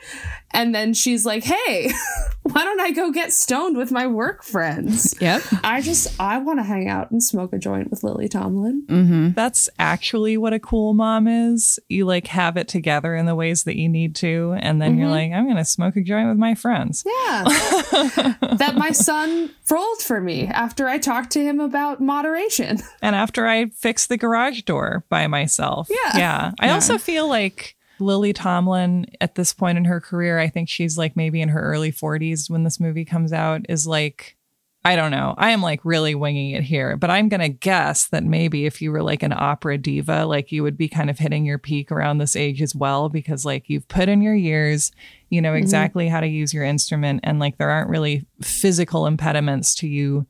And 0.52 0.74
then 0.74 0.94
she's 0.94 1.26
like, 1.26 1.44
hey, 1.44 1.92
why 2.44 2.64
don't 2.64 2.80
I 2.80 2.92
go 2.92 3.12
get 3.12 3.34
stoned 3.34 3.78
with 3.78 3.92
my 3.92 4.08
work 4.08 4.44
friends? 4.44 5.14
Yep. 5.20 5.44
I 5.64 5.82
just, 5.82 6.20
I 6.20 6.38
want 6.38 6.60
to 6.60 6.64
hang 6.64 6.88
out 6.88 7.12
and 7.12 7.22
smoke 7.22 7.52
a 7.54 7.58
joint 7.58 7.92
with 7.92 8.04
Lily 8.04 8.30
Tomlin. 8.30 8.86
Mm-hmm. 8.88 9.32
That's 9.32 9.70
actually 9.78 10.38
what 10.38 10.54
a 10.54 10.60
cool 10.60 10.94
mom 10.94 11.28
is. 11.28 11.80
You 11.90 12.06
like 12.06 12.28
have 12.28 12.56
it 12.56 12.70
together 12.70 13.14
in 13.14 13.26
the 13.26 13.36
ways 13.36 13.66
that 13.66 13.76
you 13.76 13.90
need 13.90 14.16
to, 14.18 14.56
and 14.60 14.82
then 14.82 14.98
you're 14.98 15.10
like, 15.10 15.32
I'm 15.32 15.46
going 15.46 15.58
to 15.58 15.66
smoke 15.66 15.98
a 15.98 16.02
joint 16.02 16.30
with 16.30 16.38
my 16.38 16.56
friends. 16.56 17.04
Yeah. 17.06 17.44
that 18.58 18.76
my 18.78 18.92
son 18.92 19.52
rolled 19.70 20.02
for 20.02 20.22
me 20.22 20.48
after 20.48 20.88
I 20.88 20.98
talked 20.98 21.32
to 21.32 21.44
him 21.44 21.60
about 21.60 21.77
moderation. 22.00 22.80
And 23.02 23.16
after 23.16 23.48
I 23.48 23.68
fix 23.68 24.08
the 24.08 24.18
garage 24.18 24.64
door 24.64 25.06
by 25.10 25.28
myself. 25.28 25.88
Yeah. 25.90 26.18
Yeah. 26.18 26.52
I 26.60 26.72
also 26.72 26.98
feel 26.98 27.28
like 27.28 27.76
Lily 28.00 28.34
Tomlin 28.34 29.06
at 29.22 29.36
this 29.36 29.54
point 29.54 29.78
in 29.78 29.86
her 29.86 30.02
career, 30.02 30.40
I 30.40 30.50
think 30.50 30.68
she's 30.68 30.98
like 30.98 31.16
maybe 31.16 31.42
in 31.42 31.50
her 31.50 31.62
early 31.62 31.92
40s 31.92 32.50
when 32.50 32.64
this 32.64 32.80
movie 32.80 33.06
comes 33.06 33.32
out, 33.32 33.66
is 33.70 33.88
like, 33.88 34.38
I 34.86 34.96
don't 34.96 35.12
know. 35.12 35.36
I 35.38 35.50
am 35.50 35.62
like 35.62 35.84
really 35.84 36.16
winging 36.16 36.52
it 36.52 36.64
here, 36.64 36.96
but 36.96 37.10
I'm 37.10 37.28
going 37.28 37.42
to 37.42 37.50
guess 37.50 38.08
that 38.08 38.24
maybe 38.24 38.66
if 38.66 38.82
you 38.82 38.92
were 38.92 39.04
like 39.04 39.22
an 39.22 39.34
opera 39.36 39.78
diva, 39.78 40.26
like 40.26 40.52
you 40.52 40.64
would 40.64 40.78
be 40.78 40.88
kind 40.88 41.10
of 41.10 41.20
hitting 41.20 41.46
your 41.46 41.58
peak 41.58 41.92
around 41.92 42.20
this 42.20 42.36
age 42.36 42.62
as 42.62 42.74
well, 42.74 43.10
because 43.10 43.44
like 43.44 43.70
you've 43.70 43.88
put 43.90 44.08
in 44.08 44.22
your 44.22 44.36
years, 44.36 44.92
you 45.30 45.42
know 45.42 45.50
mm-hmm. 45.50 45.58
exactly 45.58 46.08
how 46.08 46.22
to 46.22 46.28
use 46.28 46.54
your 46.54 46.64
instrument, 46.64 47.20
and 47.24 47.38
like 47.38 47.58
there 47.58 47.70
aren't 47.70 47.90
really 47.90 48.26
physical 48.42 49.08
impediments 49.08 49.76
to 49.76 49.88
you 49.88 50.26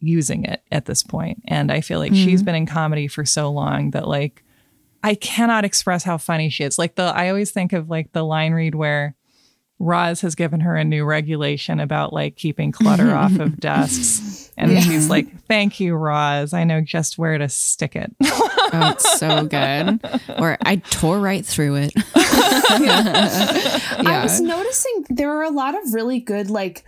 using 0.00 0.44
it 0.44 0.62
at 0.72 0.86
this 0.86 1.02
point. 1.02 1.42
And 1.46 1.70
I 1.70 1.80
feel 1.80 1.98
like 1.98 2.12
mm-hmm. 2.12 2.24
she's 2.24 2.42
been 2.42 2.54
in 2.54 2.66
comedy 2.66 3.06
for 3.06 3.24
so 3.24 3.50
long 3.50 3.90
that 3.92 4.08
like 4.08 4.42
I 5.02 5.14
cannot 5.14 5.64
express 5.64 6.04
how 6.04 6.18
funny 6.18 6.50
she 6.50 6.64
is. 6.64 6.78
Like 6.78 6.94
the 6.94 7.02
I 7.02 7.28
always 7.28 7.50
think 7.50 7.72
of 7.72 7.88
like 7.88 8.12
the 8.12 8.24
line 8.24 8.52
read 8.52 8.74
where 8.74 9.14
Roz 9.78 10.20
has 10.20 10.34
given 10.34 10.60
her 10.60 10.76
a 10.76 10.84
new 10.84 11.04
regulation 11.04 11.80
about 11.80 12.12
like 12.12 12.36
keeping 12.36 12.70
clutter 12.70 13.10
off 13.14 13.38
of 13.38 13.58
desks. 13.58 14.52
And 14.56 14.82
she's 14.82 15.08
like, 15.08 15.44
Thank 15.46 15.80
you, 15.80 15.94
Roz. 15.94 16.52
I 16.52 16.64
know 16.64 16.82
just 16.82 17.16
where 17.18 17.38
to 17.38 17.48
stick 17.48 17.96
it. 17.96 18.14
Oh, 18.22 18.94
it's 18.94 19.18
so 19.18 19.46
good. 19.46 20.00
Or 20.38 20.58
I 20.60 20.76
tore 20.76 21.18
right 21.18 21.44
through 21.44 21.76
it. 21.76 21.92
I 22.14 24.02
yeah. 24.02 24.22
was 24.22 24.40
noticing 24.40 25.06
there 25.08 25.32
are 25.32 25.42
a 25.42 25.50
lot 25.50 25.74
of 25.74 25.94
really 25.94 26.20
good, 26.20 26.50
like, 26.50 26.84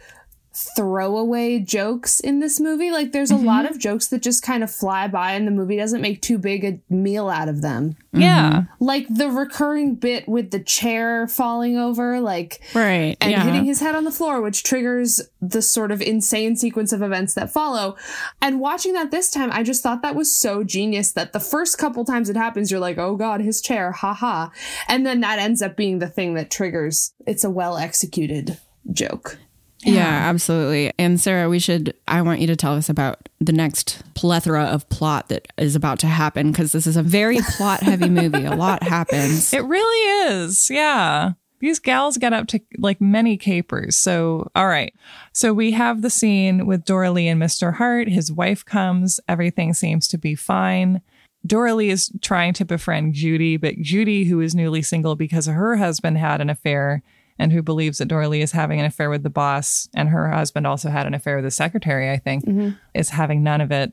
throwaway 0.55 1.59
jokes 1.59 2.21
in 2.21 2.41
this 2.41 2.61
movie. 2.61 2.91
Like, 2.91 3.12
there's 3.12 3.31
a 3.31 3.37
lot 3.37 3.65
mm-hmm. 3.65 3.75
of 3.75 3.81
jokes 3.81 4.09
that 4.09 4.23
just 4.23 4.43
kind 4.43 4.62
of 4.62 4.71
fly 4.71 5.09
by, 5.09 5.33
and 5.33 5.47
the 5.47 5.51
movie 5.51 5.77
doesn't 5.77 6.01
make 6.01 6.21
too 6.21 6.38
big 6.38 6.65
a 6.65 6.79
meal 6.93 7.29
out 7.29 7.49
of 7.49 7.62
them. 7.62 7.97
Yeah. 8.12 8.53
Mm-hmm. 8.53 8.85
Like 8.85 9.07
the 9.09 9.31
recurring 9.31 9.95
bit 9.95 10.29
with 10.29 10.51
the 10.51 10.61
chair 10.61 11.27
falling 11.27 11.79
over, 11.79 12.21
like, 12.21 12.61
Right. 12.75 13.17
and 13.21 13.31
yeah. 13.31 13.45
hitting 13.45 13.65
his 13.65 13.81
head 13.81 13.95
on 13.95 14.05
the 14.05 14.11
floor, 14.11 14.43
which 14.43 14.62
triggers 14.62 15.23
the 15.41 15.62
sort 15.62 15.91
of 15.91 16.03
insane 16.03 16.57
sequence 16.57 16.93
of 16.93 17.01
events 17.01 17.35
that 17.35 17.51
follow. 17.51 17.97
And 18.43 18.61
watching 18.61 18.93
that 18.93 19.11
this 19.11 19.31
time, 19.31 19.51
I 19.53 19.62
just 19.62 19.83
thought 19.83 20.03
that 20.03 20.15
was 20.15 20.35
so 20.35 20.65
genius 20.65 21.12
that 21.12 21.33
the 21.33 21.41
first 21.41 21.79
couple 21.79 22.05
times 22.05 22.29
it 22.29 22.37
happens, 22.37 22.71
you're 22.71 22.81
like, 22.81 22.99
oh 22.99 23.17
God, 23.17 23.41
his 23.41 23.62
chair, 23.62 23.93
haha. 23.93 24.49
And 24.88 25.07
then 25.07 25.21
that 25.21 25.38
ends 25.38 25.62
up 25.62 25.77
being 25.77 25.99
the 25.99 26.09
thing 26.09 26.35
that 26.35 26.51
triggers. 26.51 27.15
It's 27.27 27.45
a 27.45 27.51
well 27.51 27.79
executed 27.79 28.59
joke. 28.91 29.38
Yeah, 29.85 30.07
absolutely. 30.29 30.92
And 30.99 31.21
Sarah, 31.21 31.49
we 31.49 31.59
should, 31.59 31.95
I 32.07 32.23
want 32.23 32.40
you 32.40 32.47
to 32.47 32.57
tell 32.57 32.75
us 32.75 32.88
about 32.88 33.29
the 33.40 33.53
next 33.53 34.03
plethora 34.14 34.64
of 34.64 34.88
plot 34.88 35.29
that 35.29 35.49
is 35.59 35.75
about 35.75 35.99
to 36.01 36.07
happen 36.07 36.53
because 36.53 36.73
this 36.73 36.87
is 36.87 36.97
a 36.97 37.03
very 37.03 37.38
plot 37.57 37.81
heavy 37.81 38.09
movie. 38.09 38.45
A 38.45 38.55
lot 38.55 38.83
happens. 38.83 39.53
It 39.53 39.64
really 39.64 40.31
is. 40.31 40.71
Yeah. 40.71 41.33
these 41.61 41.79
gals 41.79 42.16
get 42.18 42.33
up 42.33 42.47
to 42.49 42.61
like 42.79 43.01
many 43.01 43.37
capers. 43.37 43.97
So, 43.97 44.51
all 44.55 44.68
right. 44.68 44.95
So 45.33 45.53
we 45.53 45.73
have 45.73 46.03
the 46.03 46.11
scene 46.11 46.66
with 46.66 46.85
Doralee 46.85 47.27
and 47.27 47.40
Mr. 47.42 47.75
Hart. 47.75 48.09
His 48.09 48.31
wife 48.31 48.64
comes. 48.64 49.18
Everything 49.29 49.75
seems 49.75 50.07
to 50.09 50.18
be 50.18 50.35
fine. 50.35 51.03
Doralee 51.47 51.90
is 51.90 52.12
trying 52.21 52.53
to 52.55 52.64
befriend 52.64 53.14
Judy, 53.14 53.57
but 53.57 53.81
Judy, 53.81 54.25
who 54.27 54.40
is 54.40 54.55
newly 54.55 54.81
single 54.83 55.16
because 55.16 55.47
her 55.47 55.77
husband 55.77 56.18
had 56.18 56.40
an 56.40 56.49
affair 56.51 57.03
and 57.42 57.52
who 57.52 57.61
believes 57.61 57.98
that 57.98 58.07
Doralee 58.07 58.40
is 58.40 58.52
having 58.52 58.78
an 58.78 58.87
affair 58.87 59.11
with 59.11 59.24
the 59.24 59.31
boss, 59.31 59.88
and 59.96 60.09
her 60.09 60.31
husband 60.31 60.64
also 60.64 60.90
had 60.90 61.09
an 61.09 61.12
affair 61.12 61.37
with 61.37 61.44
the 61.44 61.50
secretary, 61.50 62.09
I 62.09 62.18
think, 62.18 62.44
mm-hmm. 62.46 62.70
is 62.94 63.11
having 63.11 63.42
none 63.42 63.61
of 63.61 63.72
it. 63.72 63.92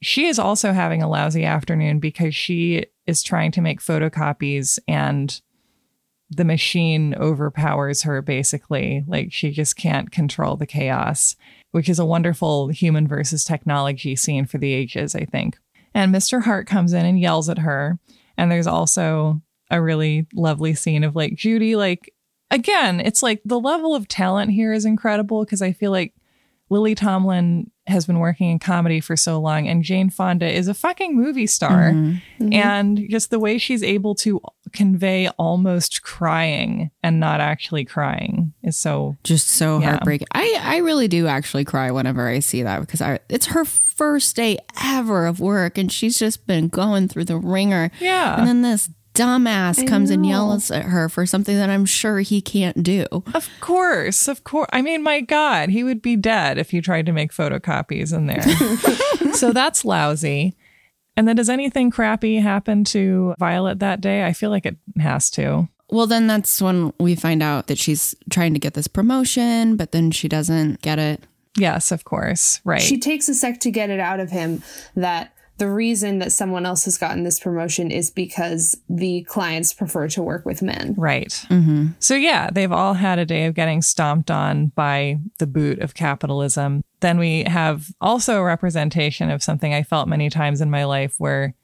She 0.00 0.26
is 0.26 0.38
also 0.38 0.72
having 0.72 1.02
a 1.02 1.08
lousy 1.08 1.44
afternoon 1.44 1.98
because 1.98 2.32
she 2.32 2.86
is 3.04 3.24
trying 3.24 3.50
to 3.52 3.60
make 3.60 3.80
photocopies 3.80 4.78
and 4.86 5.40
the 6.30 6.44
machine 6.44 7.12
overpowers 7.16 8.02
her 8.02 8.22
basically. 8.22 9.04
Like 9.08 9.32
she 9.32 9.50
just 9.50 9.76
can't 9.76 10.12
control 10.12 10.56
the 10.56 10.66
chaos, 10.66 11.34
which 11.72 11.88
is 11.88 11.98
a 11.98 12.04
wonderful 12.04 12.68
human 12.68 13.08
versus 13.08 13.42
technology 13.44 14.14
scene 14.14 14.46
for 14.46 14.58
the 14.58 14.72
ages, 14.72 15.16
I 15.16 15.24
think. 15.24 15.58
And 15.92 16.14
Mr. 16.14 16.44
Hart 16.44 16.68
comes 16.68 16.92
in 16.92 17.04
and 17.04 17.18
yells 17.18 17.48
at 17.48 17.58
her. 17.58 17.98
And 18.36 18.48
there's 18.48 18.68
also 18.68 19.40
a 19.72 19.82
really 19.82 20.28
lovely 20.34 20.74
scene 20.74 21.02
of 21.02 21.16
like 21.16 21.34
Judy, 21.34 21.74
like, 21.74 22.12
again, 22.50 23.00
it's 23.00 23.22
like 23.22 23.40
the 23.44 23.60
level 23.60 23.94
of 23.94 24.08
talent 24.08 24.52
here 24.52 24.72
is 24.72 24.84
incredible 24.84 25.44
because 25.44 25.62
I 25.62 25.72
feel 25.72 25.90
like 25.90 26.14
Lily 26.68 26.94
Tomlin 26.96 27.70
has 27.86 28.06
been 28.06 28.18
working 28.18 28.50
in 28.50 28.58
comedy 28.58 28.98
for 28.98 29.16
so 29.16 29.38
long, 29.38 29.68
and 29.68 29.84
Jane 29.84 30.10
Fonda 30.10 30.50
is 30.52 30.66
a 30.66 30.74
fucking 30.74 31.14
movie 31.14 31.46
star. 31.46 31.92
Mm-hmm. 31.92 32.44
Mm-hmm. 32.44 32.52
And 32.52 33.06
just 33.08 33.30
the 33.30 33.38
way 33.38 33.58
she's 33.58 33.84
able 33.84 34.16
to 34.16 34.40
convey 34.72 35.28
almost 35.38 36.02
crying 36.02 36.90
and 37.04 37.20
not 37.20 37.40
actually 37.40 37.84
crying 37.84 38.52
is 38.64 38.76
so. 38.76 39.16
just 39.22 39.46
so 39.48 39.78
Yeah. 39.78 39.90
heartbreaking. 39.90 40.26
I, 40.32 40.58
I 40.60 40.76
really 40.78 41.06
do 41.06 41.28
actually 41.28 41.64
cry 41.64 41.92
whenever 41.92 42.26
I 42.26 42.40
see 42.40 42.64
that 42.64 42.80
because 42.80 43.00
I 43.00 43.20
it's 43.28 43.46
her 43.46 43.64
first 43.64 44.34
day 44.34 44.58
ever 44.84 45.26
of 45.26 45.38
work 45.38 45.78
and 45.78 45.90
she's 45.92 46.18
just 46.18 46.48
been 46.48 46.66
going 46.66 47.06
through 47.06 47.26
the 47.26 47.36
wringer. 47.38 47.92
Yeah. 48.00 48.36
And 48.36 48.48
then 48.48 48.62
this 48.62 48.90
dumbass 49.16 49.86
comes 49.86 50.10
and 50.10 50.24
yells 50.24 50.70
at 50.70 50.84
her 50.84 51.08
for 51.08 51.26
something 51.26 51.56
that 51.56 51.70
I'm 51.70 51.84
sure 51.84 52.20
he 52.20 52.40
can't 52.40 52.82
do. 52.82 53.06
Of 53.34 53.48
course, 53.60 54.28
of 54.28 54.44
course. 54.44 54.68
I 54.72 54.82
mean, 54.82 55.02
my 55.02 55.20
God, 55.20 55.70
he 55.70 55.82
would 55.82 56.02
be 56.02 56.16
dead 56.16 56.58
if 56.58 56.72
you 56.72 56.82
tried 56.82 57.06
to 57.06 57.12
make 57.12 57.32
photocopies 57.32 58.14
in 58.14 58.26
there. 58.26 59.32
so 59.34 59.52
that's 59.52 59.84
lousy. 59.84 60.56
And 61.16 61.26
then, 61.26 61.36
does 61.36 61.48
anything 61.48 61.90
crappy 61.90 62.36
happen 62.36 62.84
to 62.84 63.34
Violet 63.38 63.78
that 63.78 64.02
day? 64.02 64.24
I 64.24 64.34
feel 64.34 64.50
like 64.50 64.66
it 64.66 64.76
has 64.98 65.30
to. 65.30 65.68
Well, 65.88 66.06
then 66.06 66.26
that's 66.26 66.60
when 66.60 66.92
we 66.98 67.14
find 67.14 67.42
out 67.42 67.68
that 67.68 67.78
she's 67.78 68.14
trying 68.28 68.52
to 68.54 68.60
get 68.60 68.74
this 68.74 68.88
promotion, 68.88 69.76
but 69.76 69.92
then 69.92 70.10
she 70.10 70.28
doesn't 70.28 70.82
get 70.82 70.98
it. 70.98 71.22
Yes, 71.56 71.90
of 71.90 72.04
course. 72.04 72.60
Right. 72.64 72.82
She 72.82 72.98
takes 72.98 73.28
a 73.28 73.34
sec 73.34 73.60
to 73.60 73.70
get 73.70 73.88
it 73.88 74.00
out 74.00 74.20
of 74.20 74.30
him 74.30 74.62
that 74.94 75.32
the 75.58 75.70
reason 75.70 76.18
that 76.18 76.32
someone 76.32 76.66
else 76.66 76.84
has 76.84 76.98
gotten 76.98 77.22
this 77.22 77.40
promotion 77.40 77.90
is 77.90 78.10
because 78.10 78.76
the 78.88 79.22
clients 79.22 79.72
prefer 79.72 80.08
to 80.08 80.22
work 80.22 80.44
with 80.44 80.62
men. 80.62 80.94
Right. 80.96 81.28
Mm-hmm. 81.48 81.88
So, 81.98 82.14
yeah, 82.14 82.50
they've 82.50 82.72
all 82.72 82.94
had 82.94 83.18
a 83.18 83.24
day 83.24 83.46
of 83.46 83.54
getting 83.54 83.80
stomped 83.80 84.30
on 84.30 84.68
by 84.68 85.18
the 85.38 85.46
boot 85.46 85.78
of 85.80 85.94
capitalism. 85.94 86.82
Then 87.00 87.18
we 87.18 87.44
have 87.44 87.88
also 88.00 88.38
a 88.38 88.44
representation 88.44 89.30
of 89.30 89.42
something 89.42 89.72
I 89.72 89.82
felt 89.82 90.08
many 90.08 90.28
times 90.28 90.60
in 90.60 90.70
my 90.70 90.84
life 90.84 91.14
where, 91.18 91.54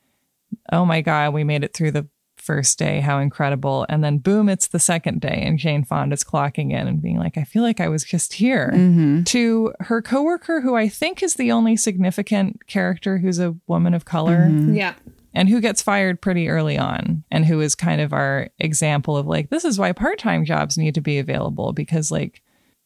oh 0.73 0.85
my 0.85 1.01
God, 1.03 1.35
we 1.35 1.45
made 1.45 1.65
it 1.65 1.75
through 1.75 1.91
the 1.91 2.09
first 2.43 2.79
day. 2.79 3.01
How 3.01 3.19
incredible. 3.19 3.87
And 3.89 4.03
then, 4.03 4.19
boom, 4.19 4.49
it's 4.49 4.67
the 4.67 4.79
second 4.79 5.21
day. 5.21 5.43
And 5.47 5.59
Jane 5.59 5.85
Fonda's 5.85 6.25
clocking 6.25 6.73
in 6.73 6.89
and 6.89 7.01
being 7.01 7.19
like, 7.19 7.39
I 7.39 7.45
feel 7.45 7.63
like 7.63 7.81
I 7.81 7.89
was 7.89 8.05
just 8.05 8.35
here. 8.35 8.71
Mm-hmm. 8.75 9.23
To 9.25 9.73
her 9.81 10.03
coworker, 10.03 10.61
who 10.61 10.75
I 10.77 10.89
think 10.89 11.23
is 11.23 11.35
the 11.35 11.53
only 11.53 11.77
significant 11.77 12.67
character 12.67 13.19
who's 13.19 13.39
a 13.39 13.55
woman 13.67 13.95
of 13.95 14.05
color 14.05 14.49
mm-hmm. 14.49 14.75
Yeah. 14.75 14.95
and 15.33 15.49
who 15.49 15.61
gets 15.61 15.83
fired 15.83 16.21
pretty 16.21 16.49
early 16.49 16.77
on 16.77 17.25
and 17.31 17.47
who 17.47 17.61
is 17.61 17.75
kind 17.75 18.01
of 18.01 18.13
our 18.13 18.49
example 18.59 19.17
of 19.17 19.27
like 19.27 19.51
this 19.51 19.65
is 19.65 19.79
why 19.79 19.93
part-time 19.93 20.45
jobs 20.45 20.77
need 20.77 20.95
to 20.95 21.01
be 21.01 21.19
available 21.19 21.73
because 21.73 22.11
like 22.11 22.43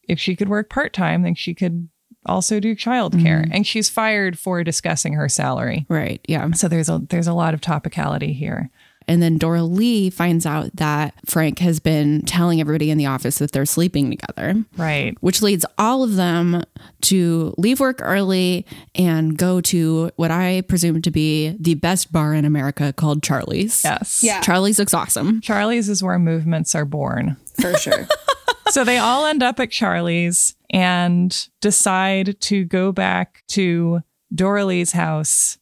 if 0.07 0.19
she 0.19 0.35
could 0.35 0.49
work 0.49 0.69
part-time 0.69 1.23
then 1.23 1.35
she 1.35 1.53
could 1.53 1.89
also 2.25 2.59
do 2.59 2.75
childcare 2.75 3.41
mm-hmm. 3.43 3.51
and 3.53 3.65
she's 3.65 3.89
fired 3.89 4.37
for 4.37 4.63
discussing 4.63 5.13
her 5.13 5.29
salary 5.29 5.85
Right. 5.89 6.21
Yeah. 6.27 6.51
so 6.51 6.67
there's 6.67 6.89
a 6.89 6.99
there's 7.09 7.27
a 7.27 7.33
lot 7.33 7.53
of 7.53 7.61
topicality 7.61 8.35
here 8.35 8.69
And 9.07 9.21
then 9.21 9.37
Dora 9.37 9.63
Lee 9.63 10.09
finds 10.09 10.45
out 10.45 10.75
that 10.75 11.13
Frank 11.25 11.59
has 11.59 11.79
been 11.79 12.21
telling 12.23 12.59
everybody 12.59 12.91
in 12.91 12.97
the 12.97 13.05
office 13.05 13.37
that 13.39 13.51
they're 13.53 13.65
sleeping 13.65 14.09
together. 14.09 14.65
right 14.77 15.15
which 15.21 15.41
leads 15.41 15.65
all 15.77 16.03
of 16.03 16.15
them 16.15 16.63
to 17.01 17.53
leave 17.57 17.79
work 17.79 17.99
early 18.01 18.65
and 18.95 19.37
go 19.37 19.61
to 19.61 20.11
what 20.15 20.31
I 20.31 20.61
presume 20.67 21.01
to 21.03 21.11
be 21.11 21.55
the 21.59 21.75
best 21.75 22.11
bar 22.11 22.33
in 22.33 22.45
America 22.45 22.91
called 22.93 23.23
Charlie's. 23.23 23.83
yes 23.83 24.21
Yeah. 24.23 24.41
Charlie's 24.41 24.79
looks 24.79 24.93
awesome. 24.93 25.41
charlie's 25.41 25.89
is 25.89 26.03
where 26.03 26.19
movements 26.19 26.75
are 26.75 26.85
born 26.85 27.37
For 27.61 27.77
sure. 27.77 28.07
so 28.69 28.83
they 28.83 28.97
all 28.97 29.25
end 29.25 29.41
up 29.43 29.59
at 29.59 29.71
Charlie's 29.71 30.55
and 30.69 31.47
decide 31.61 32.39
to 32.41 32.65
go 32.65 32.91
back 32.91 33.43
to 33.49 34.01
Dora 34.35 34.65
Lee's 34.65 34.91
house, 34.91 35.57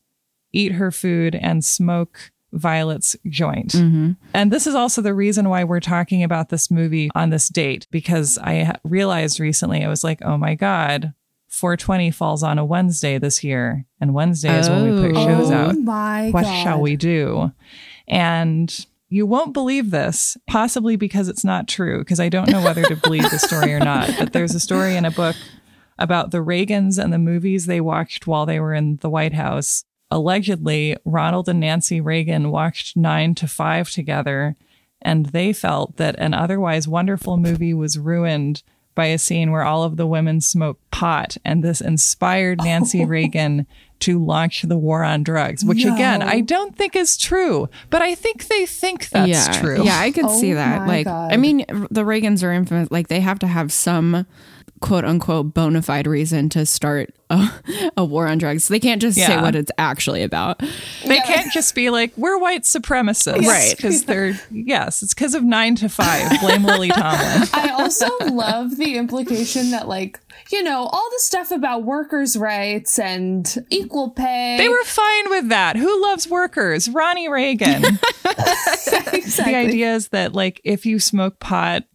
eat 0.52 0.72
her 0.74 0.92
food, 0.92 1.36
and 1.36 1.64
smoke 1.64 2.32
Violet's 2.56 3.16
joint. 3.28 3.74
Mm-hmm. 3.74 4.12
And 4.34 4.52
this 4.52 4.66
is 4.66 4.74
also 4.76 5.02
the 5.02 5.14
reason 5.14 5.50
why 5.50 5.64
we're 5.64 5.80
talking 5.80 6.24
about 6.24 6.50
this 6.50 6.72
movie 6.72 7.10
on 7.14 7.30
this 7.30 7.50
date, 7.50 7.86
because 7.92 8.38
I 8.42 8.76
realized 8.84 9.40
recently, 9.40 9.84
I 9.84 9.88
was 9.90 10.04
like, 10.04 10.22
oh 10.24 10.38
my 10.38 10.56
God, 10.56 11.14
420 11.50 12.12
falls 12.12 12.44
on 12.44 12.58
a 12.58 12.66
Wednesday 12.66 13.18
this 13.18 13.44
year. 13.44 13.86
And 14.02 14.14
Wednesday 14.14 14.58
is 14.58 14.70
when 14.70 14.84
we 14.84 15.02
put 15.12 15.18
Oh. 15.18 15.26
shows 15.26 15.52
out 15.52 15.76
Oh 15.76 15.80
my 15.80 16.30
what 16.32 16.44
God. 16.44 16.64
shall 16.64 16.82
we 16.82 16.96
do? 16.96 17.52
And 18.08 18.86
you 19.10 19.26
won't 19.26 19.54
believe 19.54 19.92
this, 19.92 20.38
possibly 20.48 20.96
because 20.96 21.28
it's 21.28 21.44
not 21.46 21.68
true, 21.68 22.00
because 22.00 22.20
I 22.20 22.30
don't 22.30 22.50
know 22.50 22.64
whether 22.64 22.84
to 22.84 22.96
believe 22.96 23.30
the 23.30 23.40
story 23.40 23.74
or 23.74 23.80
not. 23.80 24.10
But 24.18 24.34
there's 24.34 24.56
a 24.56 24.60
story 24.60 24.96
in 24.96 25.06
a 25.06 25.12
book 25.12 25.36
about 25.98 26.32
the 26.32 26.40
Reagans 26.40 27.02
and 27.02 27.14
the 27.14 27.18
movies 27.18 27.66
they 27.68 27.80
watched 27.80 28.28
while 28.28 28.46
they 28.46 28.60
were 28.60 28.74
in 28.74 28.98
the 28.98 29.10
White 29.10 29.34
House. 29.34 29.86
Allegedly, 30.16 30.96
Ronald 31.04 31.50
and 31.50 31.60
Nancy 31.60 32.00
Reagan 32.00 32.50
watched 32.50 32.96
Nine 32.96 33.36
to 33.36 33.50
Five 33.50 33.90
together, 33.90 34.56
and 35.02 35.26
they 35.26 35.52
felt 35.52 35.98
that 35.98 36.16
an 36.20 36.34
otherwise 36.34 36.88
wonderful 36.88 37.36
movie 37.36 37.74
was 37.74 38.00
ruined 38.00 38.64
by 38.96 39.08
a 39.08 39.18
scene 39.18 39.52
where 39.52 39.64
all 39.64 39.84
of 39.84 39.98
the 39.98 40.08
women 40.08 40.40
smoke 40.40 40.80
pot, 40.90 41.36
and 41.44 41.66
this 41.66 41.82
inspired 41.82 42.60
Nancy 42.64 43.04
Reagan 43.06 43.68
to 44.00 44.18
launch 44.24 44.62
the 44.62 44.78
war 44.78 45.04
on 45.04 45.22
drugs, 45.22 45.66
which 45.66 45.84
again, 45.84 46.22
I 46.22 46.40
don't 46.40 46.78
think 46.78 46.96
is 46.96 47.18
true, 47.18 47.68
but 47.90 48.02
I 48.02 48.16
think 48.16 48.48
they 48.48 48.66
think 48.66 49.10
that's 49.10 49.28
yeah, 49.28 49.60
true. 49.60 49.84
Yeah, 49.84 50.00
I 50.00 50.12
could 50.12 50.28
Oh 50.28 50.40
see 50.40 50.54
that. 50.54 50.88
Like, 50.88 51.08
God. 51.08 51.34
I 51.34 51.36
mean, 51.36 51.66
the 51.68 52.06
Reagans 52.06 52.42
are 52.42 52.54
infamous. 52.54 52.90
Like, 52.90 53.10
they 53.10 53.20
have 53.20 53.40
to 53.40 53.48
have 53.48 53.74
some 53.74 54.26
quote 54.86 55.04
unquote 55.04 55.52
bona 55.52 55.82
fide 55.82 56.06
reason 56.06 56.48
to 56.48 56.64
start 56.64 57.12
a, 57.32 57.50
a 57.98 58.06
war 58.06 58.28
on 58.28 58.38
drugs. 58.38 58.68
They 58.68 58.80
can't 58.80 59.02
just 59.02 59.18
say 59.18 59.42
what 59.42 59.56
it's 59.56 59.72
actually 59.80 60.22
about. 60.22 60.62
They 61.04 61.20
can't 61.22 61.52
just 61.52 61.74
be 61.74 61.90
like, 61.90 62.16
we're 62.16 62.38
white 62.38 62.64
supremacists. 62.64 63.48
Right. 63.48 63.76
Because 63.76 64.06
they're, 64.06 64.40
yes, 64.52 65.02
it's 65.02 65.16
because 65.16 65.34
of 65.34 65.44
nine 65.44 65.76
to 65.78 65.90
five. 65.90 66.40
Blame 66.40 66.64
Lily 66.64 66.90
Tomlin. 66.90 67.50
I 67.54 67.74
also 67.76 68.08
love 68.32 68.78
the 68.78 68.98
implication 68.98 69.72
that, 69.72 69.88
like, 69.88 70.20
you 70.52 70.62
know, 70.62 70.84
all 70.86 71.10
the 71.10 71.20
stuff 71.20 71.50
about 71.50 71.84
workers' 71.84 72.38
rights 72.38 73.00
and 73.00 73.66
equal 73.72 74.12
pay. 74.12 74.58
They 74.60 74.70
were 74.70 74.84
fine 74.84 75.30
with 75.32 75.50
that. 75.50 75.78
Who 75.78 76.02
loves 76.04 76.30
workers? 76.30 76.90
Ronnie 76.90 77.28
Reagan. 77.28 77.84
exactly. 78.26 79.52
the 79.52 79.56
idea 79.56 79.96
is 79.96 80.10
that, 80.10 80.34
like, 80.34 80.62
if 80.64 80.86
you 80.86 81.00
smoke 81.00 81.40
pot, 81.40 81.86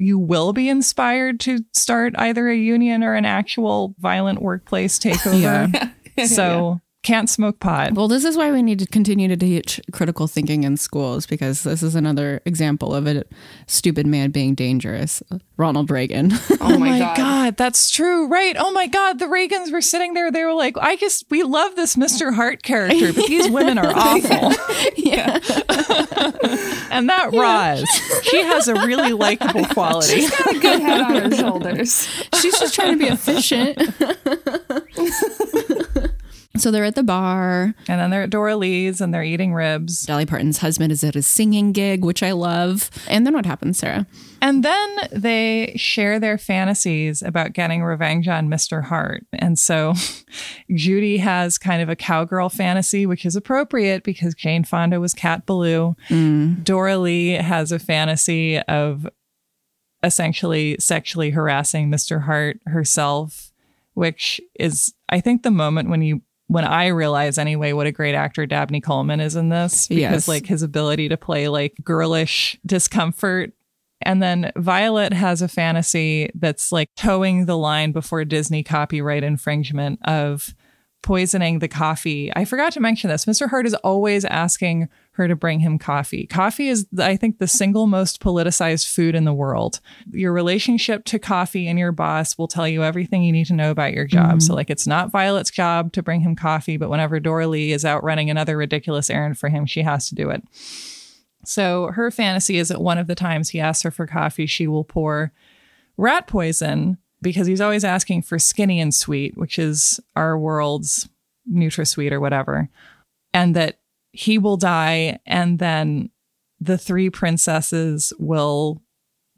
you 0.00 0.18
will 0.18 0.52
be 0.52 0.68
inspired 0.68 1.38
to 1.40 1.58
start 1.74 2.14
either 2.16 2.48
a 2.48 2.56
union 2.56 3.04
or 3.04 3.14
an 3.14 3.26
actual 3.26 3.94
violent 3.98 4.40
workplace 4.40 4.98
takeover. 5.00 5.92
So, 6.26 6.80
can't 7.02 7.30
smoke 7.30 7.60
pot. 7.60 7.94
Well, 7.94 8.08
this 8.08 8.24
is 8.24 8.36
why 8.36 8.52
we 8.52 8.62
need 8.62 8.78
to 8.80 8.86
continue 8.86 9.26
to 9.28 9.36
teach 9.36 9.80
critical 9.92 10.26
thinking 10.26 10.64
in 10.64 10.76
schools 10.76 11.26
because 11.26 11.62
this 11.62 11.82
is 11.82 11.94
another 11.94 12.42
example 12.44 12.94
of 12.94 13.06
a 13.06 13.24
stupid 13.66 14.06
man 14.06 14.30
being 14.30 14.54
dangerous. 14.54 15.22
Ronald 15.56 15.90
Reagan. 15.90 16.32
Oh 16.62 16.78
my, 16.78 16.90
my 16.90 16.98
god. 16.98 17.16
God. 17.16 17.56
that's 17.56 17.90
true. 17.90 18.28
Right. 18.28 18.54
Oh 18.58 18.70
my 18.70 18.86
God. 18.86 19.18
The 19.18 19.24
Reagans 19.24 19.72
were 19.72 19.80
sitting 19.80 20.12
there. 20.12 20.30
They 20.30 20.44
were 20.44 20.52
like, 20.52 20.76
I 20.76 20.94
just, 20.96 21.24
we 21.30 21.42
love 21.42 21.74
this 21.74 21.96
Mr. 21.96 22.34
Hart 22.34 22.62
character, 22.62 23.12
but 23.14 23.26
these 23.26 23.50
women 23.50 23.78
are 23.78 23.90
awful. 23.94 24.52
yeah. 24.96 25.38
And 26.92 27.08
that 27.08 27.32
Roz, 27.32 27.88
she 28.24 28.42
has 28.42 28.66
a 28.66 28.74
really 28.74 29.12
likable 29.12 29.64
quality. 29.66 30.22
She's 30.22 30.30
got 30.30 30.56
a 30.56 30.58
good 30.58 30.80
head 30.80 31.00
on 31.00 31.14
her 31.14 31.36
shoulders. 31.36 32.08
She's 32.34 32.58
just 32.58 32.74
trying 32.74 32.98
to 32.98 33.04
be 33.04 33.10
efficient. 33.10 33.78
So 36.60 36.70
they're 36.70 36.84
at 36.84 36.94
the 36.94 37.02
bar. 37.02 37.74
And 37.88 38.00
then 38.00 38.10
they're 38.10 38.24
at 38.24 38.30
Dora 38.30 38.56
Lee's 38.56 39.00
and 39.00 39.14
they're 39.14 39.22
eating 39.22 39.54
ribs. 39.54 40.04
Dolly 40.04 40.26
Parton's 40.26 40.58
husband 40.58 40.92
is 40.92 41.02
at 41.02 41.16
a 41.16 41.22
singing 41.22 41.72
gig, 41.72 42.04
which 42.04 42.22
I 42.22 42.32
love. 42.32 42.90
And 43.08 43.26
then 43.26 43.34
what 43.34 43.46
happens, 43.46 43.78
Sarah? 43.78 44.06
And 44.42 44.62
then 44.62 44.96
they 45.12 45.74
share 45.76 46.18
their 46.18 46.38
fantasies 46.38 47.22
about 47.22 47.52
getting 47.52 47.82
revenge 47.82 48.28
on 48.28 48.48
Mr. 48.48 48.84
Hart. 48.84 49.26
And 49.32 49.58
so 49.58 49.94
Judy 50.74 51.18
has 51.18 51.58
kind 51.58 51.82
of 51.82 51.88
a 51.88 51.96
cowgirl 51.96 52.48
fantasy, 52.48 53.06
which 53.06 53.24
is 53.24 53.36
appropriate 53.36 54.02
because 54.02 54.34
Jane 54.34 54.64
Fonda 54.64 55.00
was 55.00 55.14
Cat 55.14 55.46
Ballou. 55.46 55.94
Mm. 56.08 56.64
Dora 56.64 56.98
Lee 56.98 57.30
has 57.30 57.72
a 57.72 57.78
fantasy 57.78 58.58
of 58.60 59.08
essentially 60.02 60.76
sexually 60.78 61.30
harassing 61.30 61.90
Mr. 61.90 62.24
Hart 62.24 62.60
herself, 62.66 63.52
which 63.94 64.40
is, 64.58 64.94
I 65.08 65.20
think, 65.20 65.42
the 65.42 65.50
moment 65.50 65.90
when 65.90 66.02
you 66.02 66.22
when 66.50 66.64
I 66.64 66.88
realize 66.88 67.38
anyway 67.38 67.72
what 67.72 67.86
a 67.86 67.92
great 67.92 68.14
actor 68.16 68.44
Dabney 68.44 68.80
Coleman 68.80 69.20
is 69.20 69.36
in 69.36 69.50
this 69.50 69.86
because 69.86 70.00
Yes. 70.00 70.28
like 70.28 70.46
his 70.46 70.62
ability 70.62 71.08
to 71.10 71.16
play 71.16 71.46
like 71.48 71.74
girlish 71.84 72.58
discomfort 72.66 73.52
and 74.02 74.22
then 74.22 74.50
Violet 74.56 75.12
has 75.12 75.42
a 75.42 75.48
fantasy 75.48 76.30
that's 76.34 76.72
like 76.72 76.88
toeing 76.96 77.46
the 77.46 77.56
line 77.56 77.92
before 77.92 78.24
Disney 78.24 78.62
copyright 78.62 79.22
infringement 79.22 80.00
of 80.06 80.54
poisoning 81.02 81.58
the 81.60 81.68
coffee. 81.68 82.32
I 82.34 82.44
forgot 82.44 82.72
to 82.72 82.80
mention 82.80 83.10
this. 83.10 83.26
Mr. 83.26 83.48
Hart 83.48 83.66
is 83.66 83.74
always 83.74 84.24
asking 84.24 84.88
her 85.20 85.28
to 85.28 85.36
bring 85.36 85.60
him 85.60 85.78
coffee. 85.78 86.26
Coffee 86.26 86.68
is, 86.68 86.86
I 86.98 87.16
think, 87.16 87.38
the 87.38 87.46
single 87.46 87.86
most 87.86 88.22
politicized 88.22 88.92
food 88.92 89.14
in 89.14 89.24
the 89.24 89.34
world. 89.34 89.80
Your 90.10 90.32
relationship 90.32 91.04
to 91.04 91.18
coffee 91.18 91.68
and 91.68 91.78
your 91.78 91.92
boss 91.92 92.38
will 92.38 92.48
tell 92.48 92.66
you 92.66 92.82
everything 92.82 93.22
you 93.22 93.32
need 93.32 93.46
to 93.46 93.54
know 93.54 93.70
about 93.70 93.92
your 93.92 94.06
job. 94.06 94.30
Mm-hmm. 94.30 94.40
So, 94.40 94.54
like, 94.54 94.70
it's 94.70 94.86
not 94.86 95.10
Violet's 95.10 95.50
job 95.50 95.92
to 95.92 96.02
bring 96.02 96.22
him 96.22 96.34
coffee, 96.34 96.78
but 96.78 96.88
whenever 96.88 97.20
Dora 97.20 97.46
Lee 97.46 97.72
is 97.72 97.84
out 97.84 98.02
running 98.02 98.30
another 98.30 98.56
ridiculous 98.56 99.10
errand 99.10 99.38
for 99.38 99.50
him, 99.50 99.66
she 99.66 99.82
has 99.82 100.08
to 100.08 100.14
do 100.14 100.30
it. 100.30 100.42
So, 101.44 101.88
her 101.88 102.10
fantasy 102.10 102.56
is 102.56 102.68
that 102.68 102.80
one 102.80 102.98
of 102.98 103.06
the 103.06 103.14
times 103.14 103.50
he 103.50 103.60
asks 103.60 103.82
her 103.82 103.90
for 103.90 104.06
coffee, 104.06 104.46
she 104.46 104.66
will 104.66 104.84
pour 104.84 105.32
rat 105.98 106.26
poison 106.26 106.96
because 107.20 107.46
he's 107.46 107.60
always 107.60 107.84
asking 107.84 108.22
for 108.22 108.38
skinny 108.38 108.80
and 108.80 108.94
sweet, 108.94 109.36
which 109.36 109.58
is 109.58 110.00
our 110.16 110.38
world's 110.38 111.08
NutraSweet 111.52 112.12
or 112.12 112.20
whatever, 112.20 112.70
and 113.34 113.54
that 113.56 113.79
he 114.12 114.38
will 114.38 114.56
die, 114.56 115.20
and 115.26 115.58
then 115.58 116.10
the 116.60 116.78
three 116.78 117.10
princesses 117.10 118.12
will 118.18 118.82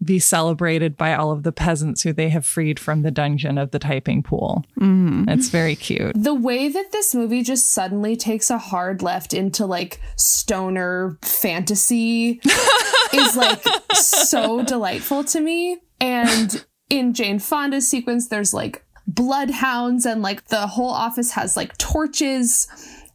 be 0.02 0.18
celebrated 0.18 0.96
by 0.96 1.14
all 1.14 1.30
of 1.30 1.42
the 1.42 1.52
peasants 1.52 2.02
who 2.02 2.12
they 2.12 2.28
have 2.28 2.44
freed 2.44 2.78
from 2.78 3.02
the 3.02 3.10
dungeon 3.10 3.58
of 3.58 3.70
the 3.70 3.78
typing 3.78 4.22
pool. 4.22 4.64
Mm-hmm. 4.80 5.28
It's 5.28 5.48
very 5.48 5.76
cute. 5.76 6.12
The 6.14 6.34
way 6.34 6.68
that 6.68 6.92
this 6.92 7.14
movie 7.14 7.42
just 7.42 7.70
suddenly 7.70 8.16
takes 8.16 8.50
a 8.50 8.58
hard 8.58 9.02
left 9.02 9.32
into 9.32 9.64
like 9.66 10.00
stoner 10.16 11.18
fantasy 11.22 12.40
is 13.12 13.36
like 13.36 13.62
so 13.92 14.64
delightful 14.64 15.24
to 15.24 15.40
me. 15.40 15.78
And 16.00 16.64
in 16.90 17.14
Jane 17.14 17.38
Fonda's 17.38 17.86
sequence, 17.86 18.28
there's 18.28 18.52
like 18.52 18.84
bloodhounds 19.06 20.06
and 20.06 20.22
like 20.22 20.46
the 20.48 20.66
whole 20.66 20.90
office 20.90 21.32
has 21.32 21.56
like 21.56 21.76
torches. 21.78 22.66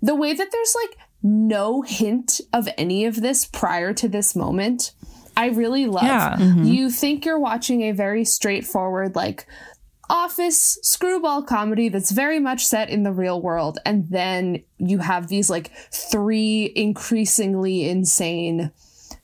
The 0.01 0.15
way 0.15 0.33
that 0.33 0.51
there's 0.51 0.75
like 0.83 0.97
no 1.27 1.81
hint 1.81 2.39
of 2.53 2.69
any 2.77 3.05
of 3.05 3.21
this 3.21 3.45
prior 3.45 3.93
to 3.93 4.07
this 4.07 4.35
moment, 4.35 4.93
I 5.35 5.47
really 5.47 5.85
love. 5.85 6.03
Yeah. 6.03 6.35
Mm-hmm. 6.35 6.43
Mm-hmm. 6.43 6.63
You 6.63 6.89
think 6.89 7.25
you're 7.25 7.39
watching 7.39 7.81
a 7.83 7.91
very 7.91 8.25
straightforward, 8.25 9.15
like, 9.15 9.45
office 10.09 10.79
screwball 10.83 11.43
comedy 11.43 11.89
that's 11.89 12.11
very 12.11 12.39
much 12.39 12.65
set 12.65 12.89
in 12.89 13.03
the 13.03 13.11
real 13.11 13.41
world. 13.41 13.77
And 13.85 14.09
then 14.09 14.63
you 14.77 14.99
have 14.99 15.27
these, 15.27 15.49
like, 15.49 15.71
three 15.91 16.71
increasingly 16.75 17.89
insane 17.89 18.71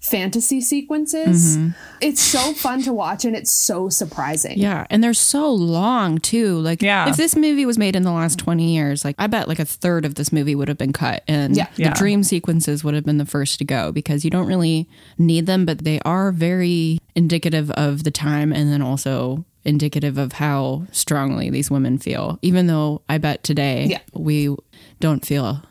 fantasy 0.04 0.60
sequences. 0.60 1.58
Mm-hmm. 1.58 1.70
It's 2.02 2.22
so 2.22 2.54
fun 2.54 2.82
to 2.84 2.92
watch 2.94 3.24
and 3.24 3.36
it's 3.36 3.52
so 3.54 3.88
surprising. 3.88 4.60
Yeah, 4.60 4.86
and 4.90 5.02
they're 5.02 5.14
so 5.14 5.50
long 5.52 6.18
too. 6.20 6.58
Like, 6.60 6.82
Yeah. 6.82 7.10
if 7.10 7.16
this 7.16 7.36
movie 7.38 7.66
was 7.66 7.78
made 7.78 7.96
in 7.96 8.04
the 8.04 8.12
last 8.12 8.38
twenty 8.38 8.74
years, 8.76 9.06
like 9.06 9.16
I 9.18 9.28
bet 9.28 9.48
like 9.48 9.60
a 9.60 9.66
third 9.66 10.04
of 10.04 10.16
this 10.16 10.32
movie 10.34 10.56
would 10.56 10.68
have 10.68 10.78
been 10.78 10.92
cut, 10.94 11.24
and 11.28 11.56
Yeah. 11.56 11.68
the 11.78 11.84
Yeah. 11.84 11.94
dream 11.94 12.22
sequences 12.24 12.84
would 12.84 12.94
have 12.94 13.06
been 13.06 13.18
the 13.18 13.26
first 13.26 13.58
to 13.60 13.66
go 13.66 13.92
because 13.94 14.26
you 14.26 14.30
don't 14.30 14.46
really 14.48 14.90
need 15.18 15.46
them, 15.46 15.66
but 15.66 15.80
they 15.86 16.00
are 16.02 16.32
very 16.34 17.00
indicative 17.16 17.72
of 17.72 18.04
the 18.04 18.12
time, 18.12 18.52
and 18.52 18.72
then 18.72 18.82
also 18.82 19.46
indicative 19.64 20.18
of 20.18 20.34
how 20.34 20.84
strongly 20.92 21.50
these 21.50 21.72
women 21.72 21.98
feel. 21.98 22.38
Even 22.42 22.68
though 22.68 23.02
I 23.08 23.18
bet 23.18 23.44
today 23.44 23.88
Yeah. 23.90 24.00
we 24.14 24.54
don't 25.00 25.26
feel 25.26 25.62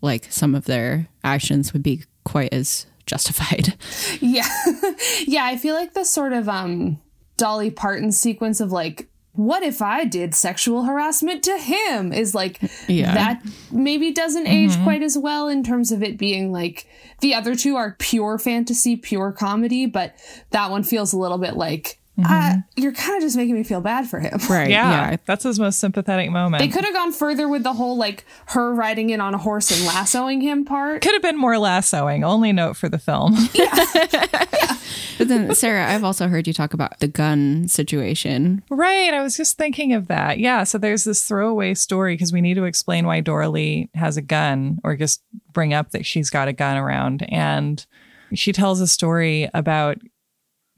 like 0.00 0.28
some 0.30 0.54
of 0.54 0.66
their 0.66 1.08
actions 1.24 1.72
would 1.72 1.82
be 1.82 2.04
quite 2.24 2.54
as 2.54 2.86
justified. 3.10 3.74
Yeah. 4.20 4.48
yeah, 5.26 5.44
I 5.44 5.56
feel 5.56 5.74
like 5.74 5.94
the 5.94 6.04
sort 6.04 6.32
of 6.32 6.48
um 6.48 7.00
Dolly 7.36 7.70
Parton 7.70 8.12
sequence 8.12 8.60
of 8.60 8.70
like 8.72 9.08
what 9.32 9.62
if 9.62 9.80
I 9.80 10.04
did 10.04 10.34
sexual 10.34 10.84
harassment 10.84 11.42
to 11.44 11.56
him 11.58 12.12
is 12.12 12.34
like 12.34 12.60
Yeah. 12.88 13.14
that 13.14 13.42
maybe 13.70 14.12
doesn't 14.12 14.46
age 14.46 14.76
quite 14.82 15.02
as 15.02 15.16
well 15.16 15.48
in 15.48 15.62
terms 15.62 15.92
of 15.92 16.02
it 16.02 16.18
being 16.18 16.52
like 16.52 16.86
the 17.20 17.34
other 17.34 17.54
two 17.54 17.76
are 17.76 17.94
pure 17.98 18.38
fantasy, 18.38 18.96
pure 18.96 19.30
comedy, 19.32 19.86
but 19.86 20.14
that 20.50 20.70
one 20.70 20.82
feels 20.82 21.12
a 21.12 21.18
little 21.18 21.38
bit 21.38 21.54
like 21.56 21.99
uh, 22.28 22.56
you're 22.76 22.92
kind 22.92 23.16
of 23.16 23.22
just 23.22 23.36
making 23.36 23.54
me 23.54 23.62
feel 23.62 23.80
bad 23.80 24.08
for 24.08 24.20
him. 24.20 24.38
Right. 24.48 24.70
Yeah, 24.70 25.16
that's 25.26 25.44
his 25.44 25.58
most 25.58 25.78
sympathetic 25.78 26.30
moment. 26.30 26.60
They 26.60 26.68
could 26.68 26.84
have 26.84 26.94
gone 26.94 27.12
further 27.12 27.48
with 27.48 27.62
the 27.62 27.72
whole 27.74 27.96
like 27.96 28.24
her 28.46 28.74
riding 28.74 29.10
in 29.10 29.20
on 29.20 29.34
a 29.34 29.38
horse 29.38 29.70
and 29.70 29.86
lassoing 29.86 30.40
him 30.40 30.64
part. 30.64 31.02
Could 31.02 31.12
have 31.12 31.22
been 31.22 31.38
more 31.38 31.58
lassoing. 31.58 32.24
Only 32.24 32.52
note 32.52 32.76
for 32.76 32.88
the 32.88 32.98
film. 32.98 33.36
Yeah. 33.54 33.84
But 35.18 35.28
then, 35.28 35.54
Sarah, 35.54 35.86
I've 35.92 36.02
also 36.02 36.28
heard 36.28 36.46
you 36.46 36.54
talk 36.54 36.72
about 36.72 36.98
the 37.00 37.06
gun 37.06 37.68
situation. 37.68 38.62
right. 38.70 39.12
I 39.12 39.22
was 39.22 39.36
just 39.36 39.58
thinking 39.58 39.92
of 39.92 40.08
that. 40.08 40.38
Yeah. 40.38 40.64
So 40.64 40.78
there's 40.78 41.04
this 41.04 41.22
throwaway 41.28 41.74
story 41.74 42.14
because 42.14 42.32
we 42.32 42.40
need 42.40 42.54
to 42.54 42.64
explain 42.64 43.06
why 43.06 43.20
Dora 43.20 43.50
Lee 43.50 43.90
has 43.94 44.16
a 44.16 44.22
gun 44.22 44.78
or 44.82 44.96
just 44.96 45.22
bring 45.52 45.74
up 45.74 45.90
that 45.90 46.06
she's 46.06 46.30
got 46.30 46.48
a 46.48 46.54
gun 46.54 46.78
around. 46.78 47.26
And 47.28 47.84
she 48.32 48.50
tells 48.50 48.80
a 48.80 48.86
story 48.86 49.50
about 49.52 49.98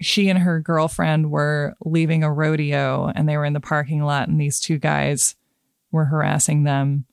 she 0.02 0.28
and 0.28 0.38
her 0.38 0.60
girlfriend 0.60 1.30
were 1.30 1.74
leaving 1.84 2.22
a 2.22 2.32
rodeo 2.32 3.10
and 3.14 3.28
they 3.28 3.36
were 3.36 3.44
in 3.44 3.52
the 3.52 3.60
parking 3.60 4.02
lot 4.02 4.28
and 4.28 4.40
these 4.40 4.60
two 4.60 4.78
guys 4.78 5.34
were 5.90 6.06
harassing 6.06 6.64
them. 6.64 7.06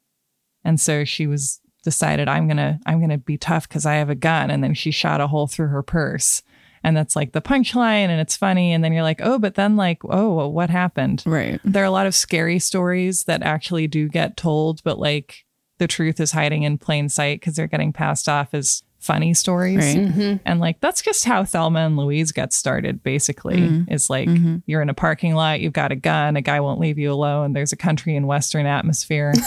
And 0.63 0.79
so 0.79 1.05
she 1.05 1.27
was 1.27 1.61
decided 1.83 2.27
I'm 2.27 2.47
going 2.47 2.57
to 2.57 2.79
I'm 2.85 2.99
going 2.99 3.09
to 3.09 3.17
be 3.17 3.37
tough 3.37 3.69
cuz 3.69 3.85
I 3.85 3.95
have 3.95 4.09
a 4.09 4.15
gun 4.15 4.51
and 4.51 4.63
then 4.63 4.73
she 4.73 4.91
shot 4.91 5.21
a 5.21 5.27
hole 5.27 5.47
through 5.47 5.67
her 5.67 5.83
purse. 5.83 6.41
And 6.83 6.95
that's 6.95 7.15
like 7.15 7.33
the 7.33 7.41
punchline 7.41 8.07
and 8.07 8.21
it's 8.21 8.37
funny 8.37 8.71
and 8.73 8.83
then 8.83 8.93
you're 8.93 9.03
like, 9.03 9.19
"Oh, 9.21 9.37
but 9.37 9.55
then 9.55 9.75
like, 9.75 9.99
oh, 10.05 10.33
well, 10.35 10.51
what 10.51 10.69
happened?" 10.69 11.23
Right. 11.25 11.59
There 11.63 11.83
are 11.83 11.87
a 11.87 11.91
lot 11.91 12.07
of 12.07 12.15
scary 12.15 12.59
stories 12.59 13.23
that 13.23 13.43
actually 13.43 13.87
do 13.87 14.07
get 14.07 14.37
told, 14.37 14.81
but 14.83 14.97
like 14.97 15.45
the 15.77 15.87
truth 15.87 16.19
is 16.19 16.31
hiding 16.31 16.63
in 16.63 16.77
plain 16.77 17.09
sight 17.09 17.39
because 17.39 17.55
they're 17.55 17.67
getting 17.67 17.91
passed 17.91 18.29
off 18.29 18.53
as 18.53 18.83
funny 18.99 19.33
stories. 19.33 19.77
Right. 19.77 19.97
Mm-hmm. 19.97 20.35
And 20.45 20.59
like 20.59 20.79
that's 20.81 21.01
just 21.01 21.25
how 21.25 21.43
Thelma 21.45 21.79
and 21.79 21.97
Louise 21.97 22.31
got 22.31 22.53
started, 22.53 23.01
basically. 23.01 23.57
Mm-hmm. 23.57 23.91
Is 23.91 24.09
like 24.09 24.27
mm-hmm. 24.27 24.57
you're 24.65 24.81
in 24.81 24.89
a 24.89 24.93
parking 24.93 25.35
lot, 25.35 25.61
you've 25.61 25.73
got 25.73 25.91
a 25.91 25.95
gun, 25.95 26.35
a 26.35 26.41
guy 26.41 26.59
won't 26.59 26.79
leave 26.79 26.97
you 26.97 27.11
alone, 27.11 27.53
there's 27.53 27.71
a 27.71 27.77
country 27.77 28.15
and 28.15 28.27
western 28.27 28.65
atmosphere. 28.65 29.33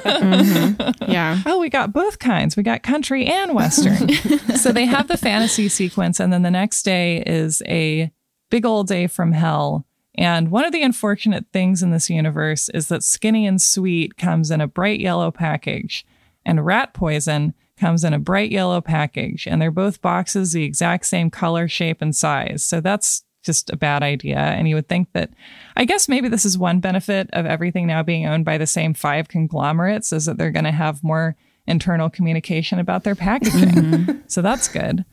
Yeah. 1.10 1.42
oh, 1.44 1.58
we 1.58 1.68
got 1.70 1.92
both 1.92 2.18
kinds. 2.18 2.56
We 2.56 2.62
got 2.62 2.82
country 2.82 3.26
and 3.26 3.54
western. 3.54 4.08
so 4.56 4.70
they 4.70 4.84
have 4.84 5.08
the 5.08 5.16
fantasy 5.16 5.68
sequence, 5.68 6.20
and 6.20 6.32
then 6.32 6.42
the 6.42 6.50
next 6.50 6.84
day 6.84 7.22
is 7.26 7.62
a 7.66 8.12
big 8.48 8.64
old 8.64 8.86
day 8.86 9.06
from 9.06 9.32
hell. 9.32 9.86
And 10.14 10.50
one 10.50 10.64
of 10.64 10.72
the 10.72 10.82
unfortunate 10.82 11.46
things 11.52 11.82
in 11.82 11.90
this 11.90 12.10
universe 12.10 12.68
is 12.70 12.88
that 12.88 13.02
Skinny 13.02 13.46
and 13.46 13.60
Sweet 13.60 14.16
comes 14.16 14.50
in 14.50 14.60
a 14.60 14.66
bright 14.66 15.00
yellow 15.00 15.30
package, 15.30 16.06
and 16.44 16.64
Rat 16.64 16.94
Poison 16.94 17.54
comes 17.80 18.04
in 18.04 18.14
a 18.14 18.18
bright 18.18 18.52
yellow 18.52 18.80
package. 18.80 19.46
And 19.46 19.60
they're 19.60 19.70
both 19.70 20.00
boxes 20.00 20.52
the 20.52 20.64
exact 20.64 21.06
same 21.06 21.30
color, 21.30 21.66
shape, 21.66 22.00
and 22.00 22.14
size. 22.14 22.64
So 22.64 22.80
that's 22.80 23.24
just 23.42 23.70
a 23.70 23.76
bad 23.76 24.02
idea. 24.02 24.38
And 24.38 24.68
you 24.68 24.74
would 24.74 24.88
think 24.88 25.12
that, 25.12 25.30
I 25.76 25.84
guess 25.84 26.08
maybe 26.08 26.28
this 26.28 26.44
is 26.44 26.58
one 26.58 26.80
benefit 26.80 27.30
of 27.32 27.46
everything 27.46 27.86
now 27.86 28.02
being 28.02 28.26
owned 28.26 28.44
by 28.44 28.58
the 28.58 28.66
same 28.66 28.94
five 28.94 29.28
conglomerates 29.28 30.12
is 30.12 30.26
that 30.26 30.36
they're 30.36 30.50
going 30.50 30.64
to 30.64 30.70
have 30.70 31.02
more 31.02 31.36
internal 31.66 32.10
communication 32.10 32.78
about 32.78 33.04
their 33.04 33.14
packaging. 33.14 33.70
Mm-hmm. 33.70 34.18
so 34.26 34.42
that's 34.42 34.68
good. 34.68 35.04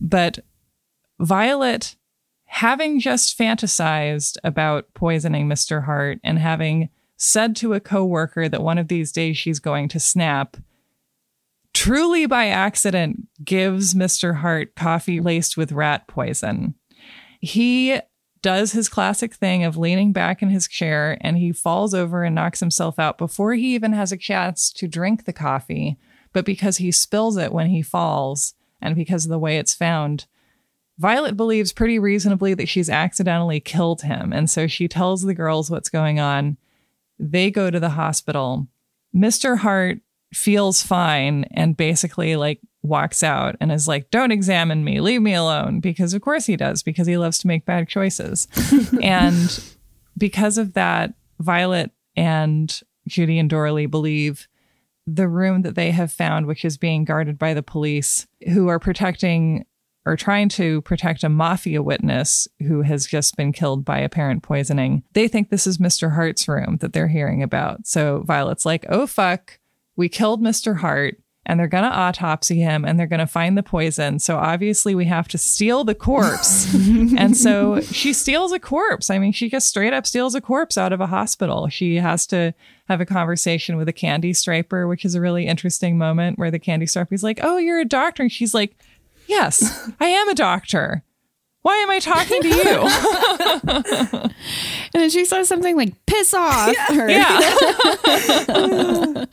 But 0.00 0.40
Violet, 1.20 1.96
having 2.46 2.98
just 2.98 3.38
fantasized 3.38 4.36
about 4.42 4.92
poisoning 4.94 5.48
Mr. 5.48 5.84
Hart 5.84 6.18
and 6.24 6.38
having 6.38 6.88
said 7.16 7.54
to 7.56 7.74
a 7.74 7.80
coworker 7.80 8.48
that 8.48 8.62
one 8.62 8.78
of 8.78 8.88
these 8.88 9.12
days 9.12 9.36
she's 9.36 9.58
going 9.58 9.88
to 9.88 10.00
snap, 10.00 10.56
truly 11.78 12.26
by 12.26 12.48
accident 12.48 13.28
gives 13.44 13.94
Mr. 13.94 14.38
Hart 14.38 14.74
coffee 14.74 15.20
laced 15.20 15.56
with 15.56 15.70
rat 15.70 16.08
poison. 16.08 16.74
He 17.40 18.00
does 18.42 18.72
his 18.72 18.88
classic 18.88 19.32
thing 19.32 19.62
of 19.62 19.76
leaning 19.76 20.12
back 20.12 20.42
in 20.42 20.48
his 20.48 20.66
chair 20.66 21.16
and 21.20 21.38
he 21.38 21.52
falls 21.52 21.94
over 21.94 22.24
and 22.24 22.34
knocks 22.34 22.58
himself 22.58 22.98
out 22.98 23.16
before 23.16 23.54
he 23.54 23.76
even 23.76 23.92
has 23.92 24.10
a 24.10 24.16
chance 24.16 24.72
to 24.72 24.88
drink 24.88 25.24
the 25.24 25.32
coffee. 25.32 25.96
But 26.32 26.44
because 26.44 26.78
he 26.78 26.90
spills 26.90 27.36
it 27.36 27.52
when 27.52 27.68
he 27.68 27.80
falls 27.80 28.54
and 28.82 28.96
because 28.96 29.24
of 29.24 29.30
the 29.30 29.38
way 29.38 29.56
it's 29.56 29.72
found, 29.72 30.26
Violet 30.98 31.36
believes 31.36 31.72
pretty 31.72 32.00
reasonably 32.00 32.54
that 32.54 32.68
she's 32.68 32.90
accidentally 32.90 33.60
killed 33.60 34.02
him. 34.02 34.32
And 34.32 34.50
so 34.50 34.66
she 34.66 34.88
tells 34.88 35.22
the 35.22 35.32
girls 35.32 35.70
what's 35.70 35.90
going 35.90 36.18
on. 36.18 36.56
They 37.20 37.52
go 37.52 37.70
to 37.70 37.78
the 37.78 37.90
hospital. 37.90 38.66
Mr. 39.14 39.58
Hart 39.58 40.00
feels 40.32 40.82
fine 40.82 41.44
and 41.52 41.76
basically 41.76 42.36
like 42.36 42.60
walks 42.82 43.22
out 43.22 43.56
and 43.60 43.72
is 43.72 43.88
like, 43.88 44.10
Don't 44.10 44.32
examine 44.32 44.84
me, 44.84 45.00
leave 45.00 45.22
me 45.22 45.34
alone. 45.34 45.80
Because 45.80 46.14
of 46.14 46.22
course 46.22 46.46
he 46.46 46.56
does, 46.56 46.82
because 46.82 47.06
he 47.06 47.16
loves 47.16 47.38
to 47.38 47.46
make 47.46 47.64
bad 47.64 47.88
choices. 47.88 48.48
and 49.02 49.62
because 50.16 50.58
of 50.58 50.74
that, 50.74 51.14
Violet 51.38 51.90
and 52.16 52.80
Judy 53.06 53.38
and 53.38 53.50
Doralee 53.50 53.90
believe 53.90 54.48
the 55.06 55.28
room 55.28 55.62
that 55.62 55.74
they 55.74 55.90
have 55.90 56.12
found, 56.12 56.46
which 56.46 56.64
is 56.64 56.76
being 56.76 57.04
guarded 57.04 57.38
by 57.38 57.54
the 57.54 57.62
police 57.62 58.26
who 58.52 58.68
are 58.68 58.78
protecting 58.78 59.64
or 60.04 60.16
trying 60.16 60.48
to 60.48 60.80
protect 60.82 61.22
a 61.22 61.28
mafia 61.28 61.82
witness 61.82 62.48
who 62.60 62.82
has 62.82 63.06
just 63.06 63.36
been 63.36 63.52
killed 63.52 63.84
by 63.84 63.98
apparent 63.98 64.42
poisoning. 64.42 65.02
They 65.12 65.28
think 65.28 65.50
this 65.50 65.66
is 65.66 65.78
Mr. 65.78 66.14
Hart's 66.14 66.48
room 66.48 66.78
that 66.80 66.92
they're 66.92 67.08
hearing 67.08 67.42
about. 67.42 67.86
So 67.86 68.22
Violet's 68.26 68.64
like, 68.64 68.86
oh, 68.88 69.06
fuck, 69.06 69.57
we 69.98 70.08
killed 70.08 70.40
Mr. 70.40 70.76
Hart 70.76 71.18
and 71.44 71.58
they're 71.58 71.66
going 71.66 71.82
to 71.82 71.90
autopsy 71.90 72.60
him 72.60 72.84
and 72.84 72.98
they're 72.98 73.08
going 73.08 73.18
to 73.18 73.26
find 73.26 73.58
the 73.58 73.64
poison. 73.64 74.20
So 74.20 74.36
obviously 74.36 74.94
we 74.94 75.06
have 75.06 75.26
to 75.28 75.38
steal 75.38 75.82
the 75.82 75.94
corpse. 75.94 76.72
and 77.16 77.36
so 77.36 77.80
she 77.80 78.12
steals 78.12 78.52
a 78.52 78.60
corpse. 78.60 79.10
I 79.10 79.18
mean, 79.18 79.32
she 79.32 79.50
just 79.50 79.66
straight 79.66 79.92
up 79.92 80.06
steals 80.06 80.36
a 80.36 80.40
corpse 80.40 80.78
out 80.78 80.92
of 80.92 81.00
a 81.00 81.06
hospital. 81.06 81.68
She 81.68 81.96
has 81.96 82.26
to 82.28 82.54
have 82.88 83.00
a 83.00 83.06
conversation 83.06 83.76
with 83.76 83.88
a 83.88 83.92
candy 83.92 84.32
striper, 84.34 84.86
which 84.86 85.04
is 85.04 85.16
a 85.16 85.20
really 85.20 85.46
interesting 85.46 85.98
moment 85.98 86.38
where 86.38 86.52
the 86.52 86.60
candy 86.60 86.86
striper 86.86 87.14
is 87.14 87.24
like, 87.24 87.40
"Oh, 87.42 87.56
you're 87.56 87.80
a 87.80 87.84
doctor." 87.84 88.22
And 88.22 88.32
she's 88.32 88.54
like, 88.54 88.76
"Yes, 89.26 89.90
I 90.00 90.06
am 90.06 90.28
a 90.28 90.34
doctor." 90.34 91.02
Why 91.68 91.76
am 91.76 91.90
I 91.90 91.98
talking 91.98 92.40
to 92.40 92.48
you? 92.48 92.64
and 94.24 94.32
then 94.94 95.10
she 95.10 95.26
says 95.26 95.48
something 95.48 95.76
like, 95.76 95.92
piss 96.06 96.32
off. 96.32 96.74
yeah. 96.90 97.40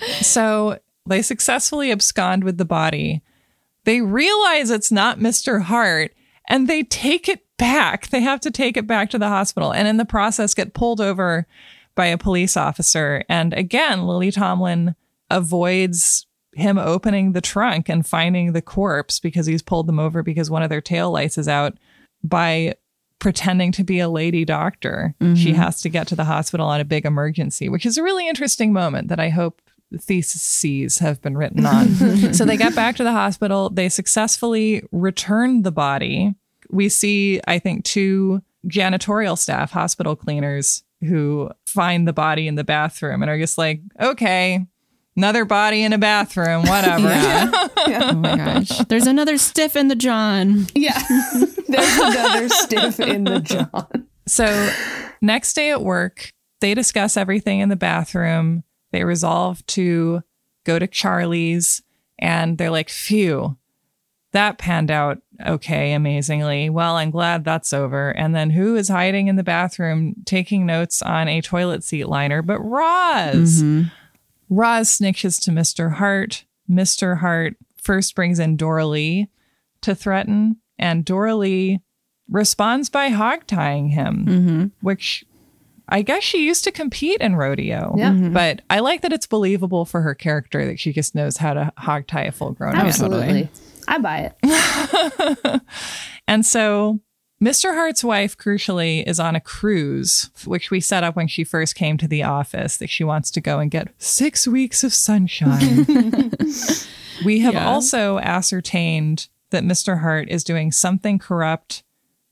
so 0.22 0.78
they 1.06 1.22
successfully 1.22 1.94
abscond 1.94 2.44
with 2.44 2.58
the 2.58 2.66
body. 2.66 3.22
They 3.86 4.02
realize 4.02 4.70
it's 4.70 4.92
not 4.92 5.18
Mr. 5.18 5.62
Hart 5.62 6.14
and 6.50 6.68
they 6.68 6.84
take 6.84 7.30
it 7.30 7.46
back. 7.58 8.10
They 8.10 8.20
have 8.20 8.42
to 8.42 8.52
take 8.52 8.76
it 8.76 8.86
back 8.86 9.10
to 9.12 9.18
the 9.18 9.30
hospital 9.30 9.72
and 9.72 9.88
in 9.88 9.96
the 9.96 10.04
process 10.04 10.54
get 10.54 10.74
pulled 10.74 11.00
over 11.00 11.48
by 11.96 12.08
a 12.08 12.18
police 12.18 12.58
officer. 12.58 13.24
And 13.30 13.54
again, 13.54 14.06
Lily 14.06 14.32
Tomlin 14.32 14.96
avoids 15.30 16.28
him 16.52 16.78
opening 16.78 17.32
the 17.32 17.40
trunk 17.40 17.88
and 17.88 18.06
finding 18.06 18.52
the 18.52 18.62
corpse 18.62 19.22
because 19.22 19.46
he's 19.46 19.62
pulled 19.62 19.88
them 19.88 20.00
over 20.00 20.22
because 20.22 20.52
one 20.52 20.64
of 20.64 20.70
their 20.70 20.82
tail 20.82 21.12
lights 21.12 21.38
is 21.38 21.48
out 21.48 21.78
by 22.28 22.76
pretending 23.20 23.72
to 23.72 23.84
be 23.84 24.00
a 24.00 24.10
lady 24.10 24.46
doctor. 24.46 25.16
She 25.20 25.26
mm-hmm. 25.26 25.54
has 25.54 25.82
to 25.82 25.90
get 25.90 26.08
to 26.08 26.16
the 26.16 26.26
hospital 26.26 26.68
on 26.68 26.80
a 26.80 26.86
big 26.86 27.06
emergency, 27.06 27.70
which 27.70 27.86
is 27.86 27.98
a 27.98 28.04
really 28.04 28.28
interesting 28.28 28.74
moment 28.74 29.08
that 29.08 29.20
I 29.20 29.30
hope 29.30 29.62
theses 29.98 31.00
have 31.00 31.22
been 31.22 31.38
written 31.38 31.66
on. 31.66 31.94
so 32.34 32.46
they 32.46 32.58
get 32.58 32.76
back 32.76 32.96
to 32.98 33.04
the 33.04 33.12
hospital. 33.12 33.70
They 33.70 33.90
successfully 33.90 34.84
return 34.92 35.62
the 35.62 35.72
body. 35.72 36.36
We 36.70 36.90
see, 36.90 37.40
I 37.48 37.60
think, 37.60 37.86
two 37.86 38.42
janitorial 38.68 39.38
staff, 39.38 39.72
hospital 39.72 40.16
cleaners, 40.16 40.84
who 41.02 41.50
find 41.66 42.08
the 42.08 42.14
body 42.14 42.48
in 42.48 42.56
the 42.56 42.64
bathroom 42.64 43.22
and 43.22 43.30
are 43.30 43.40
just 43.40 43.58
like, 43.58 43.82
okay, 44.00 44.66
another 45.16 45.46
body 45.46 45.84
in 45.84 45.94
a 45.94 45.98
bathroom, 45.98 46.64
whatever. 46.64 47.10
Yeah. 47.10 47.52
Oh 48.12 48.14
my 48.14 48.36
gosh. 48.36 48.70
There's 48.88 49.08
another 49.08 49.38
stiff 49.38 49.76
in 49.76 49.88
the 49.88 49.96
John. 49.96 50.68
Yeah. 50.74 51.02
There's 51.70 51.98
another 51.98 52.50
stiff 52.50 53.00
in 53.00 53.24
the 53.24 53.40
John. 53.40 54.08
So, 54.28 54.72
next 55.22 55.54
day 55.54 55.72
at 55.72 55.82
work, 55.82 56.32
they 56.62 56.74
discuss 56.74 57.18
everything 57.18 57.60
in 57.60 57.70
the 57.70 57.76
bathroom. 57.76 58.64
They 58.92 59.04
resolve 59.04 59.66
to 59.68 60.24
go 60.64 60.80
to 60.80 60.88
Charlie's 60.88 61.84
and 62.18 62.58
they're 62.58 62.72
like, 62.72 62.90
phew, 62.90 63.58
that 64.32 64.58
panned 64.58 64.92
out 64.92 65.22
okay, 65.46 65.94
amazingly. 65.94 66.70
Well, 66.70 66.96
I'm 66.96 67.12
glad 67.12 67.44
that's 67.44 67.74
over. 67.74 68.10
And 68.12 68.36
then 68.36 68.50
who 68.50 68.76
is 68.76 68.90
hiding 68.90 69.28
in 69.28 69.36
the 69.36 69.44
bathroom 69.44 70.16
taking 70.26 70.66
notes 70.66 71.02
on 71.02 71.28
a 71.28 71.42
toilet 71.42 71.84
seat 71.84 72.08
liner 72.08 72.42
but 72.42 72.60
Roz? 72.60 73.62
Mm-hmm. 73.64 73.84
Roz 74.50 74.90
snitches 74.90 75.42
to 75.44 75.52
Mr. 75.52 75.96
Hart. 75.96 76.46
Mr. 76.70 77.20
Hart 77.20 77.56
first 77.82 78.16
brings 78.16 78.40
in 78.40 78.58
Doralee 78.58 79.28
to 79.82 79.96
threaten, 79.96 80.58
and 80.78 81.06
Doralee 81.06 81.80
responds 82.30 82.90
by 82.90 83.10
hog 83.10 83.46
tying 83.48 83.90
him, 83.90 84.26
mm-hmm. 84.28 84.66
which 84.82 85.24
I 85.88 86.02
guess 86.02 86.24
she 86.24 86.44
used 86.46 86.64
to 86.64 86.72
compete 86.72 87.22
in 87.22 87.36
rodeo. 87.36 87.94
Yeah. 87.98 88.12
Mm-hmm. 88.12 88.34
But 88.34 88.62
I 88.70 88.80
like 88.80 89.02
that 89.02 89.14
it's 89.14 89.28
believable 89.28 89.86
for 89.86 90.02
her 90.02 90.16
character 90.16 90.66
that 90.66 90.80
she 90.80 90.92
just 90.92 91.14
knows 91.14 91.38
how 91.38 91.54
to 91.54 91.72
hog 91.78 92.08
tie 92.08 92.24
a 92.24 92.32
full 92.32 92.52
grown 92.52 92.74
man. 92.76 92.88
Absolutely. 92.88 93.50
I 93.88 93.98
buy 94.00 94.34
it. 94.44 95.62
And 96.28 96.44
so 96.44 97.02
Mr. 97.40 97.76
Hart's 97.76 98.04
wife, 98.04 98.36
crucially, 98.36 99.04
is 99.06 99.20
on 99.20 99.36
a 99.36 99.40
cruise, 99.40 100.32
which 100.46 100.72
we 100.72 100.80
set 100.80 101.04
up 101.04 101.16
when 101.16 101.28
she 101.28 101.44
first 101.44 101.76
came 101.76 101.98
to 101.98 102.08
the 102.08 102.24
office 102.24 102.78
that 102.78 102.90
she 102.90 103.04
wants 103.04 103.30
to 103.32 103.42
go 103.42 103.60
and 103.60 103.70
get 103.70 103.90
six 104.00 104.48
weeks 104.48 104.84
of 104.84 104.92
sunshine. 104.94 105.86
we 107.26 107.40
have 107.42 107.54
Yeah. 107.54 107.68
also 107.68 108.18
ascertained 108.20 109.28
that 109.52 109.64
Mr. 109.64 110.02
Hart 110.02 110.30
is 110.30 110.44
doing 110.44 110.72
something 110.72 111.20
corrupt 111.20 111.84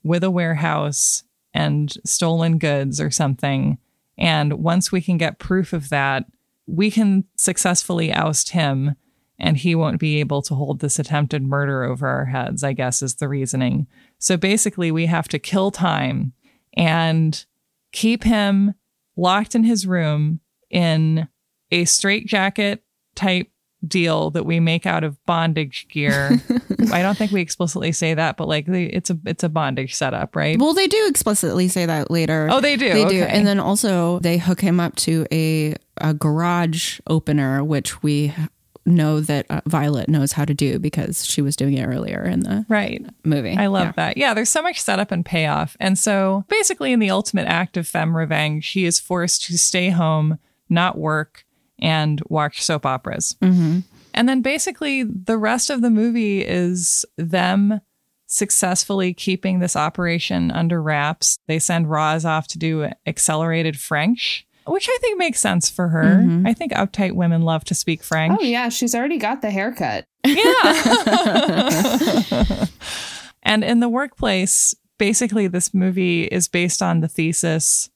with 0.03 0.23
a 0.23 0.31
warehouse 0.31 1.23
and 1.53 1.93
stolen 2.05 2.57
goods 2.57 2.99
or 2.99 3.11
something. 3.11 3.77
And 4.17 4.53
once 4.53 4.91
we 4.91 5.01
can 5.01 5.17
get 5.17 5.39
proof 5.39 5.73
of 5.73 5.89
that, 5.89 6.25
we 6.65 6.91
can 6.91 7.25
successfully 7.37 8.13
oust 8.13 8.49
him 8.49 8.95
and 9.39 9.57
he 9.57 9.75
won't 9.75 9.99
be 9.99 10.19
able 10.19 10.41
to 10.43 10.55
hold 10.55 10.79
this 10.79 10.99
attempted 10.99 11.43
murder 11.43 11.83
over 11.83 12.07
our 12.07 12.25
heads, 12.25 12.63
I 12.63 12.73
guess 12.73 13.01
is 13.01 13.15
the 13.15 13.27
reasoning. 13.27 13.87
So 14.19 14.37
basically, 14.37 14.91
we 14.91 15.07
have 15.07 15.27
to 15.29 15.39
kill 15.39 15.71
time 15.71 16.33
and 16.77 17.45
keep 17.91 18.23
him 18.23 18.75
locked 19.17 19.55
in 19.55 19.63
his 19.63 19.85
room 19.85 20.39
in 20.69 21.27
a 21.71 21.85
straitjacket 21.85 22.83
type 23.15 23.49
deal 23.87 24.29
that 24.31 24.45
we 24.45 24.59
make 24.59 24.85
out 24.85 25.03
of 25.03 25.23
bondage 25.25 25.87
gear. 25.89 26.39
I 26.91 27.01
don't 27.01 27.17
think 27.17 27.31
we 27.31 27.41
explicitly 27.41 27.91
say 27.91 28.13
that, 28.13 28.37
but 28.37 28.47
like 28.47 28.65
the, 28.65 28.85
it's 28.85 29.09
a 29.09 29.17
it's 29.25 29.43
a 29.43 29.49
bondage 29.49 29.95
setup, 29.95 30.35
right? 30.35 30.57
Well, 30.59 30.73
they 30.73 30.87
do 30.87 31.05
explicitly 31.07 31.67
say 31.67 31.85
that 31.85 32.09
later. 32.11 32.47
Oh, 32.51 32.61
they 32.61 32.75
do? 32.77 32.93
They 32.93 33.05
do. 33.05 33.23
And 33.23 33.45
then 33.45 33.59
also 33.59 34.19
they 34.19 34.37
hook 34.37 34.61
him 34.61 34.79
up 34.79 34.95
to 34.97 35.25
a, 35.31 35.75
a 35.97 36.13
garage 36.13 36.99
opener, 37.07 37.63
which 37.63 38.01
we 38.03 38.33
know 38.85 39.21
that 39.21 39.45
uh, 39.49 39.61
Violet 39.65 40.09
knows 40.09 40.33
how 40.33 40.43
to 40.43 40.53
do 40.53 40.77
because 40.77 41.25
she 41.25 41.41
was 41.41 41.55
doing 41.55 41.77
it 41.77 41.85
earlier 41.85 42.21
in 42.23 42.41
the 42.41 42.65
right. 42.67 43.01
movie. 43.23 43.55
I 43.55 43.67
love 43.67 43.85
Yeah. 43.87 43.91
that. 43.95 44.17
Yeah, 44.17 44.33
there's 44.33 44.49
so 44.49 44.61
much 44.61 44.81
setup 44.81 45.09
and 45.11 45.25
payoff. 45.25 45.77
And 45.79 45.97
so 45.97 46.43
basically, 46.49 46.91
in 46.91 46.99
the 46.99 47.09
ultimate 47.09 47.47
act 47.47 47.77
of 47.77 47.87
femme 47.87 48.15
revenge, 48.15 48.65
she 48.65 48.83
is 48.83 48.99
forced 48.99 49.43
to 49.45 49.57
stay 49.57 49.89
home, 49.89 50.37
not 50.69 50.97
work, 50.97 51.42
and 51.79 52.21
watch 52.27 52.61
soap 52.61 52.85
operas. 52.85 53.35
Mm-hmm. 53.41 53.79
And 54.13 54.29
then 54.29 54.41
basically, 54.41 55.03
the 55.03 55.37
rest 55.37 55.69
of 55.69 55.81
the 55.81 55.89
movie 55.89 56.41
is 56.41 57.05
them 57.17 57.81
successfully 58.27 59.13
keeping 59.13 59.59
this 59.59 59.75
operation 59.75 60.51
under 60.51 60.81
wraps. 60.81 61.37
They 61.47 61.59
send 61.59 61.89
Roz 61.89 62.25
off 62.25 62.47
to 62.49 62.57
do 62.57 62.89
accelerated 63.05 63.79
French. 63.79 64.47
Which 64.65 64.87
I 64.89 64.97
think 65.01 65.19
makes 65.19 65.41
sense 65.41 65.69
for 65.69 65.89
her. 65.89 66.03
Mm-hmm. 66.03 66.47
I 66.47 66.53
think 66.53 66.71
uptight 66.71 67.13
women 67.13 67.41
love 67.41 67.65
to 67.65 67.75
speak 67.75 68.01
French. 68.01 68.39
Oh 68.39 68.43
yeah, 68.43 68.69
she's 68.69 68.95
already 68.95 69.17
got 69.17 69.41
the 69.41 69.51
haircut. 69.51 70.05
Yeah. 70.25 70.45
and 73.43 73.63
in 73.63 73.81
the 73.81 73.89
workplace, 73.89 74.73
basically, 74.97 75.47
this 75.47 75.73
movie 75.73 76.23
is 76.23 76.47
based 76.47 76.81
on 76.81 77.01
the 77.01 77.09
thesis, 77.09 77.89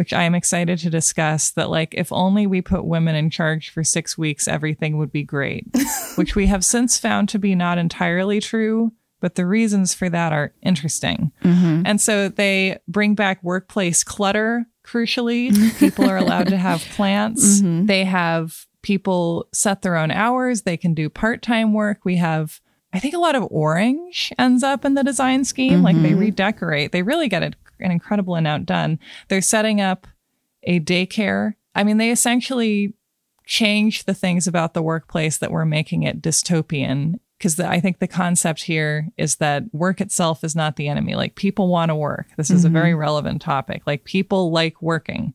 which 0.00 0.14
I 0.14 0.22
am 0.22 0.34
excited 0.34 0.78
to 0.78 0.88
discuss 0.88 1.50
that, 1.50 1.68
like, 1.68 1.92
if 1.92 2.10
only 2.10 2.46
we 2.46 2.62
put 2.62 2.86
women 2.86 3.14
in 3.14 3.28
charge 3.28 3.68
for 3.68 3.84
six 3.84 4.16
weeks, 4.16 4.48
everything 4.48 4.96
would 4.96 5.12
be 5.12 5.24
great, 5.24 5.66
which 6.14 6.34
we 6.34 6.46
have 6.46 6.64
since 6.64 6.96
found 6.96 7.28
to 7.28 7.38
be 7.38 7.54
not 7.54 7.76
entirely 7.76 8.40
true. 8.40 8.92
But 9.20 9.34
the 9.34 9.44
reasons 9.44 9.92
for 9.92 10.08
that 10.08 10.32
are 10.32 10.54
interesting. 10.62 11.32
Mm-hmm. 11.44 11.82
And 11.84 12.00
so 12.00 12.30
they 12.30 12.78
bring 12.88 13.14
back 13.14 13.44
workplace 13.44 14.02
clutter, 14.02 14.64
crucially. 14.86 15.52
People 15.78 16.08
are 16.08 16.16
allowed 16.16 16.46
to 16.46 16.56
have 16.56 16.80
plants. 16.92 17.60
Mm-hmm. 17.60 17.84
They 17.84 18.06
have 18.06 18.64
people 18.80 19.48
set 19.52 19.82
their 19.82 19.96
own 19.96 20.10
hours. 20.10 20.62
They 20.62 20.78
can 20.78 20.94
do 20.94 21.10
part 21.10 21.42
time 21.42 21.74
work. 21.74 22.06
We 22.06 22.16
have, 22.16 22.62
I 22.94 23.00
think, 23.00 23.12
a 23.12 23.18
lot 23.18 23.34
of 23.34 23.46
orange 23.50 24.32
ends 24.38 24.62
up 24.62 24.86
in 24.86 24.94
the 24.94 25.04
design 25.04 25.44
scheme. 25.44 25.82
Like 25.82 26.00
they 26.00 26.12
mm-hmm. 26.12 26.20
redecorate, 26.20 26.92
they 26.92 27.02
really 27.02 27.28
get 27.28 27.42
it 27.42 27.54
an 27.80 27.90
incredible 27.90 28.36
amount 28.36 28.66
done. 28.66 28.98
They're 29.28 29.40
setting 29.40 29.80
up 29.80 30.06
a 30.62 30.80
daycare. 30.80 31.54
I 31.74 31.84
mean, 31.84 31.98
they 31.98 32.10
essentially 32.10 32.94
change 33.46 34.04
the 34.04 34.14
things 34.14 34.46
about 34.46 34.74
the 34.74 34.82
workplace 34.82 35.38
that 35.38 35.50
were 35.50 35.66
making 35.66 36.02
it 36.02 36.22
dystopian. 36.22 37.18
Because 37.38 37.58
I 37.58 37.80
think 37.80 37.98
the 37.98 38.06
concept 38.06 38.64
here 38.64 39.08
is 39.16 39.36
that 39.36 39.64
work 39.72 40.00
itself 40.00 40.44
is 40.44 40.54
not 40.54 40.76
the 40.76 40.88
enemy. 40.88 41.14
Like 41.14 41.36
people 41.36 41.68
want 41.68 41.88
to 41.88 41.94
work. 41.94 42.26
This 42.36 42.50
is 42.50 42.64
a 42.64 42.68
mm-hmm. 42.68 42.74
very 42.74 42.94
relevant 42.94 43.40
topic. 43.40 43.82
Like 43.86 44.04
people 44.04 44.52
like 44.52 44.82
working. 44.82 45.32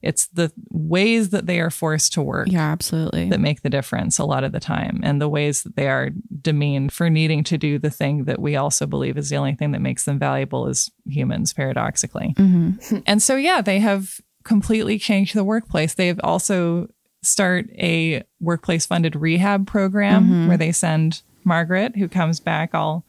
It's 0.00 0.28
the 0.28 0.52
ways 0.70 1.30
that 1.30 1.46
they 1.46 1.60
are 1.60 1.70
forced 1.70 2.12
to 2.12 2.22
work 2.22 2.48
Yeah, 2.48 2.70
absolutely. 2.70 3.28
that 3.30 3.40
make 3.40 3.62
the 3.62 3.70
difference 3.70 4.18
a 4.18 4.24
lot 4.24 4.44
of 4.44 4.52
the 4.52 4.60
time 4.60 5.00
and 5.02 5.20
the 5.20 5.28
ways 5.28 5.62
that 5.64 5.76
they 5.76 5.88
are 5.88 6.10
demeaned 6.40 6.92
for 6.92 7.10
needing 7.10 7.42
to 7.44 7.58
do 7.58 7.78
the 7.78 7.90
thing 7.90 8.24
that 8.24 8.40
we 8.40 8.56
also 8.56 8.86
believe 8.86 9.18
is 9.18 9.28
the 9.28 9.36
only 9.36 9.54
thing 9.54 9.72
that 9.72 9.80
makes 9.80 10.04
them 10.04 10.18
valuable 10.18 10.68
as 10.68 10.88
humans 11.04 11.52
paradoxically 11.52 12.34
mm-hmm. 12.36 12.98
and 13.06 13.22
so 13.22 13.34
yeah 13.34 13.60
they 13.60 13.80
have 13.80 14.20
completely 14.44 14.98
changed 14.98 15.34
the 15.34 15.44
workplace 15.44 15.94
they've 15.94 16.20
also 16.22 16.88
start 17.22 17.66
a 17.72 18.22
workplace 18.40 18.86
funded 18.86 19.16
rehab 19.16 19.66
program 19.66 20.24
mm-hmm. 20.24 20.48
where 20.48 20.56
they 20.56 20.70
send 20.70 21.22
margaret 21.44 21.96
who 21.96 22.08
comes 22.08 22.38
back 22.40 22.74
all 22.74 23.04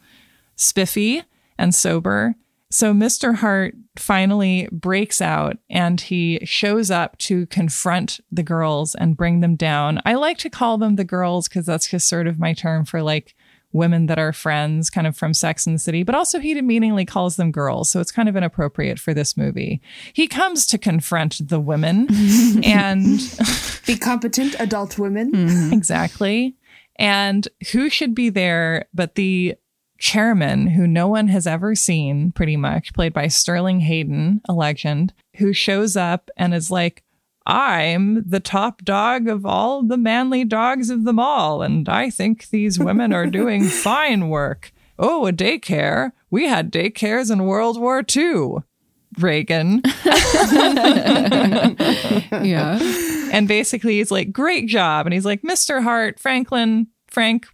spiffy 0.56 1.22
and 1.60 1.74
sober. 1.74 2.34
So 2.70 2.94
Mr. 2.94 3.36
Hart 3.36 3.74
finally 3.96 4.68
breaks 4.70 5.20
out 5.20 5.58
and 5.68 6.00
he 6.00 6.38
shows 6.44 6.90
up 6.90 7.18
to 7.18 7.46
confront 7.46 8.20
the 8.30 8.44
girls 8.44 8.94
and 8.94 9.16
bring 9.16 9.40
them 9.40 9.56
down. 9.56 10.00
I 10.04 10.14
like 10.14 10.38
to 10.38 10.50
call 10.50 10.78
them 10.78 10.96
the 10.96 11.04
girls 11.04 11.48
because 11.48 11.66
that's 11.66 11.88
just 11.88 12.08
sort 12.08 12.28
of 12.28 12.38
my 12.38 12.52
term 12.52 12.84
for 12.84 13.02
like 13.02 13.34
women 13.72 14.06
that 14.06 14.18
are 14.18 14.32
friends, 14.32 14.90
kind 14.90 15.06
of 15.06 15.16
from 15.16 15.34
Sex 15.34 15.66
and 15.66 15.74
the 15.74 15.80
City, 15.80 16.02
but 16.02 16.14
also 16.14 16.40
he 16.40 16.54
demeaningly 16.54 17.04
calls 17.04 17.36
them 17.36 17.52
girls. 17.52 17.90
So 17.90 18.00
it's 18.00 18.12
kind 18.12 18.28
of 18.28 18.36
inappropriate 18.36 18.98
for 18.98 19.14
this 19.14 19.36
movie. 19.36 19.80
He 20.12 20.26
comes 20.26 20.66
to 20.68 20.78
confront 20.78 21.48
the 21.48 21.60
women 21.60 22.08
and 22.64 23.20
The 23.86 23.98
competent 23.98 24.54
adult 24.60 24.98
women. 24.98 25.32
Mm-hmm. 25.32 25.72
exactly. 25.72 26.56
And 26.96 27.48
who 27.72 27.88
should 27.88 28.14
be 28.14 28.28
there 28.28 28.86
but 28.92 29.14
the 29.14 29.56
chairman, 30.00 30.66
who 30.68 30.86
no 30.86 31.06
one 31.06 31.28
has 31.28 31.46
ever 31.46 31.76
seen, 31.76 32.32
pretty 32.32 32.56
much, 32.56 32.92
played 32.92 33.12
by 33.12 33.28
Sterling 33.28 33.80
Hayden, 33.80 34.40
a 34.48 34.52
legend, 34.52 35.12
who 35.36 35.52
shows 35.52 35.96
up 35.96 36.30
and 36.36 36.52
is 36.52 36.70
like, 36.70 37.04
I'm 37.46 38.28
the 38.28 38.40
top 38.40 38.82
dog 38.82 39.28
of 39.28 39.46
all 39.46 39.82
the 39.82 39.96
manly 39.96 40.44
dogs 40.44 40.90
of 40.90 41.04
them 41.04 41.18
all, 41.18 41.62
and 41.62 41.88
I 41.88 42.10
think 42.10 42.48
these 42.48 42.78
women 42.78 43.12
are 43.12 43.26
doing 43.26 43.64
fine 43.68 44.28
work. 44.28 44.72
Oh, 44.98 45.26
a 45.26 45.32
daycare. 45.32 46.12
We 46.30 46.46
had 46.46 46.72
daycares 46.72 47.30
in 47.30 47.44
World 47.44 47.80
War 47.80 48.04
II. 48.14 48.58
Reagan. 49.18 49.82
yeah. 52.44 52.78
And 53.32 53.48
basically, 53.48 53.98
he's 53.98 54.10
like, 54.10 54.32
great 54.32 54.68
job. 54.68 55.06
And 55.06 55.12
he's 55.12 55.24
like, 55.24 55.42
Mr. 55.42 55.82
Hart, 55.82 56.20
Franklin, 56.20 56.86
Frank, 57.10 57.46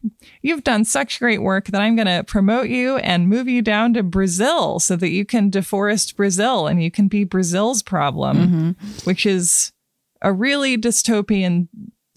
you've 0.42 0.64
done 0.64 0.84
such 0.84 1.18
great 1.18 1.42
work 1.42 1.66
that 1.66 1.80
I'm 1.80 1.96
going 1.96 2.06
to 2.06 2.24
promote 2.24 2.68
you 2.68 2.96
and 2.98 3.28
move 3.28 3.48
you 3.48 3.62
down 3.62 3.94
to 3.94 4.02
Brazil 4.02 4.78
so 4.80 4.96
that 4.96 5.08
you 5.08 5.24
can 5.24 5.50
deforest 5.50 6.14
Brazil 6.14 6.66
and 6.66 6.82
you 6.82 6.90
can 6.90 7.08
be 7.08 7.24
Brazil's 7.24 7.82
problem, 7.82 8.36
mm-hmm. 8.36 8.70
which 9.04 9.24
is 9.24 9.72
a 10.22 10.32
really 10.32 10.76
dystopian 10.76 11.68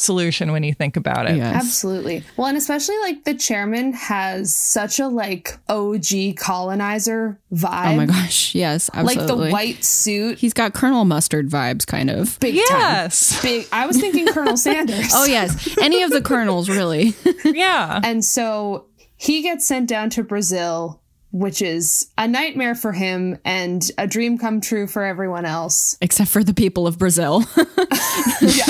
solution 0.01 0.51
when 0.51 0.63
you 0.63 0.73
think 0.73 0.95
about 0.97 1.29
it. 1.29 1.37
Yes. 1.37 1.55
Absolutely. 1.55 2.23
Well, 2.37 2.47
and 2.47 2.57
especially 2.57 2.97
like 2.99 3.23
the 3.23 3.33
chairman 3.33 3.93
has 3.93 4.55
such 4.55 4.99
a 4.99 5.07
like 5.07 5.57
OG 5.69 6.35
colonizer 6.37 7.39
oh 7.51 7.55
vibe. 7.55 7.93
Oh 7.93 7.95
my 7.97 8.05
gosh. 8.05 8.53
Yes, 8.55 8.89
absolutely. 8.93 9.35
Like 9.35 9.45
the 9.47 9.51
white 9.51 9.83
suit, 9.83 10.37
He's 10.39 10.53
got 10.53 10.73
Colonel 10.73 11.05
Mustard 11.05 11.49
vibes, 11.49 11.85
kind 11.85 12.09
of. 12.09 12.39
big 12.39 12.55
Yes. 12.55 13.29
time. 13.33 13.41
Big. 13.43 13.67
I 13.71 13.85
was 13.85 13.99
thinking 13.99 14.27
Colonel 14.27 14.57
Sanders. 14.57 15.11
Oh, 15.13 15.25
yes. 15.25 15.77
Any 15.81 16.03
of 16.03 16.11
the 16.11 16.21
colonels, 16.21 16.69
really. 16.69 17.13
Yeah. 17.45 17.99
And 18.03 18.23
so 18.23 18.85
he 19.15 19.41
gets 19.41 19.67
sent 19.67 19.87
down 19.89 20.09
to 20.11 20.23
Brazil, 20.23 21.01
which 21.31 21.61
is 21.61 22.07
a 22.17 22.27
nightmare 22.27 22.75
for 22.75 22.91
him 22.91 23.37
and 23.45 23.89
a 23.97 24.07
dream 24.07 24.37
come 24.37 24.61
true 24.61 24.87
for 24.87 25.03
everyone 25.03 25.45
else. 25.45 25.97
Except 26.01 26.29
for 26.29 26.43
the 26.43 26.53
people 26.53 26.85
of 26.87 26.97
Brazil. 26.97 27.43
yeah. 28.41 28.65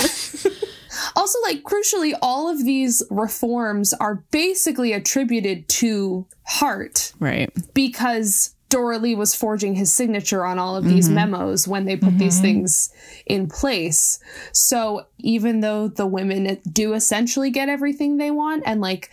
Like, 1.49 1.63
crucially, 1.63 2.13
all 2.21 2.47
of 2.47 2.63
these 2.63 3.01
reforms 3.09 3.91
are 3.93 4.23
basically 4.29 4.93
attributed 4.93 5.67
to 5.69 6.27
Hart 6.45 7.11
right. 7.19 7.51
because 7.73 8.53
Doralee 8.69 9.17
was 9.17 9.33
forging 9.33 9.73
his 9.73 9.91
signature 9.91 10.45
on 10.45 10.59
all 10.59 10.75
of 10.75 10.85
these 10.85 11.07
mm-hmm. 11.07 11.15
memos 11.31 11.67
when 11.67 11.85
they 11.85 11.97
put 11.97 12.19
these 12.19 12.35
mm-hmm. 12.35 12.43
things 12.43 12.93
in 13.25 13.47
place. 13.47 14.19
So 14.51 15.07
even 15.17 15.61
though 15.61 15.87
the 15.87 16.05
women 16.05 16.59
do 16.71 16.93
essentially 16.93 17.49
get 17.49 17.67
everything 17.67 18.17
they 18.17 18.29
want 18.29 18.61
and 18.67 18.79
like 18.79 19.09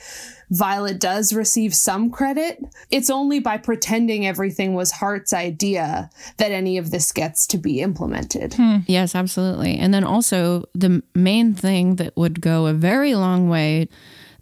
Violet 0.50 1.00
does 1.00 1.32
receive 1.32 1.74
some 1.74 2.10
credit, 2.10 2.62
it's 2.90 3.10
only 3.10 3.40
by 3.40 3.56
pretending 3.56 4.26
everything 4.26 4.74
was 4.74 4.92
Hart's 4.92 5.32
idea 5.32 6.10
that 6.36 6.52
any 6.52 6.78
of 6.78 6.90
this 6.90 7.12
gets 7.12 7.46
to 7.48 7.58
be 7.58 7.80
implemented. 7.80 8.54
Hmm. 8.54 8.78
Yes, 8.86 9.14
absolutely. 9.14 9.76
And 9.76 9.92
then 9.92 10.04
also, 10.04 10.64
the 10.74 11.02
main 11.14 11.54
thing 11.54 11.96
that 11.96 12.16
would 12.16 12.40
go 12.40 12.66
a 12.66 12.72
very 12.72 13.14
long 13.14 13.48
way, 13.48 13.88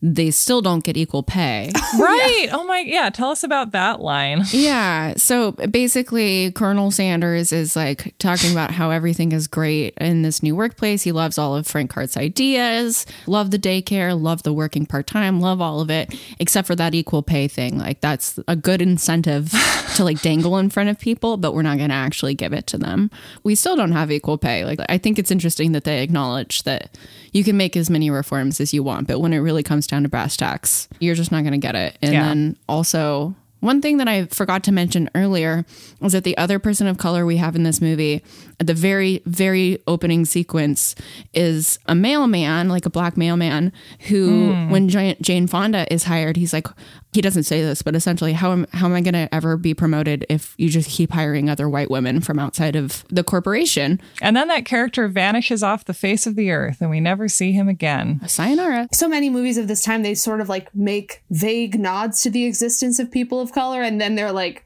they 0.07 0.31
still 0.31 0.61
don't 0.61 0.85
get 0.85 0.97
equal 0.97 1.23
pay. 1.23 1.73
Right. 1.97 2.49
Oh 2.51 2.65
my. 2.65 2.81
Yeah. 2.81 3.09
Tell 3.11 3.31
us 3.31 3.45
about 3.45 3.71
that 3.71 4.01
line. 4.01 4.43
Yeah. 4.53 5.15
So 5.17 5.53
basically, 5.53 6.51
Colonel 6.53 6.91
Sanders 6.91 7.53
is 7.53 7.77
like 7.77 8.15
talking 8.19 8.51
about 8.51 8.73
how 8.73 8.91
everything 8.91 9.31
is 9.33 9.47
great 9.47 9.95
in 9.99 10.23
this 10.23 10.43
new 10.43 10.57
workplace. 10.57 11.03
He 11.03 11.13
loves 11.13 11.39
all 11.39 11.55
of 11.55 11.67
Frank 11.67 11.93
Hart's 11.93 12.17
ideas, 12.17 13.07
love 13.27 13.53
the 13.53 13.59
daycare, 13.59 14.21
love 14.21 14.43
the 14.43 14.53
working 14.53 14.87
part 14.87 15.07
time, 15.07 15.41
love 15.41 15.61
all 15.61 15.81
of 15.81 15.91
it, 15.91 16.15
except 16.41 16.67
for 16.67 16.75
that 16.75 16.95
equal 16.95 17.23
pay 17.23 17.47
thing. 17.47 17.79
Like, 17.79 18.01
that's 18.01 18.39
a 18.49 18.57
good 18.57 18.83
incentive 18.83 19.53
to 19.97 20.05
like 20.05 20.21
dangle 20.21 20.59
in 20.59 20.71
front 20.71 20.89
of 20.89 20.99
people, 20.99 21.37
but 21.37 21.55
we're 21.55 21.63
not 21.63 21.79
going 21.79 21.91
to 21.91 21.95
actually 21.95 22.35
give 22.35 22.53
it 22.53 22.67
to 22.69 22.79
them. 22.79 23.11
We 23.45 23.55
still 23.55 23.77
don't 23.77 23.93
have 23.93 24.11
equal 24.11 24.39
pay. 24.39 24.65
Like, 24.65 24.81
I 24.89 24.99
think 24.99 25.19
it's 25.19 25.31
interesting 25.31 25.73
that 25.73 25.85
they 25.85 26.03
acknowledge 26.03 26.65
that 26.65 26.97
you 27.33 27.45
can 27.45 27.57
make 27.57 27.77
as 27.77 27.91
many 27.91 28.11
reforms 28.11 28.61
as 28.61 28.73
you 28.73 28.83
want, 28.83 29.07
but 29.07 29.21
when 29.21 29.33
it 29.33 29.39
really 29.39 29.63
comes 29.63 29.87
down 29.95 30.03
to 30.03 30.09
brass 30.09 30.37
tacks, 30.37 30.89
you're 30.99 31.15
just 31.15 31.31
not 31.33 31.43
going 31.43 31.53
to 31.53 31.59
get 31.59 31.75
it. 31.77 31.97
And 32.03 32.13
Yeah. 32.13 32.23
then 32.25 32.57
also, 32.69 33.35
one 33.61 33.81
thing 33.81 33.97
that 33.99 34.09
I 34.09 34.27
forgot 34.27 34.63
to 34.65 34.73
mention 34.73 35.09
earlier 35.15 35.65
was 36.01 36.13
that 36.13 36.25
the 36.25 36.37
other 36.37 36.59
person 36.59 36.87
of 36.87 36.99
color 36.99 37.25
we 37.25 37.37
have 37.39 37.55
in 37.57 37.63
this 37.63 37.81
movie, 37.81 38.23
at 38.61 38.67
the 38.67 38.75
very, 38.75 39.23
very 39.27 39.79
opening 39.87 40.25
sequence, 40.25 40.95
is 41.33 41.79
a 41.87 41.95
mailman, 41.95 42.69
like 42.69 42.87
a 42.87 42.91
black 42.91 43.17
mailman, 43.17 43.73
who, 44.09 44.53
hmm. 44.53 44.71
when 44.71 44.89
Jane, 44.89 45.17
Jane 45.21 45.47
Fonda 45.47 45.93
is 45.93 46.05
hired, 46.05 46.37
he's 46.37 46.53
like, 46.53 46.69
he 47.13 47.21
doesn't 47.21 47.45
say 47.45 47.63
this, 47.63 47.81
but 47.81 47.95
essentially, 47.95 48.33
how 48.33 48.51
am, 48.51 48.67
how 48.73 48.87
am 48.87 48.93
I 48.93 49.01
going 49.01 49.15
to 49.15 49.33
ever 49.33 49.57
be 49.57 49.73
promoted 49.73 50.27
if 50.29 50.55
you 50.59 50.69
just 50.69 50.91
keep 50.91 51.13
hiring 51.13 51.49
other 51.49 51.69
white 51.69 51.91
women 51.91 52.21
from 52.21 52.41
outside 52.41 52.75
of 52.75 53.05
the 53.09 53.23
corporation? 53.23 54.01
And 54.21 54.37
then 54.37 54.49
that 54.49 54.65
character 54.65 55.07
vanishes 55.07 55.63
off 55.63 55.85
the 55.85 55.95
face 55.95 56.27
of 56.27 56.35
the 56.35 56.51
earth 56.51 56.81
and 56.81 56.91
we 56.91 57.01
never 57.01 57.29
see 57.29 57.53
him 57.53 57.69
again. 57.69 58.21
Sayonara. 58.27 58.89
so 58.93 59.09
many 59.09 59.31
movies 59.31 59.59
of 59.59 59.69
this 59.69 59.83
time 59.83 60.03
they 60.03 60.15
sort 60.15 60.41
of 60.41 60.49
like 60.49 60.75
make 60.75 61.23
vague 61.31 61.79
nods 61.79 62.23
to 62.23 62.31
the 62.31 62.45
existence 62.45 62.99
of 62.99 63.11
people 63.11 63.41
of 63.41 63.53
color 63.53 63.81
and 63.81 64.01
then 64.01 64.17
they're 64.17 64.33
like 64.33 64.65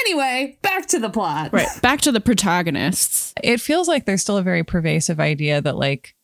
anyway 0.00 0.58
back 0.62 0.86
to 0.86 0.98
the 0.98 1.10
plot 1.10 1.52
Right. 1.52 1.68
Back 1.82 2.00
to 2.02 2.12
the 2.12 2.20
protagonists. 2.20 3.32
it 3.42 3.60
feels 3.60 3.88
like 3.88 4.04
there's 4.04 4.22
still 4.22 4.36
a 4.36 4.42
very 4.42 4.64
pervasive 4.64 5.20
idea 5.20 5.60
that 5.60 5.76
like 5.76 6.14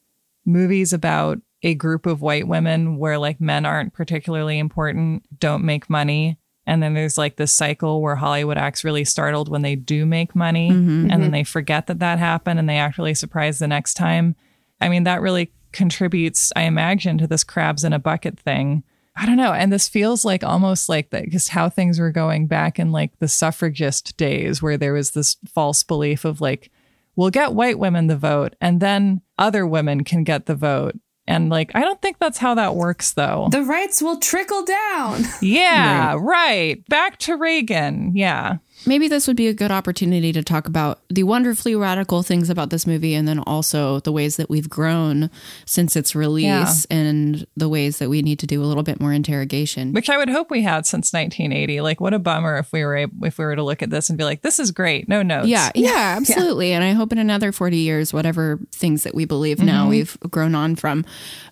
movies 0.45 0.93
about 0.93 1.39
a 1.63 1.75
group 1.75 2.07
of 2.07 2.23
white 2.23 2.47
women 2.47 2.99
where 2.99 3.19
like 3.19 3.41
men 3.41 3.67
aren't 3.67 3.93
particularly 3.93 4.59
important 4.59 5.23
don't 5.41 5.65
make 5.65 5.91
money 5.91 6.39
and 6.67 6.83
then 6.83 6.95
there's 6.95 7.19
like 7.19 7.37
this 7.37 7.53
cycle 7.53 8.01
where 8.01 8.17
hollywood 8.17 8.57
acts 8.57 8.85
really 8.85 9.05
startled 9.05 9.49
when 9.49 9.63
they 9.63 9.75
do 9.75 10.07
make 10.07 10.35
money 10.37 10.71
mm-hmm, 10.71 11.03
and 11.03 11.11
then 11.11 11.21
mm-hmm. 11.23 11.31
they 11.33 11.45
forget 11.45 11.87
that 11.87 11.99
that 11.99 12.19
happened 12.19 12.59
and 12.59 12.69
they 12.69 12.79
act 12.79 12.99
really 12.99 13.15
surprised 13.15 13.61
the 13.61 13.67
next 13.67 13.95
time 13.95 14.37
i 14.81 14.89
mean 14.89 15.03
that 15.03 15.21
really 15.21 15.53
contributes 15.73 16.53
i 16.57 16.63
imagine 16.63 17.19
to 17.19 17.27
this 17.27 17.45
crabs 17.45 17.85
in 17.85 17.93
a 17.93 17.99
bucket 17.99 18.39
thing 18.39 18.83
I 19.21 19.27
don't 19.27 19.37
know. 19.37 19.53
And 19.53 19.73
this 19.73 19.89
feels 19.89 20.25
like 20.25 20.45
almost 20.45 20.89
like 20.89 21.11
that 21.11 21.29
just 21.31 21.49
how 21.49 21.69
things 21.69 21.99
were 21.99 22.13
going 22.13 22.47
back 22.47 22.79
in 22.79 22.93
like 22.93 23.19
the 23.19 23.29
suffragist 23.29 24.17
days 24.17 24.63
where 24.63 24.77
there 24.77 24.93
was 24.93 25.11
this 25.11 25.37
false 25.53 25.83
belief 25.83 26.25
of 26.25 26.41
like, 26.41 26.71
we'll 27.17 27.31
get 27.31 27.53
white 27.55 27.79
women 27.79 28.07
the 28.07 28.17
vote 28.17 28.55
and 28.61 28.81
then 28.81 29.21
other 29.37 29.67
women 29.67 30.05
can 30.05 30.23
get 30.23 30.47
the 30.47 30.55
vote. 30.55 30.95
And 31.27 31.51
like, 31.51 31.73
I 31.75 31.81
don't 31.81 32.01
think 32.01 32.19
that's 32.19 32.39
how 32.39 32.55
that 32.55 32.75
works 32.77 33.13
though. 33.13 33.49
the 33.51 33.63
rights 33.63 34.01
will 34.01 34.19
trickle 34.19 34.65
down 34.65 35.25
Yeah, 35.43 36.17
right. 36.19 36.83
Back 36.89 37.19
to 37.21 37.37
Reagan. 37.37 38.13
Yeah. 38.15 38.59
Maybe 38.89 39.07
this 39.07 39.27
would 39.27 39.37
be 39.37 39.47
a 39.47 39.55
good 39.55 39.71
opportunity 39.71 40.33
to 40.33 40.43
talk 40.43 40.67
about 40.67 41.01
the 41.09 41.23
wonderfully 41.23 41.77
radical 41.77 42.23
things 42.23 42.51
about 42.51 42.71
this 42.71 42.87
movie 42.87 43.15
and 43.15 43.29
then 43.29 43.39
also 43.41 44.01
the 44.01 44.11
ways 44.11 44.37
that 44.37 44.49
we've 44.49 44.69
grown 44.69 45.31
since 45.67 45.95
its 45.95 46.15
release 46.15 46.87
and 46.87 47.47
the 47.57 47.69
ways 47.69 47.99
that 47.99 48.09
we 48.09 48.23
need 48.23 48.39
to 48.39 48.47
do 48.47 48.63
a 48.63 48.67
little 48.67 48.83
bit 48.83 49.01
more 49.01 49.13
interrogation. 49.13 49.93
Which 49.93 50.09
I 50.09 50.17
would 50.17 50.31
hope 50.31 50.51
we 50.51 50.63
had 50.63 50.87
since 50.87 51.13
1980. 51.13 51.81
Like, 51.83 52.01
what 52.01 52.15
a 52.15 52.19
bummer 52.19 52.57
if 52.57 52.73
we 52.73 52.85
were 52.85 52.97
ab- 52.97 53.25
if 53.25 53.39
we 53.39 53.45
were 53.45 53.57
to 53.57 53.63
look 53.63 53.83
at 53.83 53.91
this 53.91 54.09
and 54.09 54.17
be 54.17 54.25
like, 54.25 54.43
"This 54.43 54.59
is 54.59 54.71
great." 54.71 55.09
No 55.09 55.23
notes. 55.23 55.49
Yeah, 55.49 55.71
yeah, 55.75 56.15
absolutely. 56.17 56.73
And 56.73 56.83
I 56.83 56.93
hope 56.93 57.13
in 57.13 57.19
another 57.19 57.53
40 57.53 57.77
years, 57.77 58.13
whatever 58.13 58.59
things 58.73 59.03
that 59.05 59.15
we 59.15 59.25
believe 59.25 59.61
now, 59.63 59.83
mm-hmm. 59.83 59.91
we've 59.91 60.19
grown 60.31 60.55
on 60.55 60.77
from. 60.77 61.05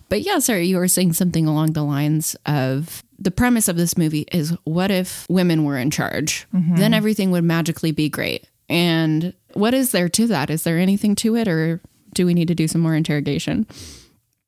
But 0.09 0.21
yeah, 0.21 0.39
sorry, 0.39 0.67
you 0.67 0.77
were 0.77 0.87
saying 0.87 1.13
something 1.13 1.47
along 1.47 1.73
the 1.73 1.83
lines 1.83 2.35
of 2.45 3.03
the 3.19 3.31
premise 3.31 3.67
of 3.67 3.77
this 3.77 3.97
movie 3.97 4.25
is 4.31 4.55
what 4.63 4.91
if 4.91 5.25
women 5.29 5.63
were 5.63 5.77
in 5.77 5.91
charge? 5.91 6.47
Mm-hmm. 6.53 6.75
Then 6.75 6.93
everything 6.93 7.31
would 7.31 7.43
magically 7.43 7.91
be 7.91 8.09
great. 8.09 8.47
And 8.69 9.33
what 9.53 9.73
is 9.73 9.91
there 9.91 10.09
to 10.09 10.27
that? 10.27 10.49
Is 10.49 10.63
there 10.63 10.77
anything 10.77 11.15
to 11.15 11.35
it, 11.35 11.47
or 11.47 11.81
do 12.13 12.25
we 12.25 12.33
need 12.33 12.47
to 12.49 12.55
do 12.55 12.67
some 12.67 12.81
more 12.81 12.95
interrogation? 12.95 13.65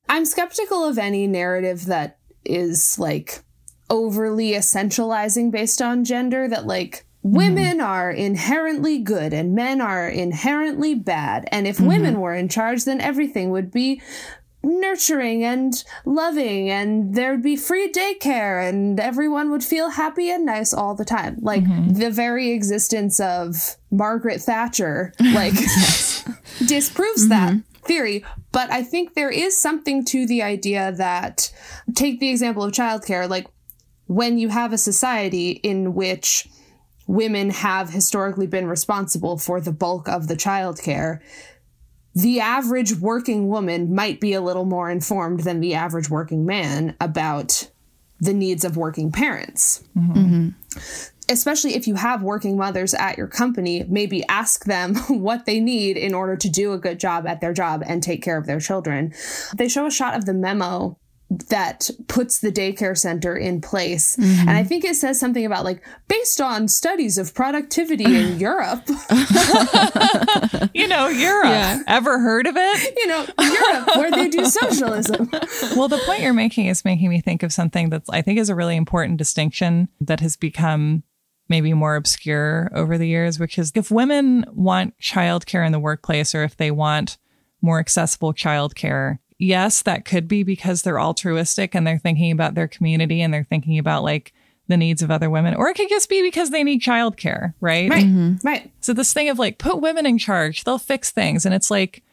I'm 0.07 0.25
skeptical 0.25 0.83
of 0.85 0.97
any 0.97 1.27
narrative 1.27 1.85
that 1.85 2.17
is 2.43 2.97
like 2.97 3.43
overly 3.89 4.51
essentializing 4.51 5.51
based 5.51 5.81
on 5.81 6.03
gender 6.03 6.47
that 6.47 6.65
like 6.65 7.05
mm-hmm. 7.25 7.37
women 7.37 7.81
are 7.81 8.11
inherently 8.11 8.99
good 8.99 9.33
and 9.33 9.55
men 9.55 9.81
are 9.81 10.07
inherently 10.07 10.95
bad 10.95 11.47
and 11.51 11.67
if 11.67 11.77
mm-hmm. 11.77 11.87
women 11.87 12.19
were 12.19 12.35
in 12.35 12.47
charge 12.47 12.85
then 12.85 13.01
everything 13.01 13.49
would 13.49 13.71
be 13.71 14.01
nurturing 14.61 15.43
and 15.43 15.83
loving 16.05 16.69
and 16.69 17.15
there'd 17.15 17.41
be 17.41 17.55
free 17.55 17.91
daycare 17.91 18.67
and 18.67 18.99
everyone 18.99 19.49
would 19.51 19.63
feel 19.63 19.91
happy 19.91 20.29
and 20.29 20.45
nice 20.45 20.73
all 20.73 20.95
the 20.95 21.05
time. 21.05 21.37
Like 21.41 21.63
mm-hmm. 21.63 21.93
the 21.93 22.11
very 22.11 22.51
existence 22.51 23.19
of 23.19 23.77
Margaret 23.89 24.41
Thatcher 24.41 25.13
like 25.19 25.53
disproves 26.65 27.29
that 27.29 27.53
mm-hmm. 27.53 27.85
theory. 27.85 28.25
But 28.51 28.69
I 28.71 28.83
think 28.83 29.13
there 29.13 29.31
is 29.31 29.57
something 29.57 30.03
to 30.05 30.25
the 30.27 30.43
idea 30.43 30.91
that 30.91 31.51
take 31.95 32.19
the 32.19 32.29
example 32.29 32.63
of 32.63 32.73
childcare 32.73 33.29
like 33.29 33.47
when 34.07 34.39
you 34.39 34.49
have 34.49 34.73
a 34.73 34.77
society 34.77 35.51
in 35.51 35.93
which 35.93 36.47
women 37.07 37.49
have 37.49 37.89
historically 37.89 38.45
been 38.45 38.67
responsible 38.67 39.37
for 39.37 39.59
the 39.59 39.71
bulk 39.71 40.07
of 40.07 40.27
the 40.27 40.35
childcare 40.35 41.19
the 42.21 42.39
average 42.39 42.95
working 42.95 43.47
woman 43.47 43.93
might 43.93 44.19
be 44.19 44.33
a 44.33 44.41
little 44.41 44.65
more 44.65 44.89
informed 44.89 45.41
than 45.41 45.59
the 45.59 45.75
average 45.75 46.09
working 46.09 46.45
man 46.45 46.95
about 46.99 47.69
the 48.19 48.33
needs 48.33 48.65
of 48.65 48.75
working 48.75 49.11
parents. 49.11 49.83
Mm-hmm. 49.97 50.49
Especially 51.31 51.75
if 51.75 51.87
you 51.87 51.95
have 51.95 52.23
working 52.23 52.57
mothers 52.57 52.93
at 52.95 53.17
your 53.17 53.27
company, 53.27 53.85
maybe 53.87 54.25
ask 54.27 54.65
them 54.65 54.95
what 55.07 55.45
they 55.45 55.59
need 55.59 55.95
in 55.95 56.13
order 56.13 56.35
to 56.35 56.49
do 56.49 56.73
a 56.73 56.77
good 56.77 56.99
job 56.99 57.25
at 57.27 57.39
their 57.39 57.53
job 57.53 57.83
and 57.85 58.03
take 58.03 58.21
care 58.23 58.37
of 58.37 58.47
their 58.47 58.59
children. 58.59 59.13
They 59.55 59.69
show 59.69 59.85
a 59.85 59.91
shot 59.91 60.15
of 60.15 60.25
the 60.25 60.33
memo 60.33 60.97
that 61.49 61.91
puts 62.07 62.39
the 62.39 62.51
daycare 62.51 62.97
center 62.97 63.35
in 63.35 63.61
place. 63.61 64.15
Mm-hmm. 64.15 64.49
And 64.49 64.57
I 64.57 64.63
think 64.63 64.83
it 64.83 64.95
says 64.95 65.19
something 65.19 65.45
about 65.45 65.63
like 65.63 65.83
based 66.07 66.41
on 66.41 66.67
studies 66.67 67.19
of 67.19 67.35
productivity 67.35 68.03
in 68.03 68.39
Europe. 68.39 68.89
You 70.73 70.87
know, 70.87 70.88
Oh, 71.09 71.11
Europe. 71.11 71.45
Yeah. 71.45 71.81
Ever 71.87 72.19
heard 72.19 72.45
of 72.45 72.55
it? 72.55 72.97
you 72.97 73.07
know, 73.07 73.25
Europe, 73.39 73.87
where 73.95 74.11
they 74.11 74.29
do 74.29 74.45
socialism. 74.45 75.29
well, 75.75 75.87
the 75.87 76.01
point 76.05 76.21
you're 76.21 76.33
making 76.33 76.67
is 76.67 76.85
making 76.85 77.09
me 77.09 77.19
think 77.19 77.41
of 77.41 77.51
something 77.51 77.89
that's 77.89 78.09
I 78.09 78.21
think 78.21 78.39
is 78.39 78.49
a 78.49 78.55
really 78.55 78.75
important 78.75 79.17
distinction 79.17 79.89
that 80.01 80.19
has 80.19 80.35
become 80.35 81.03
maybe 81.47 81.73
more 81.73 81.95
obscure 81.95 82.69
over 82.75 82.97
the 82.97 83.07
years, 83.07 83.39
which 83.39 83.57
is 83.57 83.71
if 83.73 83.89
women 83.89 84.45
want 84.53 84.97
childcare 84.99 85.65
in 85.65 85.71
the 85.71 85.79
workplace 85.79 86.35
or 86.35 86.43
if 86.43 86.55
they 86.57 86.69
want 86.69 87.17
more 87.61 87.79
accessible 87.79 88.33
childcare, 88.33 89.17
yes, 89.39 89.81
that 89.81 90.05
could 90.05 90.27
be 90.27 90.43
because 90.43 90.83
they're 90.83 91.01
altruistic 91.01 91.73
and 91.73 91.87
they're 91.87 91.97
thinking 91.97 92.31
about 92.31 92.53
their 92.53 92.67
community 92.67 93.21
and 93.21 93.33
they're 93.33 93.43
thinking 93.43 93.79
about 93.79 94.03
like 94.03 94.31
the 94.69 94.77
needs 94.77 95.01
of 95.01 95.11
other 95.11 95.29
women, 95.29 95.55
or 95.55 95.67
it 95.67 95.75
could 95.75 95.89
just 95.89 96.07
be 96.07 96.21
because 96.21 96.51
they 96.51 96.63
need 96.63 96.81
childcare, 96.81 97.53
right? 97.59 97.89
Right. 97.89 98.05
Mm-hmm. 98.05 98.47
Right. 98.47 98.71
So 98.79 98.93
this 98.93 99.11
thing 99.11 99.27
of 99.27 99.37
like 99.37 99.57
put 99.57 99.81
women 99.81 100.05
in 100.05 100.17
charge, 100.17 100.63
they'll 100.63 100.77
fix 100.77 101.11
things. 101.11 101.45
And 101.45 101.53
it's 101.53 101.69
like 101.69 102.03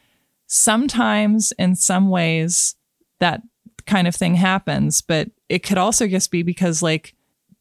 sometimes 0.47 1.53
in 1.57 1.75
some 1.75 2.09
ways 2.09 2.75
that 3.19 3.41
kind 3.85 4.07
of 4.07 4.15
thing 4.15 4.35
happens, 4.35 5.01
but 5.01 5.29
it 5.47 5.59
could 5.59 5.77
also 5.77 6.07
just 6.07 6.31
be 6.31 6.43
because 6.43 6.81
like 6.81 7.13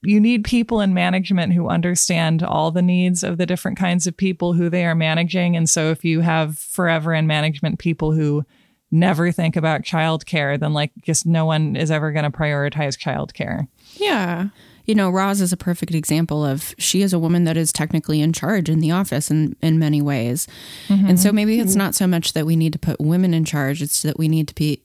you 0.02 0.18
need 0.18 0.44
people 0.44 0.80
in 0.80 0.94
management 0.94 1.52
who 1.52 1.68
understand 1.68 2.42
all 2.42 2.70
the 2.70 2.82
needs 2.82 3.22
of 3.22 3.38
the 3.38 3.46
different 3.46 3.78
kinds 3.78 4.06
of 4.06 4.16
people 4.16 4.54
who 4.54 4.68
they 4.70 4.84
are 4.84 4.94
managing. 4.94 5.56
And 5.56 5.68
so 5.68 5.90
if 5.90 6.04
you 6.04 6.20
have 6.20 6.58
forever 6.58 7.12
in 7.12 7.26
management 7.26 7.78
people 7.78 8.12
who 8.12 8.44
never 8.90 9.32
think 9.32 9.56
about 9.56 9.82
childcare, 9.82 10.58
then 10.58 10.72
like 10.72 10.92
just 11.02 11.26
no 11.26 11.44
one 11.44 11.76
is 11.76 11.90
ever 11.90 12.12
going 12.12 12.30
to 12.30 12.36
prioritize 12.36 12.96
childcare. 12.96 13.66
Yeah. 13.94 14.48
You 14.86 14.94
know, 14.94 15.10
Roz 15.10 15.40
is 15.40 15.52
a 15.52 15.56
perfect 15.56 15.94
example 15.94 16.44
of 16.44 16.74
she 16.78 17.02
is 17.02 17.12
a 17.12 17.18
woman 17.18 17.44
that 17.44 17.56
is 17.56 17.72
technically 17.72 18.20
in 18.20 18.32
charge 18.32 18.68
in 18.68 18.80
the 18.80 18.92
office 18.92 19.30
in, 19.30 19.56
in 19.60 19.78
many 19.78 20.00
ways. 20.00 20.46
Mm-hmm. 20.88 21.08
And 21.08 21.20
so 21.20 21.32
maybe 21.32 21.60
it's 21.60 21.74
not 21.74 21.94
so 21.94 22.06
much 22.06 22.32
that 22.32 22.46
we 22.46 22.56
need 22.56 22.72
to 22.72 22.78
put 22.78 23.00
women 23.00 23.34
in 23.34 23.44
charge, 23.44 23.82
it's 23.82 24.02
that 24.02 24.18
we 24.18 24.28
need 24.28 24.48
to 24.48 24.54
be 24.54 24.80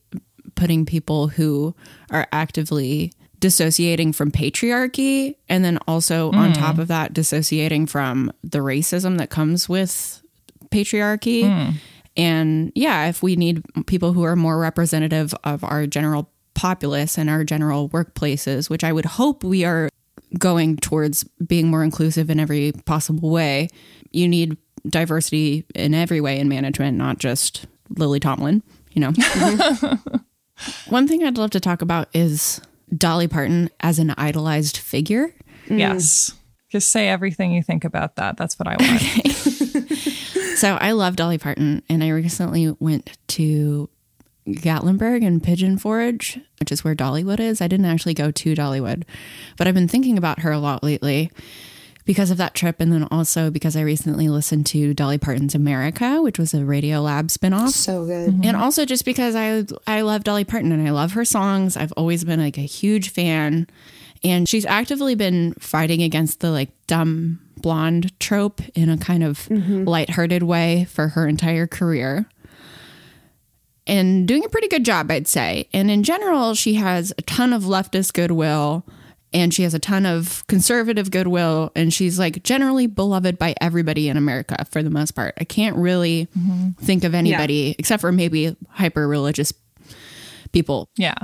putting 0.56 0.86
people 0.86 1.28
who 1.28 1.76
are 2.10 2.28
actively 2.32 3.14
dissociating 3.40 4.14
from 4.14 4.32
patriarchy 4.32 5.36
and 5.50 5.66
then 5.66 5.80
also 5.88 6.32
on 6.32 6.52
mm. 6.52 6.58
top 6.58 6.78
of 6.78 6.88
that 6.88 7.14
dissociating 7.14 7.88
from 7.88 8.32
the 8.44 8.60
racism 8.60 9.18
that 9.18 9.30
comes 9.30 9.68
with 9.68 10.22
patriarchy. 10.70 11.44
Mm. 11.44 11.74
And 12.18 12.72
yeah, 12.76 13.08
if 13.08 13.24
we 13.24 13.36
need 13.36 13.64
people 13.88 14.14
who 14.14 14.24
are 14.24 14.36
more 14.36 14.60
representative 14.60 15.34
of 15.44 15.64
our 15.64 15.88
general 15.88 16.30
populace 16.54 17.18
and 17.18 17.30
our 17.30 17.44
general 17.44 17.90
workplaces, 17.90 18.70
which 18.70 18.84
I 18.84 18.94
would 18.94 19.06
hope 19.06 19.44
we 19.44 19.64
are 19.64 19.90
going 20.38 20.78
towards 20.78 21.24
being 21.46 21.70
more 21.70 21.84
inclusive 21.84 22.30
in 22.30 22.40
every 22.40 22.72
possible 22.86 23.30
way, 23.30 23.70
you 24.12 24.28
need 24.28 24.58
diversity 24.88 25.66
in 25.76 25.94
every 25.94 26.22
way 26.22 26.40
in 26.40 26.48
management, 26.48 26.98
not 26.98 27.20
just 27.20 27.66
Lily 27.90 28.20
Tomlin, 28.20 28.64
you 28.92 29.02
know. 29.02 29.12
One 30.88 31.08
thing 31.08 31.24
I'd 31.24 31.38
love 31.38 31.52
to 31.52 31.60
talk 31.60 31.82
about 31.82 32.08
is 32.14 32.62
Dolly 32.96 33.28
Parton 33.28 33.70
as 33.80 34.00
an 34.00 34.12
idolized 34.18 34.78
figure. 34.78 35.34
Mm. 35.68 35.80
Yes. 35.80 36.34
Just 36.70 36.90
say 36.90 37.10
everything 37.10 37.52
you 37.52 37.64
think 37.64 37.84
about 37.84 38.16
that. 38.16 38.38
That's 38.38 38.58
what 38.58 38.68
I 38.68 38.78
want. 38.80 40.18
So 40.62 40.76
I 40.76 40.92
love 40.92 41.16
Dolly 41.16 41.40
Parton, 41.40 41.82
and 41.90 42.04
I 42.04 42.10
recently 42.10 42.70
went 42.80 43.18
to 43.30 43.90
Gatlinburg 44.48 45.26
and 45.26 45.42
Pigeon 45.42 45.78
Forge, 45.78 46.40
which 46.60 46.72
is 46.72 46.84
where 46.84 46.96
Dollywood 46.96 47.40
is. 47.40 47.62
I 47.62 47.68
didn't 47.68 47.86
actually 47.86 48.14
go 48.14 48.32
to 48.32 48.56
Dollywood, 48.56 49.04
but 49.58 49.68
I've 49.68 49.74
been 49.74 49.88
thinking 49.88 50.18
about 50.18 50.40
her 50.40 50.52
a 50.52 50.60
lot 50.60 50.84
lately 50.84 51.32
because 52.06 52.32
of 52.32 52.38
that 52.38 52.56
trip, 52.56 52.80
and 52.80 52.92
then 52.92 53.08
also 53.12 53.52
because 53.52 53.76
I 53.76 53.82
recently 53.82 54.28
listened 54.28 54.66
to 54.68 54.94
Dolly 54.94 55.18
Parton's 55.18 55.54
America, 55.54 56.22
which 56.22 56.40
was 56.40 56.54
a 56.54 56.58
Radiolab 56.58 57.32
spinoff. 57.32 57.70
So 57.70 58.06
good. 58.06 58.30
Mm-hmm. 58.30 58.44
And 58.44 58.54
mm-hmm. 58.54 58.62
also 58.62 58.86
just 58.86 59.06
because 59.06 59.36
I 59.36 59.66
I 59.88 60.02
love 60.02 60.24
Dolly 60.24 60.44
Parton 60.44 60.72
and 60.72 60.88
I 60.88 60.92
love 60.92 61.14
her 61.14 61.26
songs. 61.26 61.78
I've 61.78 61.94
always 61.94 62.24
been 62.24 62.40
like 62.40 62.58
a 62.58 62.62
huge 62.62 63.10
fan. 63.10 63.68
And 64.24 64.48
she's 64.48 64.68
actively 64.68 65.16
been 65.16 65.54
fighting 65.56 66.04
against 66.04 66.42
the 66.42 66.52
like 66.52 66.70
dumb 66.86 67.40
blonde 67.58 68.18
trope 68.20 68.62
in 68.76 68.90
a 68.90 68.98
kind 68.98 69.24
of 69.24 69.48
mm-hmm. 69.48 69.84
lighthearted 69.86 70.44
way 70.44 70.86
for 70.86 71.10
her 71.10 71.28
entire 71.28 71.68
career. 71.68 72.28
And 73.92 74.26
doing 74.26 74.46
a 74.46 74.50
pretty 74.50 74.70
good 74.70 74.86
job, 74.86 75.12
I'd 75.12 75.28
say. 75.28 75.68
And 75.74 75.92
in 75.92 76.04
general, 76.04 76.54
she 76.56 76.76
has 76.76 77.12
a 77.18 77.22
ton 77.24 77.52
of 77.52 77.64
leftist 77.64 78.14
goodwill 78.14 78.86
and 79.34 79.54
she 79.54 79.64
has 79.64 79.74
a 79.74 79.80
ton 79.80 80.06
of 80.06 80.46
conservative 80.48 81.12
goodwill 81.12 81.74
and 81.76 81.94
she's 81.94 82.18
like 82.18 82.42
generally 82.44 82.88
beloved 82.88 83.38
by 83.38 83.54
everybody 83.60 84.08
in 84.08 84.16
America 84.16 84.66
for 84.72 84.82
the 84.82 84.90
most 84.90 85.12
part. 85.12 85.34
I 85.40 85.44
can't 85.44 85.76
really 85.76 86.30
mm-hmm. 86.38 86.70
think 86.84 87.04
of 87.04 87.14
anybody 87.14 87.76
except 87.78 88.00
for 88.00 88.14
maybe 88.14 88.56
hyper 88.70 89.08
religious 89.08 89.54
people 90.54 90.90
yeah. 90.96 91.16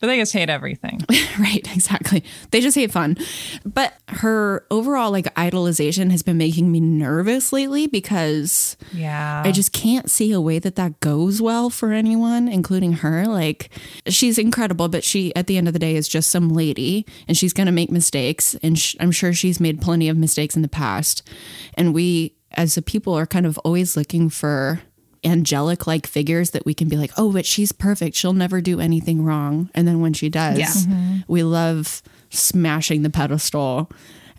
But 0.00 0.06
they 0.06 0.16
just 0.18 0.32
hate 0.32 0.48
everything. 0.48 1.00
right, 1.40 1.66
exactly. 1.74 2.22
They 2.52 2.60
just 2.60 2.76
hate 2.76 2.92
fun. 2.92 3.16
But 3.64 3.94
her 4.08 4.64
overall 4.70 5.10
like 5.10 5.24
idolization 5.34 6.12
has 6.12 6.22
been 6.22 6.38
making 6.38 6.70
me 6.70 6.78
nervous 6.78 7.52
lately 7.52 7.88
because 7.88 8.76
Yeah. 8.92 9.42
I 9.44 9.50
just 9.50 9.72
can't 9.72 10.08
see 10.08 10.30
a 10.30 10.40
way 10.40 10.60
that 10.60 10.76
that 10.76 11.00
goes 11.00 11.42
well 11.42 11.68
for 11.68 11.92
anyone, 11.92 12.46
including 12.46 12.92
her. 12.94 13.26
Like, 13.26 13.70
she's 14.06 14.38
incredible, 14.38 14.88
but 14.88 15.02
she, 15.02 15.34
at 15.34 15.48
the 15.48 15.56
end 15.56 15.66
of 15.66 15.72
the 15.72 15.80
day, 15.80 15.96
is 15.96 16.06
just 16.06 16.30
some 16.30 16.48
lady 16.50 17.04
and 17.26 17.36
she's 17.36 17.52
going 17.52 17.66
to 17.66 17.72
make 17.72 17.90
mistakes. 17.90 18.54
And 18.62 18.78
sh- 18.78 18.94
I'm 19.00 19.10
sure 19.10 19.32
she's 19.32 19.58
made 19.58 19.80
plenty 19.80 20.08
of 20.08 20.16
mistakes 20.16 20.54
in 20.54 20.62
the 20.62 20.68
past. 20.68 21.28
And 21.74 21.92
we, 21.92 22.36
as 22.52 22.76
a 22.76 22.82
people, 22.82 23.14
are 23.14 23.26
kind 23.26 23.46
of 23.46 23.58
always 23.58 23.96
looking 23.96 24.30
for 24.30 24.80
angelic 25.24 25.86
like 25.86 26.06
figures 26.06 26.50
that 26.50 26.64
we 26.64 26.74
can 26.74 26.88
be 26.88 26.96
like, 26.96 27.12
oh, 27.16 27.32
but 27.32 27.46
she's 27.46 27.72
perfect. 27.72 28.16
She'll 28.16 28.32
never 28.32 28.60
do 28.60 28.80
anything 28.80 29.24
wrong. 29.24 29.70
And 29.74 29.86
then 29.86 30.00
when 30.00 30.12
she 30.12 30.28
does, 30.28 30.58
Yeah. 30.58 30.66
Mm-hmm. 30.66 31.18
we 31.28 31.42
love 31.42 32.02
smashing 32.30 33.02
the 33.02 33.10
pedestal. 33.10 33.90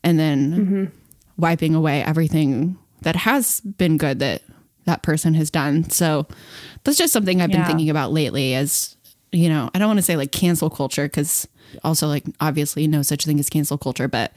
And 0.03 0.17
then 0.19 0.51
mm-hmm. 0.51 0.85
wiping 1.37 1.75
away 1.75 2.03
everything 2.03 2.77
that 3.01 3.15
has 3.15 3.59
been 3.61 3.97
good 3.97 4.19
that 4.19 4.43
that 4.85 5.03
person 5.03 5.33
has 5.35 5.49
done. 5.49 5.89
So 5.89 6.25
that's 6.83 6.97
just 6.97 7.13
something 7.13 7.41
I've 7.41 7.51
been 7.51 7.65
thinking 7.65 7.89
about 7.89 8.11
lately 8.11 8.55
as, 8.55 8.95
you 9.31 9.49
know, 9.49 9.69
I 9.73 9.79
don't 9.79 9.87
want 9.87 9.99
to 9.99 10.03
say 10.03 10.17
like 10.17 10.31
cancel 10.31 10.69
culture 10.69 11.03
because 11.03 11.47
also 11.83 12.07
like 12.07 12.23
obviously 12.39 12.87
no 12.87 13.01
such 13.01 13.25
thing 13.25 13.39
as 13.39 13.49
cancel 13.49 13.77
culture, 13.77 14.07
but 14.07 14.31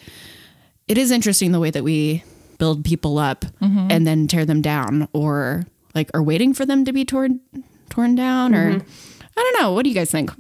it 0.89 0.99
is 0.99 1.11
interesting 1.11 1.53
the 1.53 1.61
way 1.61 1.71
that 1.71 1.85
we 1.85 2.25
build 2.59 2.85
people 2.85 3.19
up 3.19 3.45
mm-hmm. 3.61 3.89
and 3.91 4.07
then 4.07 4.29
tear 4.29 4.45
them 4.45 4.63
down 4.63 5.09
or 5.13 5.65
like 5.95 6.11
are 6.15 6.23
waiting 6.23 6.55
for 6.55 6.67
them 6.67 6.85
to 6.85 6.93
be 6.93 7.05
torn 7.05 7.41
torn 7.89 8.15
down 8.15 8.55
or 8.55 8.73
mm-hmm. 8.73 8.89
I 9.37 9.41
don't 9.41 9.63
know. 9.63 9.73
What 9.73 9.85
do 9.85 9.89
you 9.89 9.95
guys 9.95 10.11
think? 10.11 10.31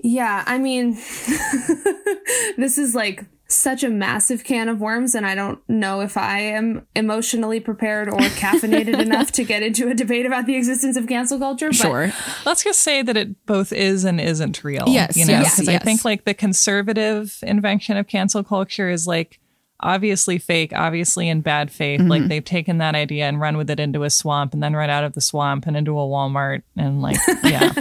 Yeah, 0.00 0.42
I 0.46 0.58
mean, 0.58 0.92
this 2.56 2.76
is 2.76 2.94
like 2.94 3.24
such 3.46 3.84
a 3.84 3.88
massive 3.88 4.44
can 4.44 4.68
of 4.68 4.80
worms, 4.80 5.14
and 5.14 5.26
I 5.26 5.34
don't 5.34 5.60
know 5.68 6.00
if 6.00 6.16
I 6.16 6.40
am 6.40 6.86
emotionally 6.96 7.60
prepared 7.60 8.08
or 8.08 8.18
caffeinated 8.18 8.98
enough 9.00 9.30
to 9.32 9.44
get 9.44 9.62
into 9.62 9.88
a 9.88 9.94
debate 9.94 10.26
about 10.26 10.46
the 10.46 10.56
existence 10.56 10.96
of 10.96 11.06
cancel 11.06 11.38
culture. 11.38 11.68
But 11.68 11.76
Sure. 11.76 12.12
Let's 12.44 12.64
just 12.64 12.80
say 12.80 13.02
that 13.02 13.16
it 13.16 13.46
both 13.46 13.72
is 13.72 14.04
and 14.04 14.20
isn't 14.20 14.64
real. 14.64 14.84
Yes, 14.88 15.16
you 15.16 15.26
know, 15.26 15.32
yes, 15.32 15.56
because 15.60 15.68
I 15.68 15.78
think 15.78 16.04
like 16.04 16.24
the 16.24 16.34
conservative 16.34 17.38
invention 17.42 17.96
of 17.96 18.08
cancel 18.08 18.42
culture 18.42 18.88
is 18.88 19.06
like 19.06 19.38
obviously 19.82 20.38
fake, 20.38 20.72
obviously 20.74 21.28
in 21.28 21.40
bad 21.40 21.70
faith. 21.70 22.00
Mm-hmm. 22.00 22.10
Like 22.10 22.28
they've 22.28 22.44
taken 22.44 22.78
that 22.78 22.94
idea 22.94 23.26
and 23.26 23.40
run 23.40 23.56
with 23.56 23.70
it 23.70 23.80
into 23.80 24.04
a 24.04 24.10
swamp, 24.10 24.54
and 24.54 24.62
then 24.62 24.74
run 24.74 24.90
out 24.90 25.04
of 25.04 25.12
the 25.12 25.20
swamp 25.20 25.66
and 25.66 25.76
into 25.76 25.98
a 25.98 26.02
Walmart, 26.02 26.62
and 26.76 27.02
like 27.02 27.16
yeah, 27.44 27.72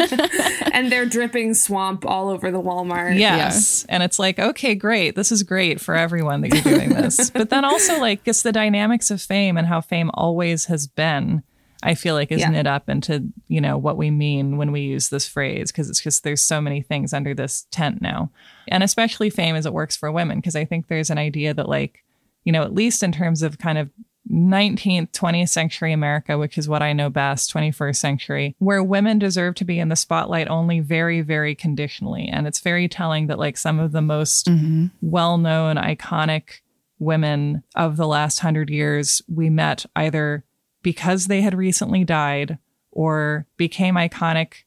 and 0.73 0.91
they're 0.91 1.05
dripping 1.05 1.53
swamp 1.53 2.05
all 2.05 2.29
over 2.29 2.51
the 2.51 2.61
Walmart. 2.61 3.17
yes. 3.17 3.85
And 3.89 4.03
it's 4.03 4.19
like 4.19 4.39
okay, 4.39 4.75
great, 4.75 5.15
this 5.15 5.31
is 5.31 5.43
great 5.43 5.79
for 5.79 5.95
everyone 5.95 6.41
that 6.41 6.53
you're 6.53 6.75
doing 6.75 6.89
this. 6.89 7.29
but 7.31 7.49
then 7.49 7.65
also 7.65 7.99
like 7.99 8.21
it's 8.25 8.41
the 8.41 8.51
dynamics 8.51 9.11
of 9.11 9.21
fame 9.21 9.57
and 9.57 9.67
how 9.67 9.81
fame 9.81 10.11
always 10.13 10.65
has 10.65 10.87
been. 10.87 11.43
I 11.83 11.95
feel 11.95 12.15
like 12.15 12.31
is 12.31 12.41
Yeah. 12.41 12.49
knit 12.49 12.67
up 12.67 12.89
into 12.89 13.27
you 13.47 13.61
know 13.61 13.77
what 13.77 13.97
we 13.97 14.11
mean 14.11 14.57
when 14.57 14.71
we 14.71 14.81
use 14.81 15.09
this 15.09 15.27
phrase 15.27 15.71
because 15.71 15.89
it's 15.89 16.01
just 16.01 16.23
there's 16.23 16.41
so 16.41 16.61
many 16.61 16.81
things 16.81 17.13
under 17.13 17.33
this 17.33 17.67
tent 17.71 18.01
now, 18.01 18.31
and 18.67 18.83
especially 18.83 19.29
fame 19.29 19.55
as 19.55 19.65
it 19.65 19.73
works 19.73 19.95
for 19.95 20.11
women 20.11 20.39
because 20.39 20.55
I 20.55 20.65
think 20.65 20.87
there's 20.87 21.09
an 21.09 21.17
idea 21.17 21.53
that 21.53 21.69
like 21.69 22.03
you 22.43 22.51
know 22.51 22.63
at 22.63 22.73
least 22.73 23.03
in 23.03 23.11
terms 23.11 23.41
of 23.41 23.57
kind 23.57 23.77
of 23.77 23.89
19th 24.31 25.11
20th 25.11 25.49
century 25.49 25.91
America 25.91 26.37
which 26.37 26.57
is 26.57 26.69
what 26.69 26.83
I 26.83 26.93
know 26.93 27.09
best 27.09 27.51
21st 27.53 27.95
century 27.95 28.55
where 28.59 28.83
women 28.83 29.17
deserve 29.17 29.55
to 29.55 29.65
be 29.65 29.79
in 29.79 29.89
the 29.89 29.95
spotlight 29.95 30.47
only 30.47 30.79
very 30.79 31.21
very 31.21 31.55
conditionally. 31.55 32.27
And 32.27 32.47
it's 32.47 32.59
very 32.59 32.87
telling 32.87 33.27
that 33.27 33.39
like 33.39 33.57
some 33.57 33.79
of 33.79 33.91
the 33.91 34.01
most 34.01 34.45
mm-hmm. 34.45 34.87
well-known 35.01 35.75
iconic 35.75 36.61
women 36.99 37.63
of 37.75 37.97
the 37.97 38.07
last 38.07 38.39
hundred 38.39 38.69
years 38.69 39.23
we 39.27 39.49
met 39.49 39.85
either 39.95 40.45
because 40.81 41.27
they 41.27 41.41
had 41.41 41.53
recently 41.53 42.03
died 42.03 42.57
or 42.91 43.47
became 43.57 43.95
iconic 43.95 44.63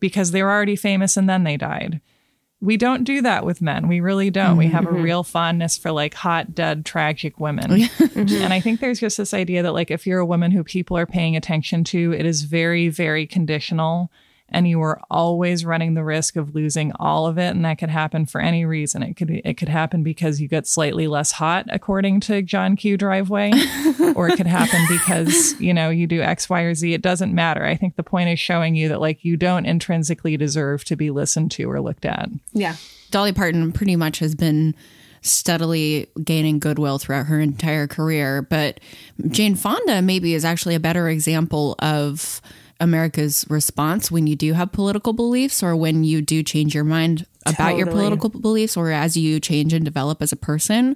because 0.00 0.30
they 0.30 0.42
were 0.42 0.50
already 0.50 0.76
famous 0.76 1.16
and 1.16 1.28
then 1.28 1.44
they 1.44 1.56
died. 1.56 2.00
We 2.60 2.76
don't 2.76 3.04
do 3.04 3.22
that 3.22 3.44
with 3.44 3.62
men. 3.62 3.86
We 3.86 4.00
really 4.00 4.30
don't. 4.30 4.56
We 4.56 4.66
have 4.66 4.84
a 4.84 4.88
mm-hmm. 4.88 5.02
real 5.02 5.22
fondness 5.22 5.78
for 5.78 5.92
like 5.92 6.14
hot, 6.14 6.54
dead, 6.54 6.84
tragic 6.84 7.38
women. 7.38 7.88
Mm-hmm. 8.18 8.42
and 8.42 8.52
I 8.52 8.58
think 8.58 8.80
there's 8.80 8.98
just 8.98 9.16
this 9.16 9.32
idea 9.32 9.62
that 9.62 9.74
like 9.74 9.92
if 9.92 10.04
you're 10.04 10.18
a 10.18 10.26
woman 10.26 10.50
who 10.50 10.64
people 10.64 10.98
are 10.98 11.06
paying 11.06 11.36
attention 11.36 11.84
to, 11.84 12.12
it 12.12 12.26
is 12.26 12.42
very, 12.42 12.88
very 12.88 13.28
conditional. 13.28 14.10
And 14.50 14.66
you 14.66 14.80
are 14.80 15.00
always 15.10 15.64
running 15.64 15.94
the 15.94 16.04
risk 16.04 16.36
of 16.36 16.54
losing 16.54 16.92
all 16.98 17.26
of 17.26 17.38
it. 17.38 17.48
And 17.48 17.64
that 17.64 17.78
could 17.78 17.90
happen 17.90 18.24
for 18.24 18.40
any 18.40 18.64
reason. 18.64 19.02
It 19.02 19.14
could 19.14 19.30
it 19.30 19.54
could 19.58 19.68
happen 19.68 20.02
because 20.02 20.40
you 20.40 20.48
get 20.48 20.66
slightly 20.66 21.06
less 21.06 21.32
hot, 21.32 21.66
according 21.68 22.20
to 22.20 22.40
John 22.42 22.74
Q 22.76 22.96
driveway, 22.96 23.52
or 24.14 24.28
it 24.28 24.36
could 24.36 24.46
happen 24.46 24.80
because, 24.88 25.58
you 25.60 25.74
know, 25.74 25.90
you 25.90 26.06
do 26.06 26.22
X, 26.22 26.48
Y, 26.48 26.60
or 26.62 26.74
Z. 26.74 26.94
It 26.94 27.02
doesn't 27.02 27.34
matter. 27.34 27.64
I 27.64 27.76
think 27.76 27.96
the 27.96 28.02
point 28.02 28.30
is 28.30 28.40
showing 28.40 28.74
you 28.74 28.88
that 28.88 29.00
like 29.00 29.24
you 29.24 29.36
don't 29.36 29.66
intrinsically 29.66 30.36
deserve 30.36 30.84
to 30.84 30.96
be 30.96 31.10
listened 31.10 31.50
to 31.52 31.70
or 31.70 31.80
looked 31.80 32.04
at. 32.06 32.28
Yeah. 32.52 32.76
Dolly 33.10 33.32
Parton 33.32 33.72
pretty 33.72 33.96
much 33.96 34.18
has 34.18 34.34
been 34.34 34.74
steadily 35.22 36.06
gaining 36.22 36.58
goodwill 36.58 36.98
throughout 36.98 37.26
her 37.26 37.40
entire 37.40 37.86
career, 37.86 38.42
but 38.42 38.80
Jane 39.28 39.54
Fonda 39.54 40.02
maybe 40.02 40.34
is 40.34 40.44
actually 40.44 40.74
a 40.74 40.80
better 40.80 41.08
example 41.08 41.74
of 41.80 42.40
America's 42.80 43.44
response 43.48 44.10
when 44.10 44.26
you 44.26 44.36
do 44.36 44.52
have 44.52 44.72
political 44.72 45.12
beliefs 45.12 45.62
or 45.62 45.74
when 45.74 46.04
you 46.04 46.22
do 46.22 46.42
change 46.42 46.74
your 46.74 46.84
mind 46.84 47.26
about 47.46 47.76
your 47.76 47.86
political 47.86 48.28
beliefs 48.28 48.76
or 48.76 48.90
as 48.90 49.16
you 49.16 49.40
change 49.40 49.72
and 49.72 49.84
develop 49.84 50.20
as 50.20 50.32
a 50.32 50.36
person. 50.36 50.94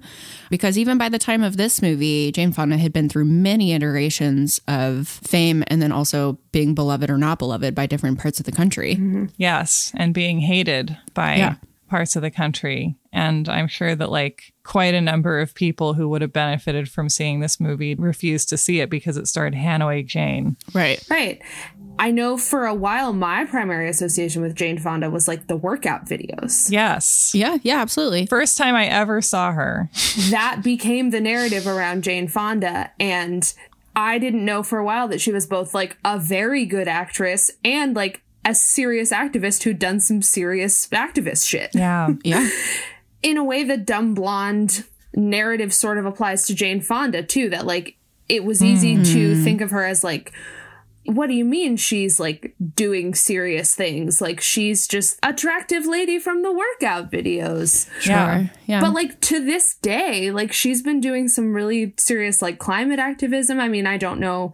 Because 0.49 0.77
even 0.77 0.97
by 0.97 1.09
the 1.09 1.17
time 1.19 1.41
of 1.43 1.57
this 1.57 1.81
movie, 1.81 2.31
Jane 2.31 2.51
Fonda 2.51 2.77
had 2.77 2.93
been 2.93 3.09
through 3.09 3.25
many 3.25 3.73
iterations 3.73 4.61
of 4.67 5.07
fame 5.07 5.63
and 5.67 5.81
then 5.81 5.91
also 5.91 6.37
being 6.51 6.75
beloved 6.75 7.09
or 7.09 7.17
not 7.17 7.39
beloved 7.39 7.73
by 7.73 7.85
different 7.87 8.19
parts 8.19 8.39
of 8.39 8.45
the 8.45 8.51
country. 8.51 8.95
Mm-hmm. 8.95 9.25
Yes, 9.37 9.91
and 9.95 10.13
being 10.13 10.39
hated 10.41 10.95
by 11.13 11.35
Yeah. 11.37 11.55
parts 11.89 12.15
of 12.15 12.21
the 12.21 12.31
country. 12.31 12.95
And 13.13 13.47
I'm 13.47 13.67
sure 13.67 13.95
that 13.95 14.09
like 14.09 14.53
quite 14.63 14.95
a 14.95 15.01
number 15.01 15.39
of 15.39 15.53
people 15.53 15.93
who 15.93 16.09
would 16.09 16.23
have 16.23 16.33
benefited 16.33 16.89
from 16.89 17.09
seeing 17.09 17.39
this 17.39 17.59
movie 17.59 17.93
refused 17.93 18.49
to 18.49 18.57
see 18.57 18.79
it 18.79 18.89
because 18.89 19.17
it 19.17 19.27
starred 19.27 19.53
Hanoi 19.53 20.05
Jane. 20.05 20.57
Right. 20.73 21.01
Right. 21.09 21.41
I 21.99 22.09
know 22.09 22.37
for 22.37 22.65
a 22.65 22.73
while 22.73 23.13
my 23.13 23.45
primary 23.45 23.87
association 23.87 24.41
with 24.41 24.55
Jane 24.55 24.79
Fonda 24.79 25.11
was 25.11 25.27
like 25.27 25.45
the 25.47 25.55
workout 25.55 26.07
videos. 26.07 26.71
Yes. 26.71 27.31
Yeah, 27.35 27.57
yeah, 27.61 27.81
absolutely. 27.81 28.25
First 28.25 28.57
time 28.57 28.73
I 28.73 28.87
ever 28.87 29.21
saw 29.21 29.51
her. 29.51 29.91
That 30.31 30.61
became 30.63 31.11
the 31.11 31.21
narrative 31.21 31.67
around 31.67 32.03
Jane 32.03 32.27
Fonda. 32.27 32.91
And 32.99 33.53
I 33.95 34.17
didn't 34.17 34.43
know 34.43 34.63
for 34.63 34.79
a 34.79 34.83
while 34.83 35.07
that 35.09 35.21
she 35.21 35.31
was 35.31 35.45
both 35.45 35.75
like 35.75 35.97
a 36.03 36.17
very 36.17 36.65
good 36.65 36.87
actress 36.87 37.51
and 37.63 37.95
like 37.95 38.23
a 38.43 38.55
serious 38.55 39.11
activist 39.11 39.63
who'd 39.63 39.79
done 39.79 39.99
some 39.99 40.21
serious 40.21 40.87
activist 40.87 41.47
shit. 41.47 41.71
Yeah. 41.73 42.09
Yeah. 42.23 42.49
In 43.23 43.37
a 43.37 43.43
way 43.43 43.63
the 43.63 43.77
dumb 43.77 44.13
blonde 44.13 44.83
narrative 45.15 45.73
sort 45.73 45.97
of 45.97 46.05
applies 46.05 46.45
to 46.47 46.55
Jane 46.55 46.81
Fonda 46.81 47.23
too 47.23 47.49
that 47.49 47.65
like 47.65 47.95
it 48.29 48.43
was 48.43 48.63
easy 48.63 48.95
to 48.95 49.01
mm-hmm. 49.33 49.43
think 49.43 49.61
of 49.61 49.71
her 49.71 49.83
as 49.83 50.03
like 50.03 50.31
what 51.05 51.27
do 51.27 51.33
you 51.33 51.45
mean 51.45 51.75
she's 51.77 52.19
like 52.19 52.55
doing 52.75 53.13
serious 53.13 53.75
things 53.75 54.21
like 54.21 54.39
she's 54.39 54.87
just 54.87 55.19
attractive 55.23 55.85
lady 55.85 56.19
from 56.19 56.43
the 56.43 56.51
workout 56.51 57.11
videos 57.11 57.89
Yeah. 58.05 58.41
Sure. 58.41 58.51
Yeah. 58.65 58.81
but 58.81 58.93
like 58.93 59.19
to 59.21 59.43
this 59.43 59.75
day 59.75 60.31
like 60.31 60.53
she's 60.53 60.81
been 60.81 61.01
doing 61.01 61.27
some 61.27 61.53
really 61.53 61.93
serious 61.97 62.41
like 62.41 62.59
climate 62.59 62.99
activism 62.99 63.59
i 63.59 63.67
mean 63.67 63.85
i 63.85 63.97
don't 63.97 64.19
know 64.19 64.53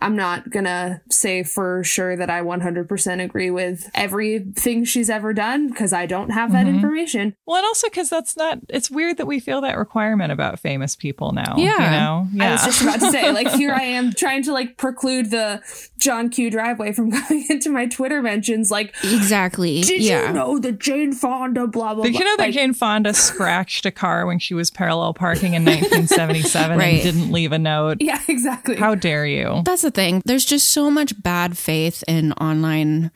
i'm 0.00 0.14
not 0.14 0.50
gonna 0.50 1.00
say 1.10 1.42
for 1.42 1.82
sure 1.82 2.16
that 2.16 2.28
i 2.28 2.40
100% 2.42 3.24
agree 3.24 3.50
with 3.50 3.90
everything 3.94 4.84
she's 4.84 5.08
ever 5.08 5.32
done 5.32 5.68
because 5.68 5.92
i 5.92 6.04
don't 6.06 6.30
have 6.30 6.52
that 6.52 6.66
mm-hmm. 6.66 6.76
information 6.76 7.34
Well, 7.46 7.56
and 7.56 7.64
also 7.66 7.88
because 7.88 8.10
that's 8.10 8.36
not, 8.36 8.58
it's 8.68 8.90
weird 8.90 9.16
that 9.16 9.26
we 9.26 9.40
feel 9.40 9.60
that 9.62 9.78
requirement 9.78 10.32
about 10.32 10.58
famous 10.58 10.96
people 10.96 11.32
now. 11.32 11.54
Yeah. 11.56 12.24
You 12.24 12.38
know? 12.38 12.44
I 12.44 12.52
was 12.52 12.64
just 12.64 12.82
about 12.82 13.00
to 13.00 13.10
say, 13.10 13.32
like, 13.32 13.48
here 13.52 13.72
I 13.72 13.82
am 13.82 14.12
trying 14.16 14.42
to 14.44 14.52
like 14.52 14.76
preclude 14.76 15.30
the 15.30 15.60
John 15.98 16.28
Q 16.30 16.50
driveway 16.50 16.92
from 16.92 17.10
going 17.28 17.46
into 17.50 17.70
my 17.70 17.86
Twitter 17.86 18.22
mentions. 18.22 18.70
Like, 18.70 18.94
exactly. 19.02 19.80
did 19.82 20.02
yeah. 20.02 20.28
you 20.28 20.32
know 20.32 20.58
that 20.58 20.78
Jane 20.78 21.12
Fonda, 21.12 21.66
blah 21.66 21.94
blah 21.94 22.04
Did 22.04 22.12
blah? 22.12 22.18
you 22.20 22.24
know 22.24 22.36
that 22.36 22.44
Like, 22.44 22.54
Jane 22.54 22.72
Fonda 22.72 23.12
scratched 23.14 23.86
a 23.86 23.90
car 23.90 24.26
when 24.26 24.38
she 24.38 24.54
was 24.54 24.70
parallel 24.70 25.14
parking 25.14 25.54
in 25.54 25.64
1977 25.66 26.78
Right. 26.78 26.94
and 26.94 27.02
didn't 27.02 27.32
leave 27.32 27.52
a 27.52 27.58
note? 27.58 27.98
Yeah, 28.00 28.20
exactly. 28.28 28.76
How 28.76 28.94
dare 28.94 29.26
you? 29.26 29.62
That's 29.64 29.82
the 29.82 29.90
thing. 29.90 30.22
There's 30.24 30.44
just 30.44 30.70
so 30.70 30.90
much 30.90 31.20
bad 31.22 31.56
faith 31.58 32.04
in 32.08 32.32
online 32.34 33.10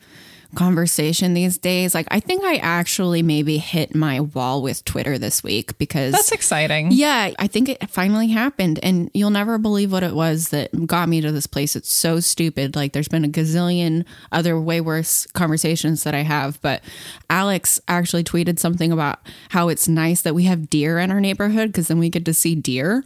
conversation 0.55 1.33
these 1.33 1.57
days. 1.57 1.93
Like, 1.93 2.07
I 2.11 2.19
think 2.19 2.43
I 2.43 2.57
actually 2.57 3.21
maybe 3.23 3.57
hit 3.57 3.95
my 3.95 4.19
wall 4.21 4.61
with 4.61 4.83
Twitter 4.85 5.17
this 5.17 5.43
week 5.43 5.77
because. 5.77 6.13
That's 6.13 6.31
exciting. 6.31 6.91
yeah, 6.91 7.31
I 7.39 7.47
think 7.47 7.69
it 7.69 7.89
finally 7.89 8.27
happened. 8.27 8.79
And 8.83 9.09
you'll 9.13 9.29
never 9.29 9.57
believe 9.57 9.91
what 9.91 10.03
it 10.03 10.13
was 10.13 10.49
that 10.49 10.87
got 10.87 11.09
me 11.09 11.21
to 11.21 11.31
this 11.31 11.47
place. 11.47 11.75
It's 11.75 11.91
so 11.91 12.19
stupid. 12.19 12.75
Like, 12.75 12.93
there's 12.93 13.07
been 13.07 13.25
a 13.25 13.29
gazillion 13.29 14.05
other 14.31 14.59
way 14.59 14.81
worse 14.81 15.25
conversations 15.33 16.03
that 16.03 16.15
I 16.15 16.21
have. 16.21 16.61
But 16.61 16.81
Alex 17.29 17.79
actually 17.87 18.23
tweeted 18.23 18.59
something 18.59 18.91
about 18.91 19.19
how 19.49 19.69
it's 19.69 19.87
nice 19.87 20.21
that 20.21 20.35
we 20.35 20.43
have 20.43 20.69
deer 20.69 20.99
in 20.99 21.11
our 21.11 21.21
neighborhood 21.21 21.69
because 21.69 21.87
then 21.87 21.99
we 21.99 22.09
get 22.09 22.25
to 22.25 22.33
see 22.33 22.55
deer. 22.55 23.03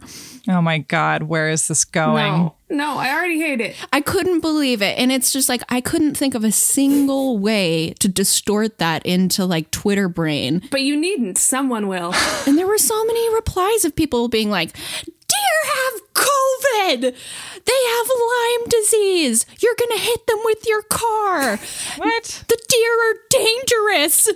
Oh 0.48 0.62
my 0.62 0.78
God, 0.78 1.24
where 1.24 1.50
is 1.50 1.68
this 1.68 1.84
going? 1.84 2.32
no, 2.32 2.54
no, 2.70 2.96
I 2.96 3.12
already 3.12 3.38
hate 3.38 3.60
it. 3.60 3.76
I 3.92 4.00
couldn't 4.00 4.40
believe 4.40 4.80
it. 4.80 4.98
And 4.98 5.12
it's 5.12 5.30
just 5.30 5.48
like, 5.48 5.62
I 5.68 5.82
couldn't 5.82 6.16
think 6.16 6.34
of 6.34 6.42
a 6.42 6.50
single 6.50 7.38
way 7.38 7.94
to 8.00 8.08
distort 8.08 8.78
that 8.78 9.04
into 9.04 9.44
like 9.44 9.70
Twitter 9.70 10.08
brain. 10.08 10.62
But 10.70 10.80
you 10.80 10.96
needn't. 10.96 11.36
Someone 11.36 11.86
will. 11.86 12.14
And 12.46 12.56
there 12.56 12.66
were 12.66 12.78
so 12.78 13.04
many 13.04 13.34
replies 13.34 13.84
of 13.84 13.94
people 13.94 14.28
being 14.28 14.50
like, 14.50 14.72
Deer 15.04 15.72
have 15.74 16.07
stupid. 16.88 17.14
They 17.64 17.72
have 17.72 18.06
Lyme 18.08 18.68
disease. 18.68 19.46
You're 19.60 19.74
going 19.78 19.98
to 19.98 20.04
hit 20.04 20.26
them 20.26 20.38
with 20.44 20.66
your 20.66 20.82
car. 20.82 21.58
What? 21.96 22.44
The 22.48 22.58
deer 22.68 23.10
are 23.10 23.14
dangerous. 23.30 24.28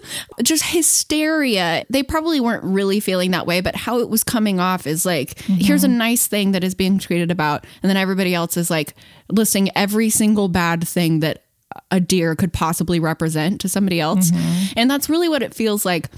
Just 0.42 0.64
hysteria. 0.64 1.84
They 1.88 2.02
probably 2.02 2.40
weren't 2.40 2.64
really 2.64 3.00
feeling 3.00 3.30
that 3.30 3.46
way, 3.46 3.60
but 3.60 3.76
how 3.76 4.00
it 4.00 4.08
was 4.08 4.22
coming 4.22 4.60
off 4.60 4.86
is 4.86 5.06
like, 5.06 5.34
mm-hmm. 5.34 5.54
here's 5.54 5.84
a 5.84 5.88
nice 5.88 6.26
thing 6.26 6.52
that 6.52 6.64
is 6.64 6.74
being 6.74 6.98
tweeted 6.98 7.30
about. 7.30 7.66
And 7.82 7.88
then 7.88 7.96
everybody 7.96 8.34
else 8.34 8.56
is 8.56 8.70
like 8.70 8.94
listing 9.30 9.70
every 9.74 10.10
single 10.10 10.48
bad 10.48 10.86
thing 10.86 11.20
that 11.20 11.44
a 11.90 12.00
deer 12.00 12.36
could 12.36 12.52
possibly 12.52 13.00
represent 13.00 13.60
to 13.62 13.68
somebody 13.68 13.98
else. 13.98 14.30
Mm-hmm. 14.30 14.72
And 14.76 14.90
that's 14.90 15.08
really 15.08 15.28
what 15.28 15.42
it 15.42 15.54
feels 15.54 15.86
like 15.86 16.10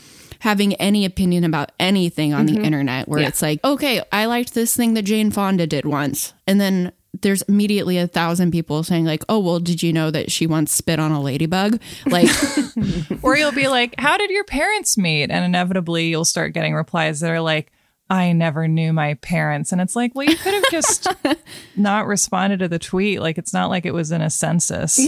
having 0.44 0.74
any 0.74 1.06
opinion 1.06 1.42
about 1.42 1.72
anything 1.80 2.34
on 2.34 2.44
the 2.44 2.52
mm-hmm. 2.52 2.66
internet 2.66 3.08
where 3.08 3.26
it's 3.26 3.40
like, 3.40 3.64
okay, 3.64 4.02
I 4.12 4.26
liked 4.26 4.52
this 4.52 4.76
thing 4.76 4.92
that 4.92 5.02
Jane 5.02 5.30
Fonda 5.30 5.66
did 5.66 5.86
once. 5.86 6.34
And 6.46 6.60
then 6.60 6.92
there's 7.22 7.40
immediately 7.42 7.96
a 7.96 8.06
thousand 8.06 8.50
people 8.50 8.82
saying 8.82 9.06
like, 9.06 9.24
"Oh, 9.26 9.38
well, 9.38 9.58
did 9.58 9.82
you 9.82 9.90
know 9.90 10.10
that 10.10 10.30
she 10.30 10.46
once 10.46 10.70
spit 10.70 11.00
on 11.00 11.12
a 11.12 11.22
ladybug?" 11.22 11.80
Like, 12.04 12.28
Or 13.22 13.38
you'll 13.38 13.52
be 13.52 13.68
like, 13.68 13.94
How 13.96 14.18
did 14.18 14.30
your 14.30 14.44
parents 14.44 14.98
meet? 14.98 15.30
And 15.30 15.46
inevitably 15.46 16.08
you'll 16.08 16.26
start 16.26 16.52
getting 16.52 16.74
replies 16.74 17.20
that 17.20 17.30
are 17.30 17.40
like, 17.40 17.72
I 18.10 18.32
never 18.32 18.68
knew 18.68 18.92
my 18.92 19.14
parents. 19.14 19.72
And 19.72 19.80
it's 19.80 19.96
like, 19.96 20.14
well, 20.14 20.28
you 20.28 20.36
could 20.36 20.52
have 20.52 20.70
just 20.70 21.08
not 21.76 22.06
responded 22.06 22.58
to 22.58 22.68
the 22.68 22.78
tweet. 22.78 23.20
Like, 23.20 23.38
it's 23.38 23.54
not 23.54 23.70
like 23.70 23.86
it 23.86 23.94
was 23.94 24.12
in 24.12 24.20
a 24.20 24.28
census. 24.28 24.98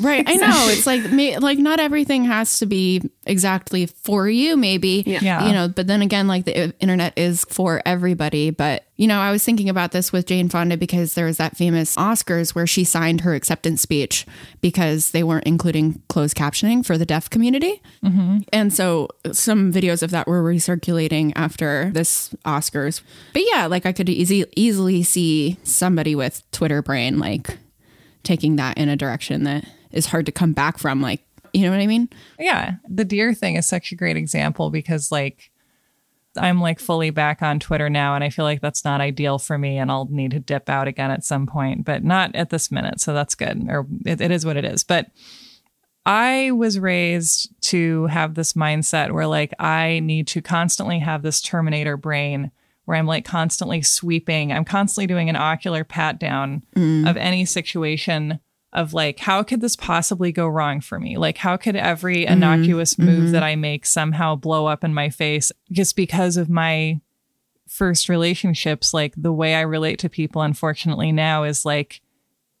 right? 0.00 0.28
I 0.28 0.34
know 0.36 0.66
it's 0.68 0.86
like 0.86 1.02
like 1.40 1.58
not 1.58 1.80
everything 1.80 2.24
has 2.24 2.58
to 2.58 2.66
be 2.66 3.02
exactly 3.30 3.86
for 3.86 4.28
you. 4.28 4.56
Maybe, 4.56 5.02
Yeah. 5.06 5.46
you 5.46 5.52
know. 5.52 5.68
But 5.68 5.86
then 5.86 6.02
again, 6.02 6.26
like 6.26 6.44
the 6.44 6.74
internet 6.80 7.12
is 7.16 7.44
for 7.48 7.80
everybody. 7.86 8.50
But 8.50 8.84
you 8.96 9.06
know, 9.06 9.18
I 9.20 9.30
was 9.30 9.42
thinking 9.42 9.70
about 9.70 9.92
this 9.92 10.12
with 10.12 10.26
Jane 10.26 10.48
Fonda 10.50 10.76
because 10.76 11.14
there 11.14 11.24
was 11.24 11.38
that 11.38 11.56
famous 11.56 11.96
Oscars 11.96 12.54
where 12.54 12.66
she 12.66 12.84
signed 12.84 13.22
her 13.22 13.34
acceptance 13.34 13.80
speech 13.80 14.26
because 14.60 15.12
they 15.12 15.22
weren't 15.22 15.46
including 15.46 16.02
closed 16.08 16.36
captioning 16.36 16.84
for 16.84 16.98
the 16.98 17.06
deaf 17.06 17.30
community. 17.30 17.80
Mm-hmm. 18.04 18.40
And 18.52 18.74
so 18.74 19.08
some 19.32 19.72
videos 19.72 20.02
of 20.02 20.10
that 20.10 20.26
were 20.26 20.42
recirculating 20.42 21.32
after 21.34 21.90
this 21.94 22.34
Oscars. 22.44 23.00
But 23.32 23.42
yeah, 23.50 23.64
like 23.66 23.86
I 23.86 23.92
could 23.92 24.08
easy, 24.10 24.44
easily 24.54 25.02
see 25.02 25.56
somebody 25.62 26.14
with 26.14 26.42
Twitter 26.50 26.82
brain 26.82 27.18
like 27.18 27.56
taking 28.22 28.56
that 28.56 28.76
in 28.76 28.88
a 28.90 28.96
direction 28.96 29.44
that 29.44 29.64
is 29.92 30.06
hard 30.06 30.26
to 30.26 30.32
come 30.32 30.52
back 30.52 30.78
from. 30.78 31.00
Like, 31.00 31.20
you 31.52 31.62
know 31.62 31.70
what 31.70 31.80
I 31.80 31.86
mean? 31.86 32.08
Yeah. 32.38 32.74
The 32.88 33.04
deer 33.04 33.34
thing 33.34 33.56
is 33.56 33.66
such 33.66 33.92
a 33.92 33.96
great 33.96 34.16
example 34.16 34.70
because, 34.70 35.10
like, 35.10 35.50
I'm 36.36 36.60
like 36.60 36.78
fully 36.78 37.10
back 37.10 37.42
on 37.42 37.58
Twitter 37.58 37.90
now, 37.90 38.14
and 38.14 38.22
I 38.22 38.30
feel 38.30 38.44
like 38.44 38.60
that's 38.60 38.84
not 38.84 39.00
ideal 39.00 39.38
for 39.38 39.58
me, 39.58 39.78
and 39.78 39.90
I'll 39.90 40.06
need 40.06 40.30
to 40.30 40.40
dip 40.40 40.68
out 40.68 40.86
again 40.86 41.10
at 41.10 41.24
some 41.24 41.46
point, 41.46 41.84
but 41.84 42.04
not 42.04 42.34
at 42.34 42.50
this 42.50 42.70
minute. 42.70 43.00
So 43.00 43.12
that's 43.12 43.34
good, 43.34 43.66
or 43.68 43.86
it, 44.06 44.20
it 44.20 44.30
is 44.30 44.46
what 44.46 44.56
it 44.56 44.64
is. 44.64 44.84
But 44.84 45.10
I 46.06 46.52
was 46.52 46.78
raised 46.78 47.50
to 47.62 48.06
have 48.06 48.34
this 48.34 48.52
mindset 48.52 49.12
where, 49.12 49.26
like, 49.26 49.52
I 49.58 50.00
need 50.00 50.28
to 50.28 50.40
constantly 50.40 51.00
have 51.00 51.22
this 51.22 51.40
Terminator 51.40 51.96
brain 51.96 52.52
where 52.84 52.96
I'm 52.96 53.06
like 53.06 53.24
constantly 53.24 53.82
sweeping, 53.82 54.52
I'm 54.52 54.64
constantly 54.64 55.06
doing 55.06 55.28
an 55.28 55.36
ocular 55.36 55.84
pat 55.84 56.18
down 56.18 56.64
mm. 56.74 57.08
of 57.08 57.16
any 57.16 57.44
situation 57.44 58.40
of 58.72 58.94
like, 58.94 59.18
how 59.18 59.42
could 59.42 59.60
this 59.60 59.76
possibly 59.76 60.30
go 60.30 60.46
wrong 60.46 60.80
for 60.80 61.00
me? 61.00 61.16
Like, 61.16 61.38
how 61.38 61.56
could 61.56 61.76
every 61.76 62.18
mm-hmm. 62.18 62.34
innocuous 62.34 62.98
move 62.98 63.24
mm-hmm. 63.24 63.32
that 63.32 63.42
I 63.42 63.56
make 63.56 63.84
somehow 63.84 64.36
blow 64.36 64.66
up 64.66 64.84
in 64.84 64.94
my 64.94 65.08
face 65.08 65.50
just 65.72 65.96
because 65.96 66.36
of 66.36 66.48
my 66.48 67.00
first 67.68 68.08
relationships? 68.08 68.94
Like, 68.94 69.14
the 69.16 69.32
way 69.32 69.54
I 69.54 69.62
relate 69.62 69.98
to 70.00 70.08
people, 70.08 70.42
unfortunately, 70.42 71.10
now 71.10 71.42
is 71.42 71.64
like, 71.64 72.00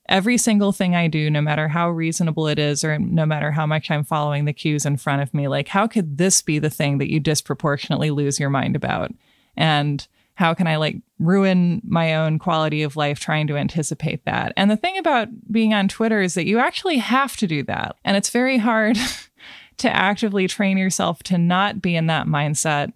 every 0.08 0.36
single 0.36 0.72
thing 0.72 0.96
I 0.96 1.06
do, 1.06 1.30
no 1.30 1.40
matter 1.40 1.68
how 1.68 1.88
reasonable 1.88 2.48
it 2.48 2.58
is, 2.58 2.82
or 2.82 2.98
no 2.98 3.24
matter 3.24 3.52
how 3.52 3.64
much 3.64 3.90
I'm 3.90 4.02
following 4.02 4.44
the 4.44 4.52
cues 4.52 4.84
in 4.84 4.96
front 4.96 5.22
of 5.22 5.32
me, 5.32 5.46
like, 5.46 5.68
how 5.68 5.86
could 5.86 6.18
this 6.18 6.42
be 6.42 6.58
the 6.58 6.68
thing 6.68 6.98
that 6.98 7.10
you 7.10 7.20
disproportionately 7.20 8.10
lose 8.10 8.40
your 8.40 8.50
mind 8.50 8.74
about? 8.74 9.12
And 9.56 10.06
how 10.40 10.54
can 10.54 10.66
I 10.66 10.76
like 10.76 10.96
ruin 11.18 11.82
my 11.84 12.14
own 12.14 12.38
quality 12.38 12.82
of 12.82 12.96
life 12.96 13.20
trying 13.20 13.46
to 13.48 13.58
anticipate 13.58 14.24
that? 14.24 14.54
And 14.56 14.70
the 14.70 14.76
thing 14.76 14.96
about 14.96 15.28
being 15.52 15.74
on 15.74 15.86
Twitter 15.86 16.22
is 16.22 16.32
that 16.32 16.46
you 16.46 16.58
actually 16.58 16.96
have 16.96 17.36
to 17.36 17.46
do 17.46 17.62
that. 17.64 17.96
And 18.06 18.16
it's 18.16 18.30
very 18.30 18.56
hard 18.56 18.96
to 19.76 19.94
actively 19.94 20.48
train 20.48 20.78
yourself 20.78 21.22
to 21.24 21.36
not 21.36 21.82
be 21.82 21.94
in 21.94 22.06
that 22.06 22.26
mindset, 22.26 22.90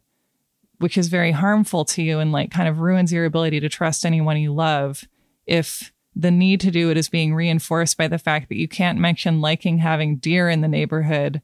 which 0.78 0.96
is 0.96 1.08
very 1.08 1.32
harmful 1.32 1.84
to 1.84 2.02
you 2.02 2.18
and 2.18 2.32
like 2.32 2.50
kind 2.50 2.66
of 2.66 2.78
ruins 2.80 3.12
your 3.12 3.26
ability 3.26 3.60
to 3.60 3.68
trust 3.68 4.06
anyone 4.06 4.38
you 4.38 4.54
love 4.54 5.04
if 5.46 5.92
the 6.16 6.30
need 6.30 6.60
to 6.60 6.70
do 6.70 6.90
it 6.90 6.96
is 6.96 7.10
being 7.10 7.34
reinforced 7.34 7.98
by 7.98 8.08
the 8.08 8.18
fact 8.18 8.48
that 8.48 8.56
you 8.56 8.68
can't 8.68 8.98
mention 8.98 9.42
liking 9.42 9.78
having 9.78 10.16
deer 10.16 10.48
in 10.48 10.62
the 10.62 10.68
neighborhood 10.68 11.42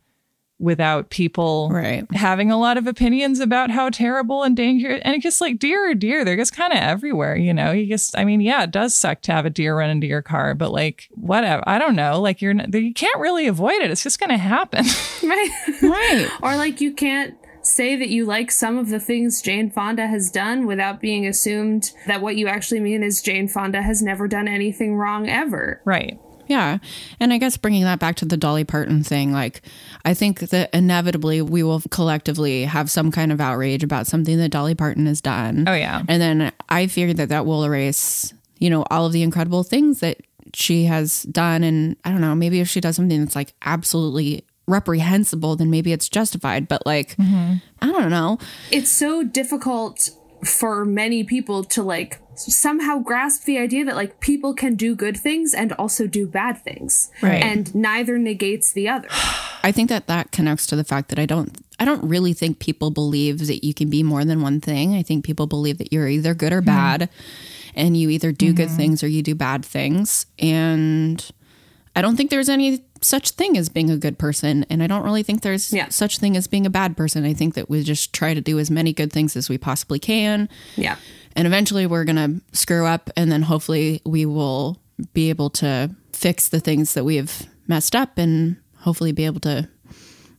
without 0.61 1.11
people 1.11 1.69
Right. 1.73 2.05
having 2.13 2.51
a 2.51 2.59
lot 2.59 2.77
of 2.77 2.87
opinions 2.87 3.41
about 3.41 3.71
how 3.71 3.89
terrible 3.91 4.43
and 4.43 4.55
dangerous 4.57 5.01
and 5.05 5.15
it's 5.15 5.23
just 5.23 5.41
like 5.41 5.59
deer 5.59 5.91
are 5.91 5.95
deer 5.95 6.25
they're 6.25 6.37
just 6.37 6.55
kind 6.55 6.73
of 6.73 6.79
everywhere 6.79 7.35
you 7.35 7.53
know 7.55 7.73
you 7.73 7.87
just 7.87 8.17
i 8.19 8.25
mean 8.25 8.41
yeah 8.41 8.63
it 8.65 8.71
does 8.71 8.95
suck 8.95 9.23
to 9.23 9.33
have 9.33 9.47
a 9.47 9.51
deer 9.51 9.77
run 9.79 9.91
into 9.91 10.07
your 10.07 10.23
car 10.23 10.55
but 10.55 10.71
like 10.71 11.09
whatever 11.13 11.63
i 11.67 11.79
don't 11.79 11.97
know 11.97 12.21
like 12.21 12.43
you're 12.43 12.55
you 12.55 12.93
can't 12.95 13.19
really 13.21 13.47
avoid 13.47 13.81
it 13.81 13.91
it's 13.91 14.03
just 14.03 14.21
gonna 14.21 14.37
happen 14.39 14.85
Right. 15.23 15.51
Right. 15.83 16.29
or 16.43 16.57
like 16.57 16.81
you 16.81 16.93
can't 16.93 17.35
say 17.63 17.95
that 17.97 18.09
you 18.09 18.25
like 18.25 18.51
some 18.51 18.79
of 18.79 18.89
the 18.89 18.99
things 18.99 19.43
Jane 19.43 19.71
Fonda 19.71 20.07
has 20.07 20.31
done 20.31 20.67
without 20.67 20.99
being 21.01 21.27
assumed 21.27 21.93
that 22.07 22.21
what 22.23 22.37
you 22.37 22.49
actually 22.49 22.81
mean 22.81 23.03
is 23.03 23.21
Jane 23.21 23.49
Fonda 23.49 23.83
has 23.83 24.01
never 24.03 24.27
done 24.27 24.49
anything 24.49 24.97
wrong 24.97 25.29
ever. 25.29 25.81
right 25.85 26.19
Yeah. 26.51 26.79
And 27.21 27.33
I 27.33 27.39
guess 27.39 27.57
bringing 27.57 27.85
that 27.85 28.01
back 28.01 28.17
to 28.17 28.25
the 28.25 28.37
Dolly 28.37 28.65
Parton 28.65 29.05
thing, 29.05 29.33
like, 29.33 29.63
I 30.05 30.15
think 30.15 30.41
that 30.41 30.69
inevitably 30.75 31.41
we 31.43 31.63
will 31.63 31.81
collectively 31.91 32.65
have 32.65 32.91
some 32.91 33.13
kind 33.13 33.31
of 33.31 33.41
outrage 33.41 33.85
about 33.85 34.09
something 34.09 34.37
that 34.39 34.49
Dolly 34.49 34.75
Parton 34.75 35.07
has 35.07 35.21
done. 35.21 35.65
Oh, 35.69 35.75
yeah. 35.75 36.03
And 36.09 36.21
then 36.21 36.53
I 36.69 36.89
fear 36.89 37.15
that 37.15 37.29
that 37.29 37.47
will 37.47 37.63
erase, 37.63 38.35
you 38.59 38.69
know, 38.69 38.85
all 38.91 39.07
of 39.07 39.13
the 39.13 39.23
incredible 39.23 39.63
things 39.63 40.01
that 40.01 40.17
she 40.53 40.87
has 40.87 41.23
done. 41.23 41.63
And 41.63 41.95
I 42.05 42.11
don't 42.11 42.21
know, 42.21 42.35
maybe 42.35 42.59
if 42.59 42.69
she 42.69 42.81
does 42.81 42.97
something 42.97 43.21
that's 43.21 43.37
like 43.37 43.55
absolutely 43.63 44.45
reprehensible, 44.67 45.55
then 45.55 45.71
maybe 45.71 45.93
it's 45.93 46.09
justified. 46.09 46.67
But 46.67 46.85
like, 46.85 47.15
mm-hmm. 47.17 47.59
I 47.81 47.93
don't 47.93 48.11
know. 48.11 48.39
It's 48.73 48.91
so 48.91 49.23
difficult 49.23 50.11
for 50.45 50.85
many 50.85 51.23
people 51.23 51.63
to 51.63 51.85
like 51.85 52.21
somehow 52.41 52.99
grasp 52.99 53.45
the 53.45 53.59
idea 53.59 53.85
that 53.85 53.97
like 53.97 54.21
people 54.21 54.55
can 54.55 54.75
do 54.75 54.95
good 54.95 55.17
things 55.17 55.55
and 55.55 55.73
also 55.75 56.07
do 56.07 56.27
bad 56.27 56.63
things. 56.63 57.11
Right. 57.23 57.43
And 57.43 57.75
neither 57.75 58.19
negates 58.19 58.73
the 58.73 58.89
other. 58.89 59.09
I 59.63 59.73
think 59.73 59.89
that 59.91 60.07
that 60.07 60.33
connects 60.33 60.67
to 60.69 60.77
the 60.77 60.85
fact 60.85 61.09
that 61.11 61.19
I 61.19 61.27
don't 61.27 61.57
I 61.79 61.85
don't 61.85 62.03
really 62.05 62.33
think 62.35 62.59
people 62.59 62.91
believe 62.91 63.47
that 63.47 63.65
you 63.65 63.73
can 63.73 63.89
be 63.89 64.03
more 64.03 64.25
than 64.25 64.43
one 64.43 64.61
thing. 64.61 64.95
I 64.95 65.03
think 65.03 65.25
people 65.25 65.47
believe 65.47 65.79
that 65.79 65.93
you're 65.93 66.09
either 66.09 66.35
good 66.35 66.53
or 66.53 66.59
mm-hmm. 66.61 66.67
bad 66.67 67.09
and 67.75 67.97
you 67.97 68.11
either 68.11 68.33
do 68.33 68.53
good 68.53 68.69
mm-hmm. 68.69 68.77
things 68.77 69.03
or 69.03 69.09
you 69.09 69.23
do 69.23 69.35
bad 69.35 69.65
things 69.65 70.27
and 70.39 71.31
I 71.95 72.03
don't 72.03 72.17
think 72.17 72.31
there's 72.31 72.49
any 72.49 72.85
such 73.01 73.31
thing 73.31 73.57
as 73.57 73.69
being 73.69 73.91
a 73.91 73.97
good 73.97 74.19
person 74.19 74.65
and 74.69 74.83
I 74.83 74.87
don't 74.87 75.03
really 75.03 75.23
think 75.23 75.43
there's 75.43 75.73
Yeah. 75.73 75.89
such 75.89 76.19
thing 76.19 76.37
as 76.37 76.47
being 76.47 76.67
a 76.67 76.71
bad 76.71 76.97
person. 76.97 77.25
I 77.25 77.33
think 77.33 77.55
that 77.55 77.71
we 77.71 77.83
just 77.83 78.13
try 78.13 78.35
to 78.35 78.41
do 78.41 78.59
as 78.59 78.71
many 78.71 78.93
good 78.93 79.13
things 79.13 79.37
as 79.37 79.49
we 79.49 79.59
possibly 79.59 79.99
can 79.99 80.49
Yeah. 80.77 80.97
And 81.37 81.47
eventually 81.47 81.87
we're 81.87 82.05
going 82.05 82.17
to 82.17 82.57
screw 82.57 82.87
up 82.87 83.11
and 83.17 83.31
then 83.31 83.43
hopefully 83.43 84.01
we 84.05 84.27
will 84.27 84.81
be 85.13 85.31
able 85.31 85.51
to 85.51 85.95
fix 86.13 86.49
the 86.49 86.61
things 86.61 86.95
that 86.95 87.05
we've 87.05 87.47
messed 87.67 87.97
up 87.97 88.19
and 88.19 88.57
hopefully 88.79 89.13
be 89.13 89.25
able 89.25 89.41
to 89.41 89.69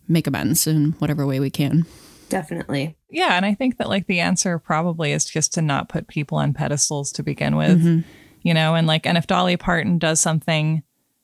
make 0.08 0.28
amends 0.28 0.68
in 0.68 0.92
whatever 0.94 1.26
way 1.26 1.40
we 1.40 1.50
can 1.50 1.86
Definitely. 2.32 2.96
Yeah, 3.10 3.34
and 3.34 3.46
I 3.46 3.54
think 3.54 3.78
that 3.78 3.90
like 3.90 4.08
the 4.08 4.22
answer 4.22 4.58
probably 4.58 5.12
is 5.12 5.26
just 5.26 5.54
to 5.56 5.62
not 5.62 5.90
put 5.90 6.08
people 6.08 6.38
on 6.38 6.54
pedestals 6.54 7.12
to 7.14 7.24
begin 7.24 7.58
with. 7.58 7.84
Mm-hmm. 7.84 8.10
You 8.42 8.54
know, 8.54 8.74
and 8.74 8.88
like 8.88 9.06
and 9.06 9.18
if 9.18 9.28
Dolly 9.28 9.58
Parton 9.58 10.00
does 10.00 10.22
something 10.22 10.82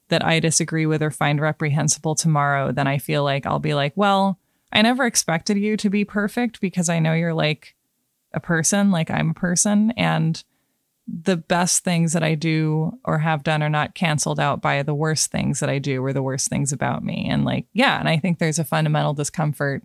that 0.09 0.23
I 0.23 0.41
disagree 0.41 0.85
with 0.85 1.01
or 1.01 1.09
find 1.09 1.39
reprehensible 1.39 2.15
tomorrow, 2.15 2.73
then 2.73 2.87
I 2.87 2.97
feel 2.97 3.23
like 3.23 3.45
I'll 3.45 3.57
be 3.57 3.73
like, 3.73 3.93
well, 3.95 4.37
I 4.73 4.81
never 4.81 5.05
expected 5.05 5.57
you 5.57 5.77
to 5.77 5.89
be 5.89 6.03
perfect 6.03 6.59
because 6.59 6.89
I 6.89 6.99
know 6.99 7.13
you're 7.13 7.33
like 7.33 7.73
a 8.37 8.39
person, 8.39 8.91
like 8.91 9.11
I'm 9.11 9.31
a 9.31 9.33
person 9.33 9.91
and 9.97 10.41
the 11.07 11.37
best 11.37 11.83
things 11.83 12.13
that 12.13 12.23
I 12.23 12.35
do 12.35 12.97
or 13.05 13.19
have 13.19 13.43
done 13.43 13.63
are 13.63 13.69
not 13.69 13.95
canceled 13.95 14.39
out 14.39 14.61
by 14.61 14.83
the 14.83 14.93
worst 14.93 15.31
things 15.31 15.59
that 15.59 15.69
I 15.69 15.79
do 15.79 16.03
or 16.03 16.11
the 16.11 16.23
worst 16.23 16.49
things 16.49 16.73
about 16.73 17.03
me. 17.03 17.27
And 17.29 17.45
like, 17.45 17.65
yeah, 17.73 17.99
and 17.99 18.09
I 18.09 18.17
think 18.17 18.39
there's 18.39 18.59
a 18.59 18.65
fundamental 18.65 19.13
discomfort 19.13 19.83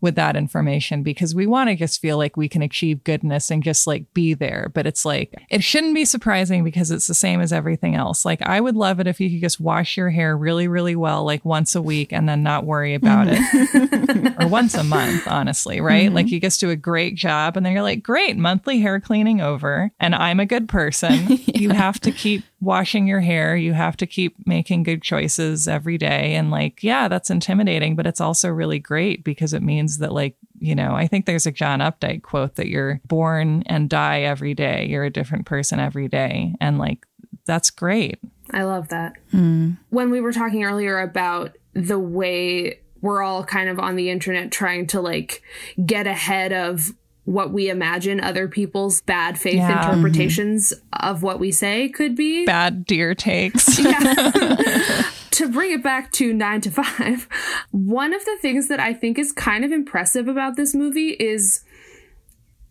with 0.00 0.14
that 0.14 0.36
information 0.36 1.02
because 1.02 1.34
we 1.34 1.46
want 1.46 1.68
to 1.68 1.76
just 1.76 2.00
feel 2.00 2.16
like 2.16 2.36
we 2.36 2.48
can 2.48 2.62
achieve 2.62 3.02
goodness 3.02 3.50
and 3.50 3.62
just 3.62 3.86
like 3.86 4.12
be 4.14 4.32
there. 4.32 4.70
But 4.72 4.86
it's 4.86 5.04
like, 5.04 5.34
it 5.50 5.64
shouldn't 5.64 5.94
be 5.94 6.04
surprising 6.04 6.62
because 6.62 6.90
it's 6.90 7.08
the 7.08 7.14
same 7.14 7.40
as 7.40 7.52
everything 7.52 7.94
else. 7.96 8.24
Like, 8.24 8.40
I 8.42 8.60
would 8.60 8.76
love 8.76 9.00
it 9.00 9.06
if 9.06 9.20
you 9.20 9.28
could 9.30 9.40
just 9.40 9.60
wash 9.60 9.96
your 9.96 10.10
hair 10.10 10.36
really, 10.36 10.68
really 10.68 10.94
well, 10.94 11.24
like 11.24 11.44
once 11.44 11.74
a 11.74 11.82
week 11.82 12.12
and 12.12 12.28
then 12.28 12.42
not 12.42 12.64
worry 12.64 12.94
about 12.94 13.26
it. 13.28 13.38
Mm-hmm. 13.38 14.42
or 14.42 14.48
once 14.48 14.74
a 14.74 14.84
month, 14.84 15.26
honestly, 15.26 15.80
right? 15.80 16.06
Mm-hmm. 16.06 16.14
Like, 16.14 16.30
you 16.30 16.40
just 16.40 16.60
do 16.60 16.70
a 16.70 16.76
great 16.76 17.16
job 17.16 17.56
and 17.56 17.66
then 17.66 17.72
you're 17.72 17.82
like, 17.82 18.02
great, 18.02 18.36
monthly 18.36 18.80
hair 18.80 19.00
cleaning 19.00 19.40
over. 19.40 19.90
And 19.98 20.14
I'm 20.14 20.38
a 20.38 20.46
good 20.46 20.68
person. 20.68 21.26
You 21.46 21.70
have 21.78 22.00
to 22.00 22.12
keep 22.12 22.44
washing 22.60 23.06
your 23.06 23.20
hair. 23.20 23.56
You 23.56 23.72
have 23.72 23.96
to 23.98 24.06
keep 24.06 24.46
making 24.46 24.82
good 24.82 25.02
choices 25.02 25.68
every 25.68 25.98
day. 25.98 26.34
And 26.34 26.50
like, 26.50 26.82
yeah, 26.82 27.08
that's 27.08 27.30
intimidating, 27.30 27.94
but 27.94 28.06
it's 28.06 28.20
also 28.20 28.48
really 28.48 28.78
great 28.78 29.24
because 29.24 29.52
it 29.52 29.62
means 29.62 29.98
that, 29.98 30.12
like, 30.12 30.36
you 30.58 30.74
know, 30.74 30.94
I 30.94 31.06
think 31.06 31.26
there's 31.26 31.46
a 31.46 31.52
John 31.52 31.80
Updike 31.80 32.22
quote 32.22 32.56
that 32.56 32.68
you're 32.68 33.00
born 33.06 33.62
and 33.66 33.88
die 33.88 34.22
every 34.22 34.54
day. 34.54 34.86
You're 34.86 35.04
a 35.04 35.10
different 35.10 35.46
person 35.46 35.78
every 35.78 36.08
day. 36.08 36.54
And 36.60 36.78
like, 36.78 37.06
that's 37.46 37.70
great. 37.70 38.18
I 38.50 38.64
love 38.64 38.88
that. 38.88 39.14
Hmm. 39.30 39.72
When 39.90 40.10
we 40.10 40.20
were 40.20 40.32
talking 40.32 40.64
earlier 40.64 40.98
about 40.98 41.56
the 41.74 41.98
way 41.98 42.80
we're 43.00 43.22
all 43.22 43.44
kind 43.44 43.68
of 43.68 43.78
on 43.78 43.96
the 43.96 44.10
internet 44.10 44.50
trying 44.50 44.86
to 44.88 45.00
like 45.00 45.42
get 45.84 46.06
ahead 46.06 46.52
of 46.52 46.92
what 47.28 47.52
we 47.52 47.68
imagine 47.68 48.22
other 48.22 48.48
people's 48.48 49.02
bad 49.02 49.38
faith 49.38 49.56
Yeah. 49.56 49.70
Mm-hmm. 49.70 49.88
interpretations 49.90 50.72
of 50.94 51.22
what 51.22 51.38
we 51.38 51.52
say 51.52 51.90
could 51.90 52.16
be. 52.16 52.46
Bad 52.46 52.86
deer 52.86 53.14
takes. 53.14 53.66
to 55.30 55.48
bring 55.50 55.72
it 55.72 55.82
back 55.82 56.10
to 56.12 56.32
nine 56.32 56.62
to 56.62 56.70
five, 56.70 57.28
one 57.70 58.14
of 58.14 58.24
the 58.24 58.38
things 58.40 58.68
that 58.68 58.80
I 58.80 58.94
think 58.94 59.18
is 59.18 59.30
kind 59.32 59.62
of 59.62 59.72
impressive 59.72 60.26
about 60.26 60.56
this 60.56 60.74
movie 60.74 61.10
is 61.10 61.64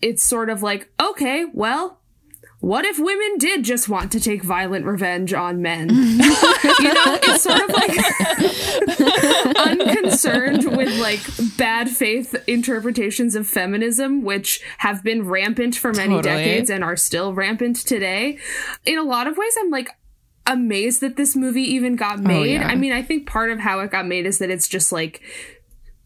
it's 0.01 0.24
sort 0.24 0.49
of 0.49 0.64
like, 0.64 0.89
okay, 0.99 1.45
well, 1.53 1.96
what 2.60 2.86
if 2.86 2.97
women 2.97 3.38
did 3.38 3.64
just 3.64 3.88
want 3.88 4.12
to 4.14 4.20
take 4.20 4.41
violent 4.41 4.86
revenge 4.86 5.34
on 5.34 5.62
men? 5.62 5.89
you 5.89 6.93
know, 6.93 7.20
it's 7.24 7.43
sort 7.43 7.62
of 7.62 7.70
like 7.70 9.58
unconcerned 9.68 10.76
with 10.76 10.99
like 10.99 11.22
bad 11.58 11.89
faith 11.89 12.36
interpretations 12.47 13.36
of 13.36 13.47
feminism, 13.47 14.24
which 14.24 14.62
have 14.80 15.03
been 15.03 15.28
rampant 15.28 15.76
for 15.76 15.93
many 15.93 16.16
Totally. 16.16 16.36
decades 16.36 16.70
and 16.70 16.84
are 16.84 16.95
still 16.95 17.34
rampant 17.34 17.78
today. 17.78 18.39
In 18.86 18.97
a 18.97 19.03
lot 19.03 19.28
of 19.28 19.38
ways, 19.38 19.53
I'm 19.60 19.70
like, 19.70 19.89
amazed 20.47 21.01
that 21.01 21.18
this 21.18 21.36
movie 21.36 21.62
even 21.62 21.95
got 21.95 22.20
oh, 22.20 22.24
made. 22.24 22.53
yeah. 22.53 22.68
I 22.68 22.76
mean, 22.76 22.93
I 22.93 23.03
think 23.03 23.28
part 23.28 23.51
of 23.51 23.60
how 23.60 23.82
it 23.82 23.91
got 23.91 24.08
made 24.08 24.26
is 24.26 24.39
that 24.39 24.49
it's 24.49 24.68
just 24.68 24.91
like 24.91 25.22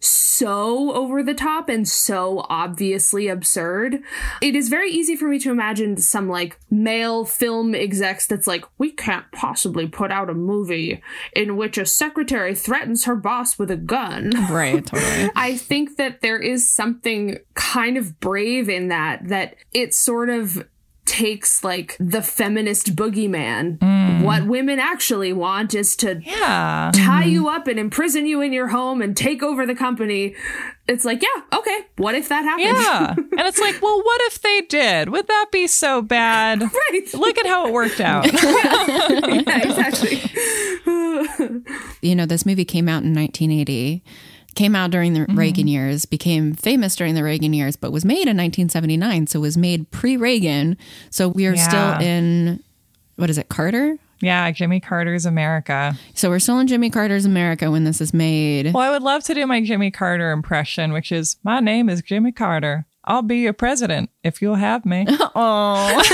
so 0.01 0.91
over 0.93 1.21
the 1.21 1.33
top 1.33 1.69
and 1.69 1.87
so 1.87 2.45
obviously 2.49 3.27
absurd. 3.27 4.01
It 4.41 4.55
is 4.55 4.69
very 4.69 4.89
easy 4.91 5.15
for 5.15 5.27
me 5.27 5.39
to 5.39 5.51
imagine 5.51 5.97
some 5.97 6.27
like 6.27 6.59
male 6.69 7.25
film 7.25 7.75
execs 7.75 8.25
that's 8.25 8.47
like, 8.47 8.65
we 8.77 8.91
can't 8.91 9.31
possibly 9.31 9.87
put 9.87 10.11
out 10.11 10.29
a 10.29 10.33
movie 10.33 11.01
in 11.33 11.57
which 11.57 11.77
a 11.77 11.85
secretary 11.85 12.55
threatens 12.55 13.05
her 13.05 13.15
boss 13.15 13.59
with 13.59 13.69
a 13.69 13.77
gun. 13.77 14.31
Right, 14.49 14.85
totally. 14.85 15.29
I 15.35 15.57
think 15.57 15.97
that 15.97 16.21
there 16.21 16.39
is 16.39 16.69
something 16.69 17.37
kind 17.53 17.97
of 17.97 18.19
brave 18.19 18.67
in 18.67 18.87
that, 18.87 19.27
that 19.27 19.55
it 19.73 19.93
sort 19.93 20.29
of 20.29 20.67
takes 21.05 21.63
like 21.63 21.97
the 21.99 22.21
feminist 22.21 22.95
boogeyman. 22.95 23.77
Mm. 23.79 24.23
What 24.23 24.45
women 24.45 24.79
actually 24.79 25.33
want 25.33 25.73
is 25.73 25.95
to 25.97 26.21
Yeah. 26.23 26.91
tie 26.93 27.23
mm-hmm. 27.23 27.29
you 27.29 27.49
up 27.49 27.67
and 27.67 27.79
imprison 27.79 28.25
you 28.25 28.41
in 28.41 28.53
your 28.53 28.67
home 28.67 29.01
and 29.01 29.15
take 29.15 29.43
over 29.43 29.65
the 29.65 29.75
company. 29.75 30.35
It's 30.87 31.05
like, 31.05 31.21
yeah, 31.21 31.57
okay, 31.57 31.79
what 31.97 32.15
if 32.15 32.29
that 32.29 32.43
happened? 32.43 32.77
Yeah. 32.77 33.13
and 33.39 33.47
it's 33.47 33.59
like, 33.59 33.81
well, 33.81 34.01
what 34.01 34.21
if 34.23 34.41
they 34.41 34.61
did? 34.61 35.09
Would 35.09 35.27
that 35.27 35.47
be 35.51 35.67
so 35.67 36.01
bad? 36.01 36.61
right. 36.91 37.13
Look 37.13 37.37
at 37.37 37.45
how 37.45 37.67
it 37.67 37.73
worked 37.73 37.99
out. 37.99 38.25
yeah, 38.43 39.61
exactly. 39.63 40.21
you 42.01 42.15
know, 42.15 42.25
this 42.25 42.45
movie 42.45 42.65
came 42.65 42.87
out 42.89 43.03
in 43.03 43.13
1980, 43.13 44.03
came 44.55 44.75
out 44.75 44.91
during 44.91 45.13
the 45.13 45.21
mm-hmm. 45.21 45.37
Reagan 45.37 45.67
years, 45.67 46.05
became 46.05 46.53
famous 46.53 46.95
during 46.95 47.15
the 47.15 47.23
Reagan 47.23 47.53
years, 47.53 47.75
but 47.75 47.91
was 47.91 48.05
made 48.05 48.27
in 48.27 48.37
1979. 48.37 49.27
So 49.27 49.39
was 49.39 49.57
made 49.57 49.89
pre 49.91 50.17
Reagan. 50.17 50.77
So 51.09 51.27
we 51.27 51.47
are 51.47 51.55
Yeah. 51.55 51.67
still 51.67 52.07
in, 52.07 52.63
what 53.15 53.29
is 53.29 53.37
it, 53.37 53.49
Carter? 53.49 53.97
yeah, 54.23 54.51
Jimmy 54.51 54.79
Carter's 54.79 55.25
America. 55.25 55.97
So 56.13 56.29
we're 56.29 56.39
still 56.39 56.59
in 56.59 56.67
Jimmy 56.67 56.89
Carter's 56.91 57.25
America 57.25 57.71
when 57.71 57.85
this 57.85 57.99
is 58.01 58.13
made. 58.13 58.71
Well, 58.73 58.83
I 58.83 58.91
would 58.91 59.01
love 59.01 59.23
to 59.23 59.33
do 59.33 59.47
my 59.47 59.61
Jimmy 59.63 59.89
Carter 59.89 60.31
impression, 60.31 60.93
which 60.93 61.11
is 61.11 61.37
my 61.43 61.59
name 61.59 61.89
is 61.89 62.01
Jimmy 62.03 62.31
Carter. 62.31 62.85
I'll 63.05 63.21
be 63.23 63.37
your 63.37 63.53
president 63.53 64.09
if 64.23 64.41
you'll 64.41 64.55
have 64.55 64.85
me. 64.85 65.07
Oh 65.33 66.01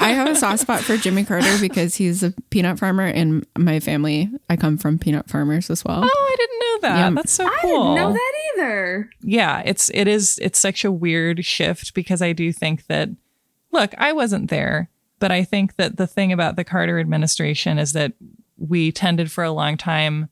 I 0.00 0.12
have 0.12 0.28
a 0.28 0.34
soft 0.34 0.60
spot 0.60 0.80
for 0.80 0.96
Jimmy 0.96 1.24
Carter 1.24 1.56
because 1.60 1.94
he's 1.94 2.22
a 2.22 2.32
peanut 2.50 2.78
farmer, 2.78 3.06
and 3.06 3.46
my 3.56 3.80
family, 3.80 4.30
I 4.50 4.56
come 4.56 4.76
from 4.76 4.98
peanut 4.98 5.28
farmers 5.28 5.70
as 5.70 5.84
well. 5.84 6.02
Oh, 6.04 6.32
I 6.32 6.36
didn't 6.36 6.58
know 6.58 6.88
that. 6.88 6.98
Yeah. 6.98 7.10
That's 7.10 7.32
so 7.32 7.48
cool. 7.60 7.70
I 7.70 7.94
didn't 7.94 7.94
know 7.94 8.12
that 8.12 8.32
either. 8.56 9.10
yeah, 9.22 9.62
it's 9.64 9.90
it 9.94 10.08
is 10.08 10.38
it's 10.42 10.58
such 10.58 10.84
a 10.84 10.92
weird 10.92 11.44
shift 11.44 11.94
because 11.94 12.22
I 12.22 12.32
do 12.32 12.52
think 12.52 12.86
that 12.86 13.08
look, 13.72 13.94
I 13.98 14.12
wasn't 14.12 14.50
there, 14.50 14.90
but 15.20 15.30
I 15.30 15.44
think 15.44 15.76
that 15.76 15.96
the 15.96 16.06
thing 16.06 16.32
about 16.32 16.56
the 16.56 16.64
Carter 16.64 16.98
administration 16.98 17.78
is 17.78 17.92
that 17.92 18.12
we 18.56 18.92
tended 18.92 19.30
for 19.30 19.44
a 19.44 19.52
long 19.52 19.76
time 19.76 20.28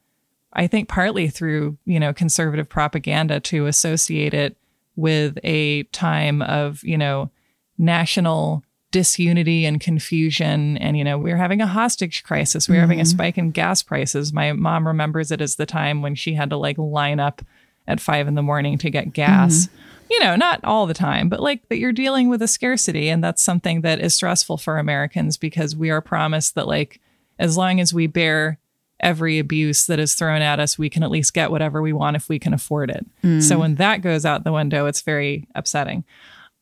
I 0.53 0.67
think 0.67 0.89
partly 0.89 1.29
through, 1.29 1.79
you 1.85 1.99
know, 1.99 2.13
conservative 2.13 2.69
propaganda 2.69 3.41
to 3.41 3.67
associate 3.67 4.35
it 4.35 4.57
with 4.97 5.39
a 5.43 5.85
time 5.85 6.43
of, 6.43 6.85
you 6.85 6.99
know, 6.99 7.31
national 7.79 8.63
disunity 8.91 9.65
and 9.65 9.81
confusion. 9.81 10.77
And, 10.77 10.99
you 10.99 11.05
know, 11.05 11.17
we're 11.17 11.39
having 11.39 11.63
a 11.63 11.67
hostage 11.67 12.23
crisis. 12.23 12.69
We 12.69 12.75
were 12.75 12.83
having 12.83 13.01
a 13.01 13.05
mm-hmm. 13.05 13.11
spike 13.11 13.39
in 13.39 13.51
gas 13.51 13.83
prices. 13.83 14.33
My 14.33 14.53
mom 14.53 14.87
remembers 14.87 15.31
it 15.31 15.41
as 15.41 15.57
the 15.57 15.65
time 15.65 16.03
when 16.03 16.15
she 16.15 16.35
had 16.35 16.51
to 16.51 16.59
like 16.59 16.77
line 16.77 17.19
up 17.19 17.43
at 17.89 18.01
five 18.01 18.29
in 18.29 18.35
the 18.35 18.43
morning 18.43 18.77
to 18.79 18.91
get 18.91 19.15
gas. 19.15 19.67
Mm-hmm. 19.67 19.77
You 20.11 20.21
know, 20.21 20.37
not 20.37 20.61
all 20.63 20.87
the 20.87 20.93
time, 20.93 21.31
but 21.31 21.41
like 21.41 21.67
that 21.71 21.79
you're 21.79 21.93
dealing 21.93 22.29
with 22.29 22.43
a 22.43 22.49
scarcity. 22.49 23.09
And 23.09 23.25
that's 23.25 23.43
something 23.43 23.81
that 23.81 23.99
is 23.99 24.15
stressful 24.15 24.59
for 24.59 24.77
Americans 24.77 25.39
because 25.39 25.75
we 25.75 25.89
are 25.89 26.03
promised 26.03 26.55
that, 26.55 26.69
like, 26.69 27.01
as 27.39 27.57
long 27.57 27.81
as 27.81 27.95
we 27.95 28.07
bear 28.07 28.59
every 29.03 29.39
abuse 29.39 29.87
that 29.87 29.99
is 29.99 30.15
thrown 30.15 30.43
at 30.43 30.61
us, 30.61 30.79
we 30.79 30.89
can 30.89 31.03
at 31.03 31.11
least 31.11 31.35
get 31.35 31.51
whatever 31.51 31.83
we 31.83 31.93
want 31.93 32.17
if 32.17 32.29
we 32.29 32.39
can 32.39 32.55
afford 32.55 32.91
it. 32.91 33.05
Mm. 33.23 33.43
So 33.43 33.59
when 33.59 33.75
that 33.77 34.03
goes 34.03 34.25
out 34.25 34.45
the 34.45 34.53
window, 34.53 34.87
it's 34.87 35.03
very 35.03 35.47
upsetting. 35.55 36.05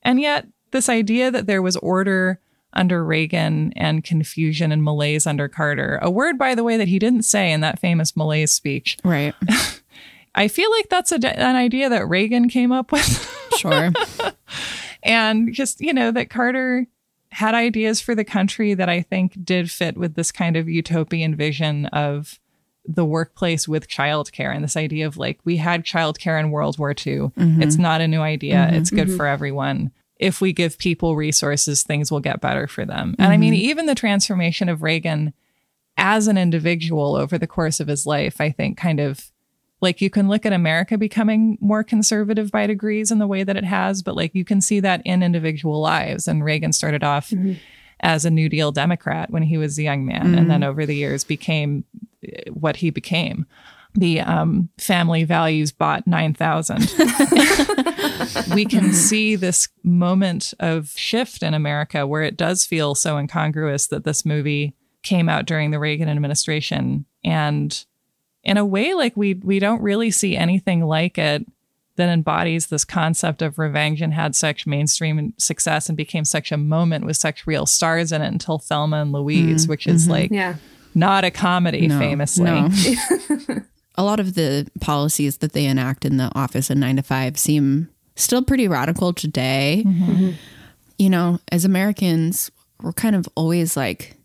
And 0.03 0.21
yet, 0.21 0.47
this 0.71 0.89
idea 0.89 1.31
that 1.31 1.47
there 1.47 1.63
was 1.63 1.77
order 1.77 2.41
under 2.73 3.05
Reagan 3.05 3.73
and 3.77 4.05
confusion 4.05 4.73
and 4.73 4.83
malaise 4.83 5.27
under 5.27 5.49
Carter, 5.49 5.99
a 6.01 6.11
word, 6.11 6.39
by 6.39 6.55
the 6.55 6.65
way, 6.65 6.77
that 6.77 6.89
he 6.89 6.99
didn't 6.99 7.23
say 7.23 7.53
in 7.53 7.61
that 7.61 7.81
famous 7.81 8.17
malaise 8.17 8.53
speech. 8.53 8.97
Right. 9.05 9.35
I 10.35 10.49
feel 10.49 10.71
like 10.71 10.89
that's 10.89 11.11
a, 11.11 11.17
an 11.39 11.57
idea 11.57 11.89
that 11.89 12.09
Reagan 12.09 12.49
came 12.49 12.71
up 12.71 12.93
with. 12.93 13.27
Sure. 13.59 13.91
and 15.03 15.53
just 15.53 15.81
you 15.81 15.93
know 15.93 16.13
that 16.13 16.31
Carter 16.31 16.87
had 17.33 17.55
ideas 17.55 18.01
for 18.01 18.15
the 18.15 18.25
country 18.25 18.75
that 18.75 18.89
I 18.89 19.03
think 19.03 19.45
did 19.45 19.71
fit 19.71 19.97
with 19.97 20.15
this 20.15 20.33
kind 20.33 20.57
of 20.57 20.69
utopian 20.69 21.37
vision 21.37 21.87
of 21.87 22.41
the 22.85 23.05
workplace 23.05 23.69
with 23.69 23.89
childcare 23.89 24.55
and 24.55 24.65
this 24.65 24.77
idea 24.77 25.07
of 25.07 25.17
like 25.17 25.39
we 25.45 25.57
had 25.59 25.85
childcare 25.85 26.41
in 26.41 26.51
World 26.51 26.79
War 26.79 26.91
II. 26.91 26.95
Mm-hmm. 26.95 27.63
It's 27.63 27.77
not 27.77 28.01
a 28.01 28.09
new 28.09 28.21
idea. 28.21 28.57
Mm-hmm. 28.57 28.77
It's 28.77 28.91
good 28.91 29.09
mm-hmm. 29.09 29.17
for 29.17 29.27
everyone. 29.27 29.93
If 30.17 30.41
we 30.41 30.53
give 30.53 30.79
people 30.79 31.17
resources, 31.17 31.83
things 31.83 32.11
will 32.11 32.21
get 32.21 32.41
better 32.41 32.67
for 32.67 32.85
them. 32.85 33.15
And 33.19 33.33
I 33.33 33.37
mean, 33.39 33.55
even 33.55 33.87
the 33.87 33.95
transformation 33.95 34.69
of 34.69 34.83
Reagan 34.83 35.33
as 35.97 36.27
an 36.27 36.37
individual 36.37 37.17
over 37.17 37.39
the 37.39 37.47
course 37.47 37.81
of 37.81 37.89
his 37.89 38.07
life, 38.07 38.41
I 38.41 38.51
think 38.51 38.77
kind 38.77 39.01
of 39.01 39.31
like 39.81 40.01
you 40.01 40.11
can 40.11 40.29
look 40.29 40.45
at 40.45 40.53
America 40.53 40.99
becoming 40.99 41.57
more 41.61 41.83
conservative 41.83 42.51
by 42.51 42.67
degrees 42.67 43.11
in 43.11 43.19
the 43.19 43.27
way 43.27 43.45
that 43.45 43.57
it 43.57 43.65
has, 43.65 44.03
but 44.03 44.17
like 44.17 44.35
you 44.35 44.45
can 44.45 44.61
see 44.61 44.81
that 44.81 45.03
in 45.05 45.23
individual 45.23 45.81
lives. 45.81 46.29
And 46.29 46.45
Reagan 46.45 46.73
started 46.73 47.03
off 47.03 47.33
as 48.01 48.25
a 48.25 48.31
New 48.31 48.49
Deal 48.49 48.73
Democrat 48.73 49.31
when 49.31 49.43
he 49.43 49.59
was 49.59 49.79
a 49.79 49.83
young 49.83 50.05
man, 50.07 50.35
and 50.35 50.51
then 50.51 50.63
over 50.63 50.87
the 50.87 50.97
years 50.97 51.25
became 51.25 51.85
uh, 52.27 52.51
what 52.53 52.77
he 52.77 52.91
became. 52.91 53.47
The 53.95 54.21
um, 54.21 54.69
family 54.79 55.25
values 55.25 55.73
bought 55.73 56.07
9,000. 56.07 56.95
we 58.55 58.65
can 58.65 58.93
see 58.93 59.35
this 59.35 59.69
moment 59.83 60.55
of 60.61 60.91
shift 60.91 61.43
in 61.43 61.55
America 61.55 62.07
where 62.07 62.23
it 62.23 62.37
does 62.37 62.65
feel 62.65 62.95
so 62.95 63.19
incongruous 63.19 63.89
that 63.89 64.05
this 64.05 64.25
movie 64.25 64.77
came 65.03 65.29
out 65.29 65.45
during 65.45 65.73
the 65.73 65.81
Reagan 65.81 66.09
administration. 66.09 67.05
And 67.25 67.85
in 68.43 68.57
a 68.57 68.65
way, 68.65 68.95
like 68.95 69.17
we 69.17 69.35
we 69.35 69.59
don't 69.59 69.83
really 69.83 70.11
see 70.11 70.37
anything 70.37 70.85
like 70.85 71.19
it 71.19 71.47
that 71.97 72.09
embodies 72.09 72.69
this 72.69 72.85
concept 72.85 73.43
of 73.43 73.59
revenge 73.59 74.01
and 74.01 74.15
had 74.15 74.35
such 74.35 74.67
mainstream 74.67 75.35
success 75.37 75.89
and 75.89 75.97
became 75.97 76.25
such 76.25 76.51
a 76.51 76.57
moment 76.57 77.05
with 77.05 77.17
such 77.17 77.47
real 77.47 77.67
stars 77.67 78.11
in 78.11 78.23
it 78.23 78.29
until 78.29 78.59
Thelma 78.59 79.03
and 79.03 79.13
Louise, 79.13 79.67
mm, 79.67 79.69
which 79.69 79.87
is 79.87 80.05
mm-hmm. 80.05 80.13
like 80.13 80.31
Yeah. 80.31 80.57
not 80.95 81.25
a 81.25 81.31
comedy, 81.31 81.87
No, 81.87 81.99
famously. 81.99 82.45
no. 82.45 82.71
a 83.97 84.05
lot 84.05 84.19
of 84.19 84.35
the 84.35 84.67
policies 84.81 85.39
that 85.39 85.53
they 85.53 85.67
enact 85.67 86.07
in 86.07 86.17
the 86.17 86.31
office 86.35 86.71
in 86.71 86.81
nine 86.81 86.97
to 86.97 87.03
five 87.03 87.39
seem 87.39 87.89
still 88.17 88.43
pretty 88.43 88.67
radical 88.67 89.13
today. 89.13 89.83
Mm-hmm. 89.87 90.31
You 90.99 91.11
know, 91.11 91.39
as 91.53 91.67
Americans, 91.67 92.51
we're 92.81 92.93
kind 92.95 93.15
of 93.17 93.29
always 93.35 93.77
like 93.77 94.17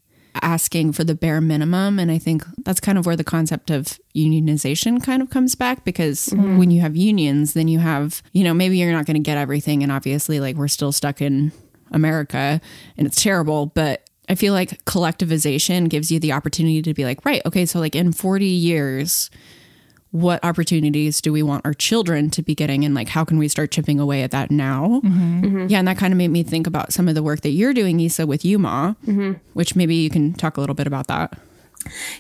asking 0.42 0.94
for 0.94 1.04
the 1.04 1.16
bare 1.16 1.42
minimum. 1.42 2.00
And 2.00 2.12
I 2.12 2.18
think 2.18 2.44
that's 2.64 2.80
kind 2.80 2.98
of 2.98 3.06
where 3.06 3.16
the 3.16 3.24
concept 3.24 3.70
of 3.72 4.00
unionization 4.16 5.04
kind 5.04 5.22
of 5.22 5.30
comes 5.30 5.56
back 5.56 5.84
because 5.84 6.28
mm-hmm. 6.28 6.58
when 6.58 6.72
you 6.72 6.82
have 6.82 6.96
unions, 6.96 7.54
then 7.54 7.68
you 7.68 7.80
have, 7.80 8.22
you 8.34 8.44
know, 8.44 8.54
maybe 8.54 8.78
you're 8.78 8.92
not 8.92 9.06
going 9.06 9.16
to 9.16 9.20
get 9.22 9.38
everything. 9.38 9.84
And 9.84 9.92
obviously, 9.92 10.40
like, 10.40 10.56
we're 10.56 10.68
still 10.68 10.92
stuck 10.92 11.22
in 11.22 11.52
America 11.92 12.60
and 12.98 13.08
it's 13.08 13.22
terrible. 13.22 13.68
But 13.68 14.10
I 14.28 14.36
feel 14.36 14.54
like 14.54 14.84
collectivization 14.86 15.90
gives 15.90 16.12
you 16.12 16.20
the 16.20 16.34
opportunity 16.34 16.82
to 16.82 16.94
be 16.94 17.06
like, 17.06 17.24
right, 17.26 17.42
okay, 17.46 17.66
so 17.66 17.80
like 17.80 17.96
in 17.96 18.12
40 18.12 18.46
years, 18.46 19.30
what 20.12 20.44
opportunities 20.44 21.20
do 21.20 21.34
we 21.34 21.44
want 21.44 21.66
our 21.66 21.74
children 21.74 22.30
to 22.32 22.42
be 22.42 22.56
getting? 22.56 22.86
And 22.86 22.96
like 22.96 23.10
how 23.10 23.26
can 23.26 23.38
we 23.38 23.48
start 23.48 23.72
chipping 23.72 24.00
away 24.00 24.24
at 24.24 24.32
that 24.32 24.52
now? 24.52 25.02
Mm-hmm. 25.04 25.46
Mm-hmm. 25.46 25.68
Yeah 25.68 25.80
and 25.80 25.88
that 25.88 25.98
kind 25.98 26.14
of 26.14 26.18
made 26.18 26.30
me 26.30 26.44
think 26.44 26.68
about 26.68 26.94
some 26.94 27.08
of 27.08 27.16
the 27.16 27.24
work 27.24 27.42
that 27.42 27.50
you're 27.50 27.74
doing 27.74 28.00
Issa 28.00 28.26
with 28.26 28.46
yuma 28.46 28.96
mm-hmm. 29.06 29.34
which 29.54 29.76
maybe 29.76 29.96
you 29.96 30.10
can 30.10 30.34
talk 30.34 30.58
a 30.58 30.60
little 30.60 30.76
bit 30.76 30.88
about 30.88 31.08
that 31.08 31.38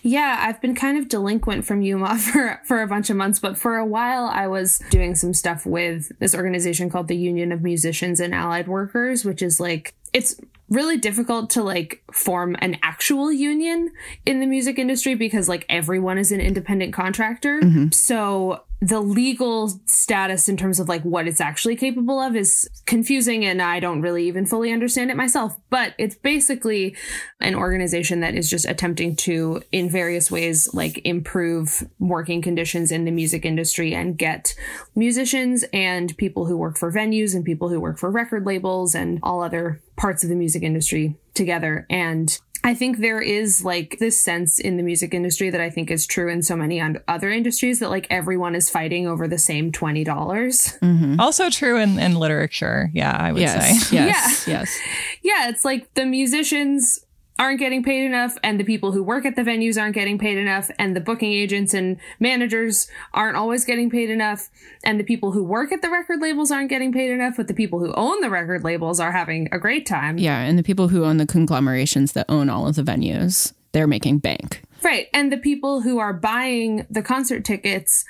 Yeah, 0.01 0.37
I've 0.41 0.61
been 0.61 0.75
kind 0.75 0.97
of 0.97 1.09
delinquent 1.09 1.65
from 1.65 1.81
Yuma 1.81 2.17
for 2.19 2.61
for 2.65 2.81
a 2.81 2.87
bunch 2.87 3.09
of 3.09 3.17
months, 3.17 3.39
but 3.39 3.57
for 3.57 3.77
a 3.77 3.85
while 3.85 4.25
I 4.25 4.47
was 4.47 4.81
doing 4.89 5.15
some 5.15 5.33
stuff 5.33 5.65
with 5.65 6.11
this 6.19 6.35
organization 6.35 6.89
called 6.89 7.07
the 7.07 7.17
Union 7.17 7.51
of 7.51 7.61
Musicians 7.61 8.19
and 8.19 8.33
Allied 8.33 8.67
Workers, 8.67 9.25
which 9.25 9.41
is 9.41 9.59
like 9.59 9.95
it's 10.13 10.39
really 10.69 10.97
difficult 10.97 11.49
to 11.51 11.61
like 11.61 12.01
form 12.11 12.55
an 12.59 12.77
actual 12.81 13.31
union 13.31 13.91
in 14.25 14.39
the 14.39 14.47
music 14.47 14.79
industry 14.79 15.13
because 15.13 15.47
like 15.47 15.65
everyone 15.69 16.17
is 16.17 16.31
an 16.31 16.41
independent 16.41 16.93
contractor. 16.93 17.61
Mm-hmm. 17.61 17.91
So 17.91 18.63
the 18.85 19.01
legal 19.01 19.69
status 19.85 20.47
in 20.47 20.57
terms 20.57 20.79
of 20.79 20.87
like 20.87 21.01
what 21.01 21.27
it's 21.27 21.41
actually 21.41 21.75
capable 21.75 22.19
of 22.19 22.35
is 22.35 22.69
confusing 22.85 23.43
and 23.43 23.59
I 23.59 23.79
don't 23.79 24.01
really 24.01 24.27
even 24.27 24.45
fully 24.45 24.71
understand 24.71 25.09
it 25.09 25.17
myself. 25.17 25.57
But 25.71 25.95
it's 25.97 26.13
basically 26.13 26.95
an 27.41 27.55
organization 27.55 28.19
that 28.19 28.35
is 28.35 28.47
just 28.47 28.65
attempting 28.65 29.15
to, 29.15 29.63
in 29.71 29.89
various 29.89 30.29
ways, 30.29 30.71
like 30.71 31.01
improve 31.03 31.83
working 31.97 32.43
conditions 32.43 32.91
in 32.91 33.05
the 33.05 33.11
music 33.11 33.43
industry 33.43 33.95
and 33.95 34.19
get 34.19 34.53
musicians 34.93 35.65
and 35.73 36.15
people 36.17 36.45
who 36.45 36.55
work 36.55 36.77
for 36.77 36.91
venues 36.91 37.33
and 37.33 37.43
people 37.43 37.69
who 37.69 37.79
work 37.79 37.97
for 37.97 38.11
record 38.11 38.45
labels 38.45 38.93
and 38.93 39.17
all 39.23 39.41
other 39.41 39.81
parts 39.95 40.23
of 40.23 40.29
the 40.29 40.35
music 40.35 40.61
industry 40.61 41.15
together. 41.33 41.87
And 41.89 42.39
I 42.65 42.73
think 42.73 42.97
there 42.97 43.21
is 43.21 43.63
like 43.63 43.97
this 43.99 44.19
sense 44.19 44.57
in 44.57 44.77
the 44.77 44.81
music 44.81 45.13
industry 45.13 45.51
that 45.51 45.61
I 45.61 45.69
think 45.69 45.91
is 45.91 46.07
true 46.07 46.29
in 46.29 46.41
so 46.41 46.55
many 46.55 46.81
other 47.07 47.29
industries 47.29 47.77
that 47.79 47.91
like 47.91 48.07
everyone 48.09 48.55
is 48.55 48.71
fighting 48.71 49.07
over 49.07 49.27
the 49.27 49.37
same 49.37 49.71
$20. 49.71 50.03
dollars 50.03 50.77
mm-hmm. 50.81 51.19
Also 51.19 51.51
true 51.51 51.77
in, 51.77 51.99
in 51.99 52.15
literature. 52.15 52.89
Yeah, 52.91 53.15
I 53.15 53.31
would 53.31 53.41
yes 53.41 53.89
say. 53.89 53.95
yes 53.95 54.47
yes 54.47 54.79
Yeah, 55.21 55.49
it's 55.49 55.63
like 55.63 55.93
the 55.93 56.07
musicians 56.07 57.04
aren't 57.37 57.59
getting 57.59 57.83
paid 57.83 58.05
enough 58.05 58.37
and 58.43 58.59
the 58.59 58.63
people 58.63 58.91
who 58.91 59.03
work 59.03 59.25
at 59.25 59.35
the 59.35 59.41
venues 59.41 59.79
aren't 59.79 59.95
getting 59.95 60.17
paid 60.17 60.37
enough 60.37 60.71
and 60.79 60.95
the 60.95 61.01
booking 61.01 61.33
agents 61.33 61.73
and 61.73 61.97
managers 62.19 62.87
aren't 63.13 63.35
always 63.35 63.65
getting 63.65 63.89
paid 63.89 64.09
enough 64.09 64.49
and 64.83 64.99
the 64.99 65.03
people 65.03 65.31
who 65.31 65.43
work 65.43 65.71
at 65.71 65.81
the 65.81 65.89
record 65.89 66.21
labels 66.21 66.49
aren't 66.51 66.69
getting 66.69 66.93
paid 66.93 67.11
enough 67.11 67.35
but 67.37 67.47
the 67.47 67.53
people 67.53 67.79
who 67.79 67.93
own 67.93 68.21
the 68.21 68.29
record 68.29 68.63
labels 68.63 68.99
are 68.99 69.11
having 69.11 69.49
a 69.51 69.59
great 69.59 69.85
time. 69.85 70.17
yeah 70.17 70.39
and 70.39 70.57
the 70.57 70.63
people 70.63 70.87
who 70.87 71.03
own 71.03 71.17
the 71.17 71.25
conglomerations 71.25 72.13
that 72.13 72.25
own 72.29 72.49
all 72.49 72.67
of 72.67 72.75
the 72.75 72.83
venues 72.83 73.53
they're 73.73 73.87
making 73.87 74.17
bank 74.19 74.61
Right. 74.85 75.07
And 75.15 75.31
the 75.31 75.37
people 75.37 75.81
who 75.81 75.97
are 75.97 76.13
buying 76.13 76.85
the 76.91 77.01
concert 77.01 77.43
tickets 77.43 78.05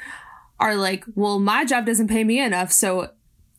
are 0.59 0.76
like, 0.76 1.05
well, 1.15 1.39
my 1.39 1.63
job 1.63 1.86
doesn't 1.86 2.09
pay 2.09 2.26
me 2.26 2.38
enough, 2.41 2.69
so 2.69 3.11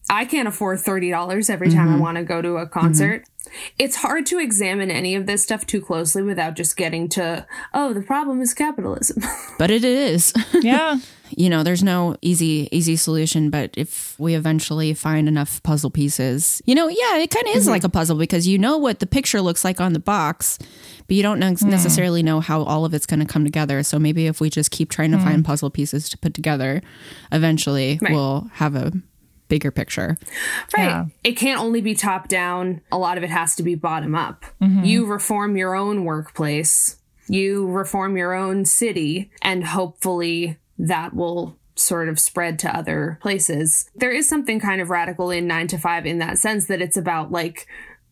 I 0.09 0.25
can't 0.25 0.47
afford 0.47 0.79
$30 0.79 1.51
every 1.51 1.71
time 1.71 1.89
I 1.89 1.93
mm-hmm. 1.93 2.01
want 2.01 2.17
to 2.17 2.23
go 2.25 2.41
to 2.41 2.57
a 2.57 2.67
concert. 2.67 3.23
Mm-hmm. 3.23 3.53
It's 3.79 3.97
hard 3.97 4.27
to 4.27 4.39
examine 4.39 4.91
any 4.91 5.15
of 5.15 5.27
this 5.27 5.43
stuff 5.43 5.67
too 5.67 5.81
closely 5.81 6.23
without 6.23 6.55
just 6.55 6.77
getting 6.77 7.09
to, 7.11 7.47
oh, 7.73 7.93
the 7.93 8.03
problem 8.03 8.41
is 8.41 8.55
capitalism. 8.55 9.23
but 9.59 9.71
it 9.71 9.85
is 9.85 10.33
Yeah. 10.63 10.99
you 11.31 11.49
know 11.49 11.63
there's 11.63 11.83
no 11.83 12.17
easy 12.23 12.69
easy 12.71 12.97
solution 12.97 13.51
but 13.51 13.71
if 13.77 14.19
we 14.19 14.35
eventually 14.35 14.95
find 14.95 15.29
enough 15.29 15.63
puzzle 15.63 15.91
pieces 15.91 16.63
you 16.67 16.75
know 16.75 16.89
yeah 16.89 17.19
it 17.19 17.31
kind 17.31 17.49
of 17.49 17.57
is 17.57 17.65
mm-hmm. 17.65 17.73
like 17.73 17.85
a 17.85 17.89
puzzle 17.89 18.17
because 18.17 18.47
you 18.47 18.59
know 18.59 18.79
what 18.79 19.01
the 19.01 19.07
picture 19.07 19.41
looks 19.41 19.65
like 19.65 19.81
on 19.81 19.93
the 19.93 19.99
box 19.99 20.59
but 21.07 21.17
you 21.17 21.23
don't 21.23 21.41
ne- 21.41 21.57
necessarily 21.63 22.23
know 22.23 22.41
how 22.41 22.63
all 22.63 22.85
of 22.85 22.95
it's 22.95 23.07
going 23.07 23.21
to 23.21 23.27
come 23.27 23.45
together 23.45 23.83
so 23.83 23.99
maybe 23.99 24.27
if 24.27 24.41
we 24.41 24.51
just 24.51 24.71
keep 24.71 24.91
trying 24.91 25.11
to 25.11 25.19
find 25.19 25.45
puzzle 25.45 25.71
pieces 25.71 26.09
to 26.09 26.19
put 26.19 26.35
together 26.35 26.81
eventually 27.33 27.99
Right. 28.01 28.13
we'll 28.13 28.51
have 28.55 28.77
a 28.77 28.93
bigger 29.49 29.71
picture 29.71 30.19
Right. 30.77 30.89
Yeah. 30.89 31.07
It 31.25 31.33
can't 31.33 31.61
only 31.61 31.81
be 31.81 31.95
top 31.95 32.29
down. 32.29 32.81
A 32.91 32.99
lot 32.99 33.17
of 33.17 33.25
it 33.25 33.31
has 33.31 33.55
to 33.57 33.63
be 33.63 33.75
bottom 33.75 34.15
up. 34.15 34.45
Mm-hmm. 34.61 34.85
You 34.85 35.07
reform 35.07 35.57
your 35.57 35.75
own 35.75 36.05
workplace, 36.05 36.97
you 37.29 37.67
reform 37.67 38.17
your 38.17 38.35
own 38.35 38.65
city, 38.65 39.31
and 39.43 39.65
hopefully 39.65 40.59
that 40.79 41.15
will 41.15 41.57
sort 41.75 42.09
of 42.09 42.19
spread 42.19 42.59
to 42.61 42.77
other 42.77 43.19
places. 43.21 43.91
There 43.95 44.11
is 44.11 44.29
something 44.29 44.61
kind 44.61 44.81
of 44.81 44.91
radical 44.91 45.31
in 45.31 45.47
9 45.47 45.69
to 45.69 45.79
5 45.79 46.07
in 46.07 46.19
that 46.19 46.39
sense 46.39 46.67
that 46.67 46.81
it's 46.81 46.97
about 46.97 47.31
like 47.31 47.67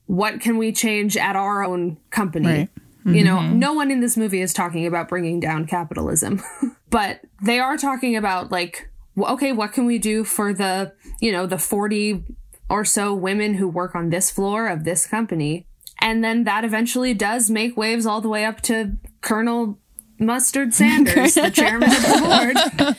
what 0.06 0.40
can 0.40 0.58
we 0.58 0.70
change 0.72 1.16
at 1.16 1.34
our 1.34 1.64
own 1.64 1.96
company? 2.10 2.46
Right. 2.46 2.68
You 3.06 3.22
know, 3.22 3.36
mm-hmm. 3.36 3.58
no 3.58 3.74
one 3.74 3.90
in 3.90 4.00
this 4.00 4.16
movie 4.16 4.40
is 4.40 4.54
talking 4.54 4.86
about 4.86 5.08
bringing 5.08 5.38
down 5.38 5.66
capitalism, 5.66 6.42
but 6.90 7.20
they 7.42 7.58
are 7.58 7.76
talking 7.76 8.16
about 8.16 8.50
like, 8.50 8.88
w- 8.93 8.93
okay, 9.18 9.52
what 9.52 9.72
can 9.72 9.86
we 9.86 9.98
do 9.98 10.24
for 10.24 10.52
the, 10.52 10.92
you 11.20 11.32
know, 11.32 11.46
the 11.46 11.58
40 11.58 12.24
or 12.68 12.84
so 12.84 13.14
women 13.14 13.54
who 13.54 13.68
work 13.68 13.94
on 13.94 14.10
this 14.10 14.30
floor 14.30 14.68
of 14.68 14.84
this 14.84 15.06
company? 15.06 15.66
And 16.00 16.22
then 16.22 16.44
that 16.44 16.64
eventually 16.64 17.14
does 17.14 17.50
make 17.50 17.76
waves 17.76 18.06
all 18.06 18.20
the 18.20 18.28
way 18.28 18.44
up 18.44 18.60
to 18.62 18.96
Colonel 19.20 19.78
Mustard 20.18 20.74
Sanders, 20.74 21.34
the 21.34 21.50
chairman 21.50 21.90
of 21.90 22.02
the 22.02 22.96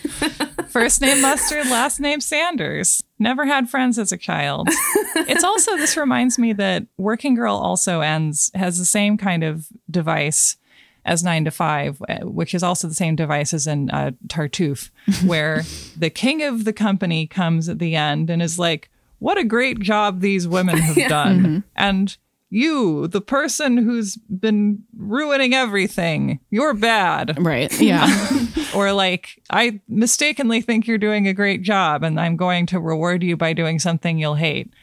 board. 0.57 0.69
First 0.69 1.01
name 1.01 1.21
Mustard, 1.21 1.67
last 1.67 1.99
name 1.99 2.19
Sanders. 2.19 3.03
Never 3.17 3.45
had 3.45 3.69
friends 3.69 3.97
as 3.97 4.11
a 4.11 4.17
child. 4.17 4.67
it's 5.15 5.43
also, 5.43 5.77
this 5.77 5.95
reminds 5.95 6.37
me 6.37 6.51
that 6.53 6.85
Working 6.97 7.35
Girl 7.35 7.55
also 7.55 8.01
ends, 8.01 8.51
has 8.53 8.77
the 8.77 8.85
same 8.85 9.17
kind 9.17 9.43
of 9.43 9.67
device 9.89 10.57
as 11.05 11.23
Nine 11.23 11.45
to 11.45 11.51
Five, 11.51 12.01
uh, 12.09 12.25
which 12.25 12.53
is 12.53 12.63
also 12.63 12.87
the 12.87 12.93
same 12.93 13.15
device 13.15 13.53
as 13.53 13.67
in 13.67 13.89
uh, 13.91 14.11
Tartuffe, 14.27 14.89
where 15.25 15.63
the 15.97 16.09
king 16.09 16.43
of 16.43 16.65
the 16.65 16.73
company 16.73 17.27
comes 17.27 17.69
at 17.69 17.79
the 17.79 17.95
end 17.95 18.29
and 18.29 18.41
is 18.41 18.59
like, 18.59 18.89
what 19.19 19.37
a 19.37 19.43
great 19.43 19.79
job 19.79 20.19
these 20.19 20.47
women 20.47 20.77
have 20.77 20.95
done. 21.09 21.63
And 21.75 22.17
you, 22.49 23.07
the 23.07 23.21
person 23.21 23.77
who's 23.77 24.17
been 24.17 24.83
ruining 24.95 25.53
everything, 25.53 26.39
you're 26.49 26.73
bad. 26.73 27.37
Right. 27.39 27.79
Yeah. 27.79 28.07
Or 28.73 28.91
like 28.91 29.41
i 29.49 29.79
mistakenly 29.87 30.59
think 30.59 30.85
you're 30.85 30.97
doing 30.97 31.29
a 31.29 31.33
great 31.33 31.61
job 31.61 32.03
and 32.03 32.19
i'm 32.19 32.35
going 32.35 32.65
to 32.65 32.79
reward 32.79 33.23
you 33.23 33.37
by 33.37 33.53
doing 33.53 33.79
something 33.79 34.17
you'll 34.17 34.35
hate. 34.35 34.73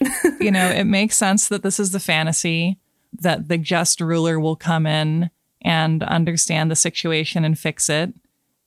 You 0.40 0.50
know 0.50 0.66
it 0.66 0.84
makes 0.84 1.14
sense 1.18 1.48
that 1.48 1.62
this 1.62 1.78
is 1.78 1.92
the 1.92 2.00
fantasy 2.00 2.78
that 3.20 3.48
the 3.48 3.58
just 3.58 4.00
ruler 4.00 4.40
will 4.40 4.56
come 4.56 4.86
in 4.86 5.30
and 5.62 6.02
understand 6.02 6.70
the 6.70 6.76
situation 6.76 7.44
and 7.44 7.58
fix 7.58 7.88
it 7.88 8.12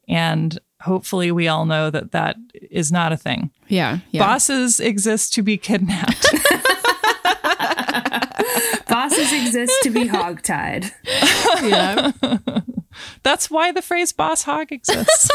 and 0.08 0.60
hopefully 0.82 1.32
we 1.32 1.48
all 1.48 1.66
know 1.66 1.90
that 1.90 2.12
that 2.12 2.36
is 2.72 2.92
not 2.92 3.12
a 3.12 3.18
thing 3.18 3.52
yeah 3.68 4.00
yeah 4.12 4.26
bosses 4.26 4.80
exist 4.80 5.34
to 5.34 5.42
be 5.42 5.58
kidnapped 5.58 6.26
Bosses 8.88 9.34
exist 9.34 9.74
to 9.84 9.90
be 9.90 10.08
hogtied. 10.08 10.92
yeah 11.64 12.12
That's 13.24 13.52
why 13.52 13.72
the 13.72 13.82
phrase 13.82 14.14
boss 14.14 14.44
hog 14.44 14.72
exists. 14.72 15.30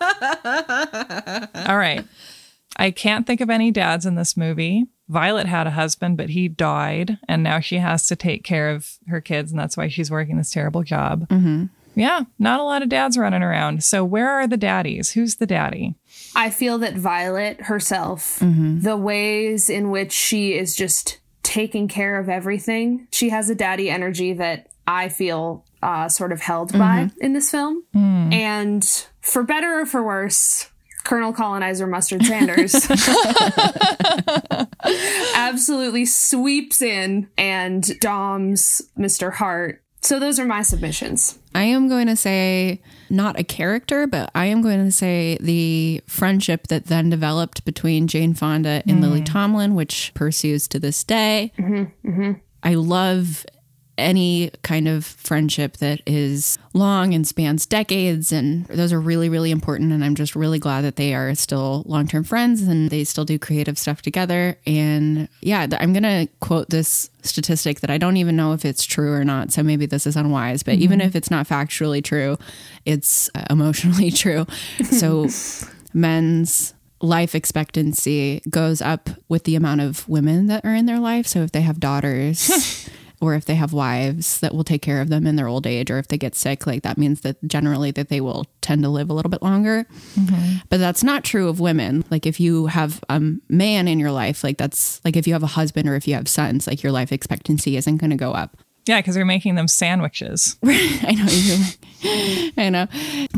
All 1.66 1.76
right. 1.76 2.04
I 2.76 2.90
can't 2.90 3.26
think 3.26 3.40
of 3.40 3.50
any 3.50 3.70
dads 3.70 4.06
in 4.06 4.14
this 4.14 4.36
movie. 4.36 4.86
Violet 5.08 5.46
had 5.46 5.66
a 5.66 5.72
husband, 5.72 6.16
but 6.16 6.30
he 6.30 6.48
died, 6.48 7.18
and 7.28 7.42
now 7.42 7.60
she 7.60 7.78
has 7.78 8.06
to 8.06 8.16
take 8.16 8.42
care 8.42 8.70
of 8.70 8.98
her 9.08 9.20
kids, 9.20 9.52
and 9.52 9.60
that's 9.60 9.76
why 9.76 9.88
she's 9.88 10.10
working 10.10 10.36
this 10.36 10.50
terrible 10.50 10.82
job. 10.82 11.28
Mm-hmm. 11.28 11.66
Yeah, 11.94 12.24
not 12.38 12.60
a 12.60 12.64
lot 12.64 12.82
of 12.82 12.88
dads 12.88 13.16
running 13.16 13.42
around. 13.42 13.82
So, 13.82 14.04
where 14.04 14.30
are 14.30 14.46
the 14.46 14.58
daddies? 14.58 15.12
Who's 15.12 15.36
the 15.36 15.46
daddy? 15.46 15.94
I 16.34 16.50
feel 16.50 16.78
that 16.78 16.94
Violet 16.94 17.62
herself, 17.62 18.38
mm-hmm. 18.40 18.80
the 18.80 18.96
ways 18.96 19.70
in 19.70 19.90
which 19.90 20.12
she 20.12 20.58
is 20.58 20.76
just 20.76 21.20
taking 21.42 21.88
care 21.88 22.18
of 22.18 22.28
everything, 22.28 23.08
she 23.12 23.30
has 23.30 23.48
a 23.48 23.54
daddy 23.54 23.88
energy 23.88 24.34
that 24.34 24.68
I 24.86 25.08
feel 25.08 25.64
uh, 25.82 26.08
sort 26.08 26.32
of 26.32 26.40
held 26.40 26.72
by 26.72 27.04
mm-hmm. 27.04 27.24
in 27.24 27.32
this 27.32 27.50
film. 27.50 27.84
Hmm. 27.92 28.32
And 28.32 29.06
for 29.20 29.42
better 29.42 29.80
or 29.80 29.86
for 29.86 30.02
worse, 30.02 30.70
Colonel 31.06 31.32
Colonizer 31.32 31.86
Mustard 31.86 32.24
Sanders 32.24 32.74
absolutely 35.34 36.04
sweeps 36.04 36.82
in 36.82 37.28
and 37.38 37.98
doms 38.00 38.82
Mr. 38.98 39.32
Hart 39.32 39.82
So 40.02 40.18
those 40.18 40.40
are 40.40 40.44
my 40.44 40.62
submissions. 40.62 41.38
I 41.54 41.62
am 41.62 41.88
going 41.88 42.08
to 42.08 42.16
say 42.16 42.82
not 43.08 43.38
a 43.38 43.44
character, 43.44 44.06
but 44.06 44.30
I 44.34 44.46
am 44.46 44.62
going 44.62 44.84
to 44.84 44.90
say 44.90 45.38
the 45.40 46.02
friendship 46.06 46.66
that 46.66 46.86
then 46.86 47.08
developed 47.08 47.64
between 47.64 48.08
Jane 48.08 48.34
Fonda 48.34 48.82
and 48.86 49.00
Lily 49.00 49.20
mm. 49.20 49.26
Tomlin, 49.26 49.74
which 49.74 50.12
pursues 50.14 50.66
to 50.68 50.80
this 50.80 51.04
day. 51.04 51.52
Mm-hmm, 51.58 52.10
mm-hmm. 52.10 52.32
I 52.62 52.74
love 52.74 53.46
any 53.98 54.50
kind 54.62 54.88
of 54.88 55.04
friendship 55.04 55.78
that 55.78 56.00
is 56.06 56.58
long 56.72 57.14
and 57.14 57.26
spans 57.26 57.64
decades 57.66 58.32
and 58.32 58.66
those 58.66 58.92
are 58.92 59.00
really 59.00 59.28
really 59.28 59.50
important 59.50 59.92
and 59.92 60.04
i'm 60.04 60.14
just 60.14 60.36
really 60.36 60.58
glad 60.58 60.82
that 60.82 60.96
they 60.96 61.14
are 61.14 61.34
still 61.34 61.82
long-term 61.86 62.22
friends 62.24 62.62
and 62.62 62.90
they 62.90 63.04
still 63.04 63.24
do 63.24 63.38
creative 63.38 63.78
stuff 63.78 64.02
together. 64.02 64.58
And 64.66 65.28
yeah 65.40 65.66
i'm 65.80 65.92
gonna 65.92 66.28
quote 66.40 66.70
this 66.70 67.10
statistic 67.22 67.80
that 67.80 67.90
i 67.90 67.98
don't 67.98 68.16
even 68.18 68.36
know 68.36 68.52
if 68.52 68.64
it's 68.64 68.84
true 68.84 69.12
or 69.12 69.24
not 69.24 69.52
so 69.52 69.62
maybe 69.62 69.86
this 69.86 70.06
is 70.06 70.16
unwise 70.16 70.62
but 70.62 70.74
even 70.74 71.00
if 71.00 71.16
it's 71.16 71.30
not 71.30 71.48
factually 71.48 72.02
true 72.02 72.38
it's 72.84 73.28
uh, 73.34 73.44
emotionally 73.50 74.10
true. 74.22 74.46
So 74.84 75.28
men's 75.92 76.74
life 77.00 77.34
expectancy 77.34 78.40
goes 78.48 78.80
up 78.80 79.10
with 79.28 79.44
the 79.44 79.54
amount 79.54 79.82
of 79.82 80.08
women 80.08 80.46
that 80.46 80.64
are 80.64 80.74
in 80.74 80.86
their 80.86 80.98
life 80.98 81.26
so 81.26 81.40
if 81.42 81.52
they 81.52 81.60
have 81.60 81.78
daughters 81.78 82.88
or 83.20 83.34
if 83.34 83.44
they 83.44 83.54
have 83.54 83.72
wives 83.72 84.40
that 84.40 84.54
will 84.54 84.64
take 84.64 84.82
care 84.82 85.00
of 85.00 85.08
them 85.08 85.26
in 85.26 85.36
their 85.36 85.48
old 85.48 85.66
age 85.66 85.90
or 85.90 85.98
if 85.98 86.08
they 86.08 86.18
get 86.18 86.34
sick 86.34 86.66
like 86.66 86.82
that 86.82 86.98
means 86.98 87.22
that 87.22 87.36
generally 87.46 87.90
that 87.90 88.08
they 88.08 88.20
will 88.20 88.46
tend 88.60 88.82
to 88.82 88.88
live 88.88 89.10
a 89.10 89.12
little 89.12 89.30
bit 89.30 89.42
longer. 89.42 89.86
Mm-hmm. 90.14 90.58
But 90.68 90.78
that's 90.78 91.02
not 91.02 91.24
true 91.24 91.48
of 91.48 91.60
women. 91.60 92.04
Like 92.10 92.26
if 92.26 92.40
you 92.40 92.66
have 92.66 93.02
a 93.08 93.20
man 93.48 93.88
in 93.88 93.98
your 93.98 94.12
life 94.12 94.44
like 94.44 94.58
that's 94.58 95.00
like 95.04 95.16
if 95.16 95.26
you 95.26 95.32
have 95.32 95.42
a 95.42 95.48
husband 95.48 95.88
or 95.88 95.94
if 95.94 96.06
you 96.06 96.14
have 96.14 96.28
sons 96.28 96.66
like 96.66 96.82
your 96.82 96.92
life 96.92 97.12
expectancy 97.12 97.76
isn't 97.76 97.96
going 97.96 98.10
to 98.10 98.16
go 98.16 98.32
up. 98.32 98.56
Yeah, 98.86 99.00
because 99.00 99.16
they're 99.16 99.24
making 99.24 99.56
them 99.56 99.66
sandwiches. 99.66 100.56
I 100.64 101.12
know 101.16 101.26
you're 101.26 101.58
like, 101.58 101.78
I 102.56 102.68
know. 102.70 102.86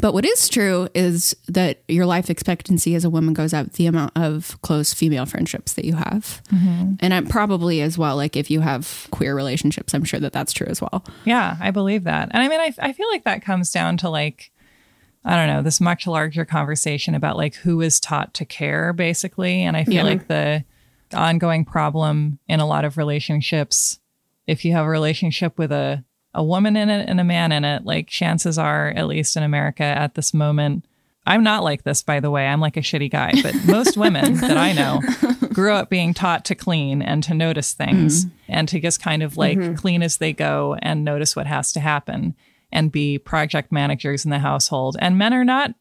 But 0.00 0.12
what 0.14 0.24
is 0.24 0.48
true 0.48 0.88
is 0.94 1.34
that 1.48 1.82
your 1.88 2.06
life 2.06 2.30
expectancy 2.30 2.94
as 2.94 3.04
a 3.04 3.10
woman 3.10 3.34
goes 3.34 3.52
up 3.52 3.72
the 3.72 3.86
amount 3.86 4.12
of 4.16 4.60
close 4.62 4.92
female 4.94 5.26
friendships 5.26 5.74
that 5.74 5.84
you 5.84 5.94
have. 5.94 6.42
Mm-hmm. 6.52 6.94
And 7.00 7.14
I'm 7.14 7.26
probably 7.26 7.80
as 7.80 7.98
well, 7.98 8.16
like 8.16 8.36
if 8.36 8.50
you 8.50 8.60
have 8.60 9.08
queer 9.10 9.34
relationships, 9.34 9.94
I'm 9.94 10.04
sure 10.04 10.20
that 10.20 10.32
that's 10.32 10.52
true 10.52 10.66
as 10.68 10.80
well. 10.80 11.04
Yeah, 11.24 11.56
I 11.60 11.70
believe 11.70 12.04
that. 12.04 12.28
And 12.32 12.42
I 12.42 12.48
mean, 12.48 12.60
I, 12.60 12.72
I 12.78 12.92
feel 12.92 13.08
like 13.10 13.24
that 13.24 13.42
comes 13.42 13.70
down 13.72 13.96
to 13.98 14.08
like, 14.10 14.50
I 15.24 15.34
don't 15.36 15.48
know, 15.48 15.62
this 15.62 15.80
much 15.80 16.06
larger 16.06 16.44
conversation 16.44 17.14
about 17.14 17.36
like 17.36 17.54
who 17.56 17.80
is 17.80 17.98
taught 18.00 18.34
to 18.34 18.44
care, 18.44 18.92
basically. 18.92 19.62
And 19.62 19.76
I 19.76 19.84
feel 19.84 19.94
Yeah. 19.94 20.02
like 20.04 20.28
the 20.28 20.64
ongoing 21.12 21.64
problem 21.64 22.38
in 22.48 22.60
a 22.60 22.66
lot 22.66 22.84
of 22.84 22.96
relationships, 22.96 23.98
if 24.46 24.64
you 24.64 24.72
have 24.72 24.86
a 24.86 24.88
relationship 24.88 25.58
with 25.58 25.72
a, 25.72 26.04
a 26.39 26.43
woman 26.43 26.76
in 26.76 26.89
it 26.89 27.09
and 27.09 27.20
a 27.20 27.24
man 27.24 27.51
in 27.51 27.64
it, 27.64 27.84
like 27.84 28.07
chances 28.07 28.59
are, 28.59 28.91
at 28.91 29.09
least 29.09 29.36
in 29.36 29.43
America 29.43 29.82
at 29.82 30.14
this 30.14 30.32
moment, 30.32 30.84
I'm 31.26 31.43
not 31.43 31.64
like 31.64 31.82
this, 31.82 32.01
by 32.01 32.20
the 32.20 32.30
way. 32.30 32.47
I'm 32.47 32.61
like 32.61 32.76
a 32.76 32.80
shitty 32.80 33.11
guy, 33.11 33.32
but 33.43 33.57
most 33.66 33.97
women 33.97 34.34
that 34.36 34.57
I 34.57 34.72
know 34.72 35.03
grew 35.53 35.72
up 35.72 35.91
being 35.91 36.14
taught 36.14 36.45
to 36.45 36.55
clean 36.55 37.03
and 37.03 37.24
to 37.24 37.34
notice 37.34 37.72
things 37.72 38.24
mm-hmm. 38.24 38.34
and 38.47 38.68
to 38.68 38.78
just 38.78 39.03
kind 39.03 39.24
of 39.24 39.36
like 39.36 39.59
mm-hmm. 39.59 39.74
clean 39.74 40.01
as 40.01 40.18
they 40.18 40.32
go 40.32 40.76
and 40.80 41.05
notice 41.05 41.34
what 41.34 41.49
has 41.49 41.72
to 41.72 41.80
happen 41.80 42.36
and 42.70 42.93
be 42.93 43.18
project 43.18 43.72
managers 43.72 44.24
in 44.24 44.30
the 44.30 44.39
household. 44.39 44.97
And 45.01 45.18
men 45.18 45.34
are 45.34 45.45
not 45.45 45.74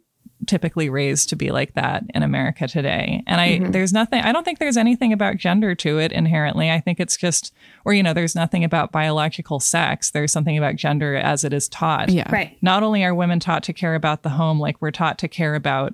typically 0.47 0.89
raised 0.89 1.29
to 1.29 1.35
be 1.35 1.51
like 1.51 1.73
that 1.73 2.03
in 2.13 2.23
America 2.23 2.67
today. 2.67 3.23
And 3.27 3.39
I 3.39 3.59
mm-hmm. 3.59 3.71
there's 3.71 3.93
nothing 3.93 4.21
I 4.21 4.31
don't 4.31 4.43
think 4.43 4.59
there's 4.59 4.77
anything 4.77 5.13
about 5.13 5.37
gender 5.37 5.75
to 5.75 5.99
it 5.99 6.11
inherently. 6.11 6.71
I 6.71 6.79
think 6.79 6.99
it's 6.99 7.17
just 7.17 7.53
or 7.85 7.93
you 7.93 8.03
know, 8.03 8.13
there's 8.13 8.35
nothing 8.35 8.63
about 8.63 8.91
biological 8.91 9.59
sex. 9.59 10.11
There's 10.11 10.31
something 10.31 10.57
about 10.57 10.75
gender 10.75 11.15
as 11.15 11.43
it 11.43 11.53
is 11.53 11.67
taught 11.67 12.09
Yeah. 12.09 12.29
Right. 12.31 12.57
not 12.61 12.83
only 12.83 13.03
are 13.03 13.13
women 13.13 13.39
taught 13.39 13.63
to 13.63 13.73
care 13.73 13.95
about 13.95 14.23
the 14.23 14.29
home, 14.29 14.59
like 14.59 14.81
we're 14.81 14.91
taught 14.91 15.17
to 15.19 15.27
care 15.27 15.55
about, 15.55 15.93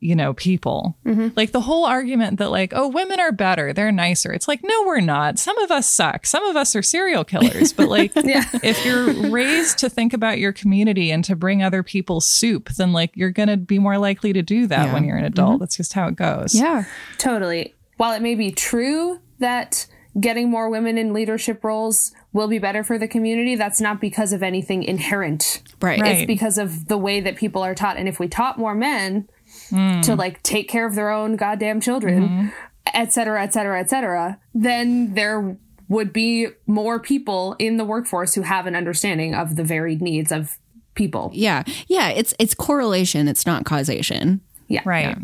you 0.00 0.16
know, 0.16 0.32
people. 0.32 0.96
Mm-hmm. 1.04 1.28
Like 1.36 1.52
the 1.52 1.60
whole 1.60 1.84
argument 1.84 2.38
that, 2.38 2.50
like, 2.50 2.72
oh, 2.74 2.88
women 2.88 3.20
are 3.20 3.32
better, 3.32 3.72
they're 3.72 3.92
nicer. 3.92 4.32
It's 4.32 4.48
like, 4.48 4.60
no, 4.62 4.82
we're 4.86 5.00
not. 5.00 5.38
Some 5.38 5.58
of 5.58 5.70
us 5.70 5.88
suck. 5.88 6.24
Some 6.26 6.42
of 6.44 6.56
us 6.56 6.74
are 6.74 6.82
serial 6.82 7.22
killers. 7.22 7.72
But 7.72 7.88
like, 7.88 8.12
if 8.16 8.84
you're 8.84 9.30
raised 9.30 9.78
to 9.78 9.90
think 9.90 10.12
about 10.14 10.38
your 10.38 10.52
community 10.52 11.10
and 11.10 11.22
to 11.24 11.36
bring 11.36 11.62
other 11.62 11.82
people 11.82 12.20
soup, 12.20 12.70
then 12.70 12.92
like 12.92 13.10
you're 13.14 13.30
going 13.30 13.48
to 13.48 13.56
be 13.58 13.78
more 13.78 13.98
likely 13.98 14.32
to 14.32 14.42
do 14.42 14.66
that 14.66 14.86
Yeah. 14.86 14.92
when 14.94 15.04
you're 15.04 15.18
an 15.18 15.24
adult. 15.26 15.52
Mm-hmm. 15.52 15.58
That's 15.60 15.76
just 15.76 15.92
how 15.92 16.08
it 16.08 16.16
goes. 16.16 16.54
Yeah. 16.54 16.84
Totally. 17.18 17.74
While 17.98 18.14
it 18.14 18.22
may 18.22 18.34
be 18.34 18.50
true 18.50 19.20
that 19.38 19.86
getting 20.18 20.50
more 20.50 20.68
women 20.70 20.98
in 20.98 21.12
leadership 21.12 21.62
roles 21.62 22.12
will 22.32 22.48
be 22.48 22.58
better 22.58 22.82
for 22.82 22.98
the 22.98 23.06
community, 23.06 23.54
that's 23.54 23.80
not 23.80 24.00
because 24.00 24.32
of 24.32 24.42
anything 24.42 24.82
inherent. 24.82 25.62
Right. 25.80 26.00
Right. 26.00 26.16
It's 26.16 26.26
because 26.26 26.58
of 26.58 26.88
the 26.88 26.98
way 26.98 27.20
that 27.20 27.36
people 27.36 27.62
are 27.62 27.74
taught. 27.74 27.96
And 27.96 28.08
if 28.08 28.18
we 28.18 28.26
taught 28.28 28.58
more 28.58 28.74
men 28.74 29.28
Hmm. 29.70 30.00
to 30.02 30.14
like 30.14 30.42
take 30.42 30.68
care 30.68 30.86
of 30.86 30.94
their 30.94 31.10
own 31.10 31.36
goddamn 31.36 31.80
children, 31.80 32.28
mm-hmm. 32.28 32.48
et 32.92 33.12
cetera, 33.12 33.42
et 33.42 33.52
cetera, 33.52 33.80
et 33.80 33.88
cetera, 33.88 34.38
then 34.52 35.14
there 35.14 35.56
would 35.88 36.12
be 36.12 36.48
more 36.66 37.00
people 37.00 37.56
in 37.58 37.76
the 37.76 37.84
workforce 37.84 38.34
who 38.34 38.42
have 38.42 38.66
an 38.66 38.76
understanding 38.76 39.34
of 39.34 39.56
the 39.56 39.64
varied 39.64 40.02
needs 40.02 40.30
of 40.30 40.58
people. 40.94 41.30
Yeah. 41.32 41.64
Yeah. 41.88 42.08
It's 42.10 42.34
it's 42.38 42.54
correlation. 42.54 43.28
It's 43.28 43.46
not 43.46 43.64
causation. 43.64 44.40
Yeah. 44.68 44.82
Right. 44.84 45.18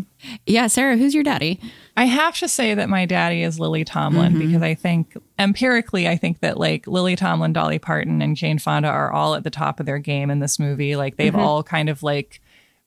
Yeah, 0.45 0.67
Sarah, 0.67 0.97
who's 0.97 1.15
your 1.15 1.23
daddy? 1.23 1.61
I 1.97 2.07
have 2.07 2.37
to 2.39 2.49
say 2.49 2.75
that 2.75 2.89
my 2.89 3.07
daddy 3.07 3.45
is 3.45 3.61
Lily 3.61 3.85
Tomlin 3.85 4.33
mm-hmm. 4.33 4.47
because 4.47 4.63
I 4.63 4.75
think 4.75 5.17
empirically, 5.39 6.09
I 6.09 6.17
think 6.17 6.41
that 6.41 6.59
like 6.59 6.89
Lily 6.89 7.15
Tomlin, 7.15 7.53
Dolly 7.53 7.79
Parton, 7.79 8.21
and 8.21 8.37
Jane 8.37 8.59
Fonda 8.59 8.89
are 8.89 9.13
all 9.13 9.37
at 9.37 9.45
the 9.45 9.51
top 9.51 9.79
of 9.79 9.87
their 9.87 10.01
game 10.01 10.33
in 10.33 10.41
this 10.41 10.59
movie. 10.59 10.97
Like 10.97 11.17
they've 11.17 11.33
mm-hmm. 11.33 11.41
all 11.41 11.63
kind 11.63 11.89
of 11.89 12.03
like 12.03 12.43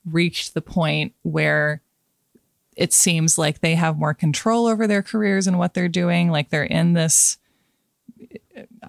reached 0.06 0.54
the 0.54 0.62
point 0.62 1.14
where 1.24 1.82
it 2.76 2.93
seems 2.93 3.38
like 3.38 3.60
they 3.60 3.76
have 3.76 3.97
more 3.97 4.14
control 4.14 4.66
over 4.66 4.88
their 4.88 5.04
careers 5.04 5.47
and 5.47 5.60
what 5.60 5.74
they're 5.74 5.89
doing. 5.89 6.30
Like 6.30 6.50
they're 6.50 6.64
in 6.64 6.93
this, 6.93 7.38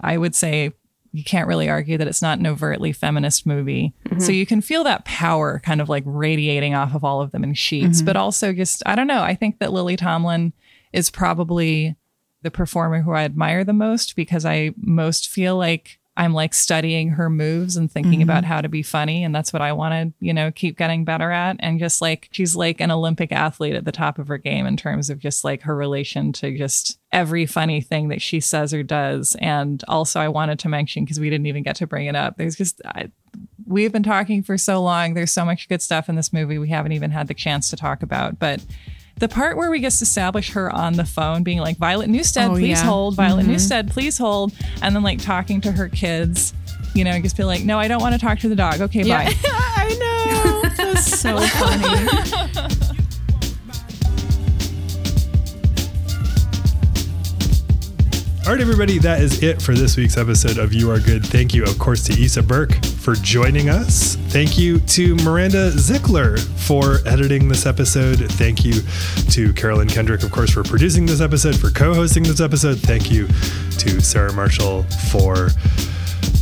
I 0.01 0.17
would 0.17 0.35
say, 0.35 0.71
you 1.13 1.25
can't 1.25 1.47
really 1.47 1.69
argue 1.69 1.97
that 1.97 2.07
it's 2.07 2.21
not 2.21 2.39
an 2.39 2.47
overtly 2.47 2.93
feminist 2.93 3.45
movie. 3.45 3.93
Mm-hmm. 4.05 4.19
So 4.19 4.31
you 4.31 4.45
can 4.45 4.61
feel 4.61 4.85
that 4.85 5.03
power 5.03 5.59
kind 5.59 5.81
of 5.81 5.89
like 5.89 6.03
radiating 6.05 6.73
off 6.73 6.95
of 6.95 7.03
all 7.03 7.21
of 7.21 7.31
them 7.31 7.43
in 7.43 7.53
sheets, 7.53 7.97
mm-hmm. 7.97 8.05
but 8.05 8.15
also 8.15 8.53
just, 8.53 8.81
I 8.85 8.95
don't 8.95 9.07
know. 9.07 9.21
I 9.21 9.35
think 9.35 9.59
that 9.59 9.73
Lily 9.73 9.97
Tomlin 9.97 10.53
is 10.93 11.09
probably 11.09 11.97
the 12.43 12.51
performer 12.51 13.01
who 13.01 13.11
I 13.11 13.23
admire 13.23 13.65
the 13.65 13.73
most 13.73 14.15
because 14.15 14.45
I 14.45 14.73
most 14.77 15.27
feel 15.27 15.57
like 15.57 15.99
I'm 16.17 16.33
like 16.33 16.53
studying 16.53 17.09
her 17.09 17.29
moves 17.29 17.77
and 17.77 17.89
thinking 17.89 18.19
mm-hmm. 18.19 18.23
about 18.23 18.43
how 18.43 18.59
to 18.59 18.67
be 18.67 18.83
funny. 18.83 19.23
And 19.23 19.33
that's 19.33 19.53
what 19.53 19.61
I 19.61 19.71
want 19.71 19.93
to, 19.93 20.25
you 20.25 20.33
know, 20.33 20.51
keep 20.51 20.77
getting 20.77 21.05
better 21.05 21.31
at. 21.31 21.55
And 21.59 21.79
just 21.79 22.01
like 22.01 22.27
she's 22.31 22.53
like 22.55 22.81
an 22.81 22.91
Olympic 22.91 23.31
athlete 23.31 23.75
at 23.75 23.85
the 23.85 23.93
top 23.93 24.19
of 24.19 24.27
her 24.27 24.37
game 24.37 24.65
in 24.65 24.75
terms 24.75 25.09
of 25.09 25.19
just 25.19 25.45
like 25.45 25.61
her 25.61 25.75
relation 25.75 26.33
to 26.33 26.57
just 26.57 26.99
every 27.13 27.45
funny 27.45 27.79
thing 27.79 28.09
that 28.09 28.21
she 28.21 28.41
says 28.41 28.73
or 28.73 28.83
does. 28.83 29.37
And 29.39 29.83
also, 29.87 30.19
I 30.19 30.27
wanted 30.27 30.59
to 30.59 30.69
mention 30.69 31.05
because 31.05 31.19
we 31.19 31.29
didn't 31.29 31.47
even 31.47 31.63
get 31.63 31.77
to 31.77 31.87
bring 31.87 32.07
it 32.07 32.15
up. 32.15 32.35
There's 32.35 32.57
just, 32.57 32.81
I, 32.85 33.09
we've 33.65 33.93
been 33.93 34.03
talking 34.03 34.43
for 34.43 34.57
so 34.57 34.81
long. 34.81 35.13
There's 35.13 35.31
so 35.31 35.45
much 35.45 35.69
good 35.69 35.81
stuff 35.81 36.09
in 36.09 36.15
this 36.15 36.33
movie 36.33 36.57
we 36.57 36.69
haven't 36.69 36.91
even 36.91 37.11
had 37.11 37.29
the 37.29 37.33
chance 37.33 37.69
to 37.69 37.77
talk 37.77 38.03
about. 38.03 38.37
But 38.37 38.63
the 39.21 39.29
part 39.29 39.55
where 39.55 39.69
we 39.69 39.79
just 39.79 40.01
establish 40.01 40.51
her 40.51 40.71
on 40.71 40.93
the 40.93 41.05
phone 41.05 41.43
being 41.43 41.59
like, 41.59 41.77
Violet 41.77 42.09
Newstead, 42.09 42.49
Oh, 42.49 42.55
please 42.55 42.79
yeah. 42.79 42.83
hold. 42.83 43.15
Violet 43.15 43.43
mm-hmm. 43.43 43.51
Newstead, 43.51 43.91
please 43.91 44.17
hold. 44.17 44.51
And 44.81 44.95
then 44.95 45.03
like 45.03 45.21
talking 45.21 45.61
to 45.61 45.71
her 45.71 45.87
kids, 45.89 46.55
you 46.95 47.03
know, 47.03 47.17
just 47.21 47.37
be 47.37 47.43
like, 47.43 47.63
no, 47.63 47.77
I 47.77 47.87
don't 47.87 48.01
want 48.01 48.15
to 48.15 48.19
talk 48.19 48.39
to 48.39 48.49
the 48.49 48.55
dog. 48.55 48.81
Okay, 48.81 49.03
bye. 49.03 49.31
I 49.45 49.95
know. 49.99 50.69
That's 50.75 51.19
so 51.19 51.37
funny. 52.67 52.75
All 58.43 58.53
right, 58.53 58.59
everybody, 58.59 58.97
that 58.97 59.21
is 59.21 59.43
it 59.43 59.61
for 59.61 59.75
this 59.75 59.95
week's 59.95 60.17
episode 60.17 60.57
of 60.57 60.73
You 60.73 60.89
Are 60.89 60.99
Good. 60.99 61.23
Thank 61.23 61.53
you, 61.53 61.63
of 61.63 61.77
course, 61.77 62.03
to 62.05 62.13
Issa 62.19 62.41
Burke 62.41 62.73
for 62.83 63.13
joining 63.13 63.69
us. 63.69 64.15
Thank 64.29 64.57
you 64.57 64.79
to 64.79 65.15
Miranda 65.17 65.69
Zickler 65.73 66.39
for 66.67 67.07
editing 67.07 67.47
this 67.47 67.67
episode. 67.67 68.17
Thank 68.31 68.65
you 68.65 68.81
to 69.29 69.53
Carolyn 69.53 69.87
Kendrick, 69.87 70.23
of 70.23 70.31
course, 70.31 70.49
for 70.49 70.63
producing 70.63 71.05
this 71.05 71.21
episode, 71.21 71.55
for 71.55 71.69
co 71.69 71.93
hosting 71.93 72.23
this 72.23 72.41
episode. 72.41 72.79
Thank 72.79 73.11
you 73.11 73.27
to 73.77 74.01
Sarah 74.01 74.33
Marshall 74.33 74.83
for 75.11 75.49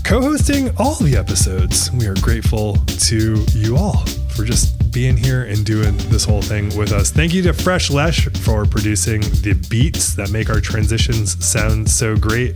co 0.05 0.21
hosting 0.21 0.69
all 0.77 0.95
the 0.95 1.17
episodes. 1.17 1.91
We 1.91 2.07
are 2.07 2.15
grateful 2.15 2.77
to 2.77 3.43
you 3.51 3.75
all 3.75 4.05
for 4.29 4.45
just 4.45 4.78
being 4.91 5.17
here 5.17 5.43
and 5.43 5.65
doing 5.65 5.95
this 6.09 6.23
whole 6.25 6.41
thing 6.41 6.75
with 6.77 6.91
us. 6.91 7.11
Thank 7.11 7.33
you 7.33 7.41
to 7.43 7.53
Fresh 7.53 7.89
Lesh 7.89 8.27
for 8.43 8.65
producing 8.65 9.21
the 9.21 9.53
beats 9.69 10.13
that 10.15 10.31
make 10.31 10.49
our 10.49 10.59
transitions 10.59 11.43
sound 11.45 11.89
so 11.89 12.15
great. 12.15 12.55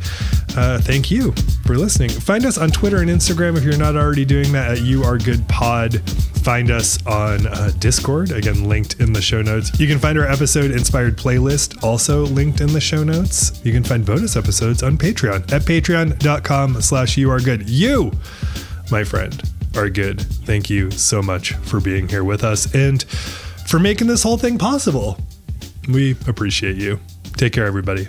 Uh, 0.55 0.79
thank 0.79 1.09
you 1.11 1.31
for 1.65 1.75
listening. 1.77 2.09
Find 2.09 2.45
us 2.45 2.57
on 2.57 2.69
Twitter 2.69 2.97
and 3.01 3.09
Instagram 3.09 3.57
if 3.57 3.63
you're 3.63 3.77
not 3.77 3.95
already 3.95 4.25
doing 4.25 4.51
that 4.53 4.71
at 4.71 4.81
You 4.81 5.03
Are 5.03 5.17
Good 5.17 5.47
Pod. 5.47 6.01
find 6.43 6.71
us 6.71 7.03
on 7.07 7.47
uh, 7.47 7.71
Discord, 7.79 8.31
again, 8.31 8.67
linked 8.67 8.99
in 8.99 9.13
the 9.13 9.21
show 9.21 9.41
notes. 9.41 9.79
You 9.79 9.87
can 9.87 9.97
find 9.97 10.17
our 10.19 10.27
episode 10.27 10.71
inspired 10.71 11.17
playlist, 11.17 11.81
also 11.83 12.23
linked 12.25 12.59
in 12.59 12.73
the 12.73 12.81
show 12.81 13.03
notes. 13.03 13.61
You 13.63 13.71
can 13.71 13.83
find 13.83 14.05
bonus 14.05 14.35
episodes 14.35 14.83
on 14.83 14.97
Patreon 14.97 15.51
at 15.53 15.61
patreon.com 15.61 16.81
slash 16.81 17.17
you 17.17 17.31
are 17.31 17.39
good. 17.39 17.69
You, 17.69 18.11
my 18.91 19.03
friend, 19.05 19.41
are 19.75 19.89
good. 19.89 20.21
Thank 20.21 20.69
you 20.69 20.91
so 20.91 21.21
much 21.21 21.53
for 21.53 21.79
being 21.79 22.07
here 22.07 22.23
with 22.23 22.43
us 22.43 22.73
and 22.73 23.03
for 23.67 23.79
making 23.79 24.07
this 24.07 24.23
whole 24.23 24.37
thing 24.37 24.57
possible. 24.57 25.17
We 25.87 26.11
appreciate 26.27 26.77
you. 26.77 26.99
Take 27.35 27.53
care, 27.53 27.65
everybody. 27.65 28.07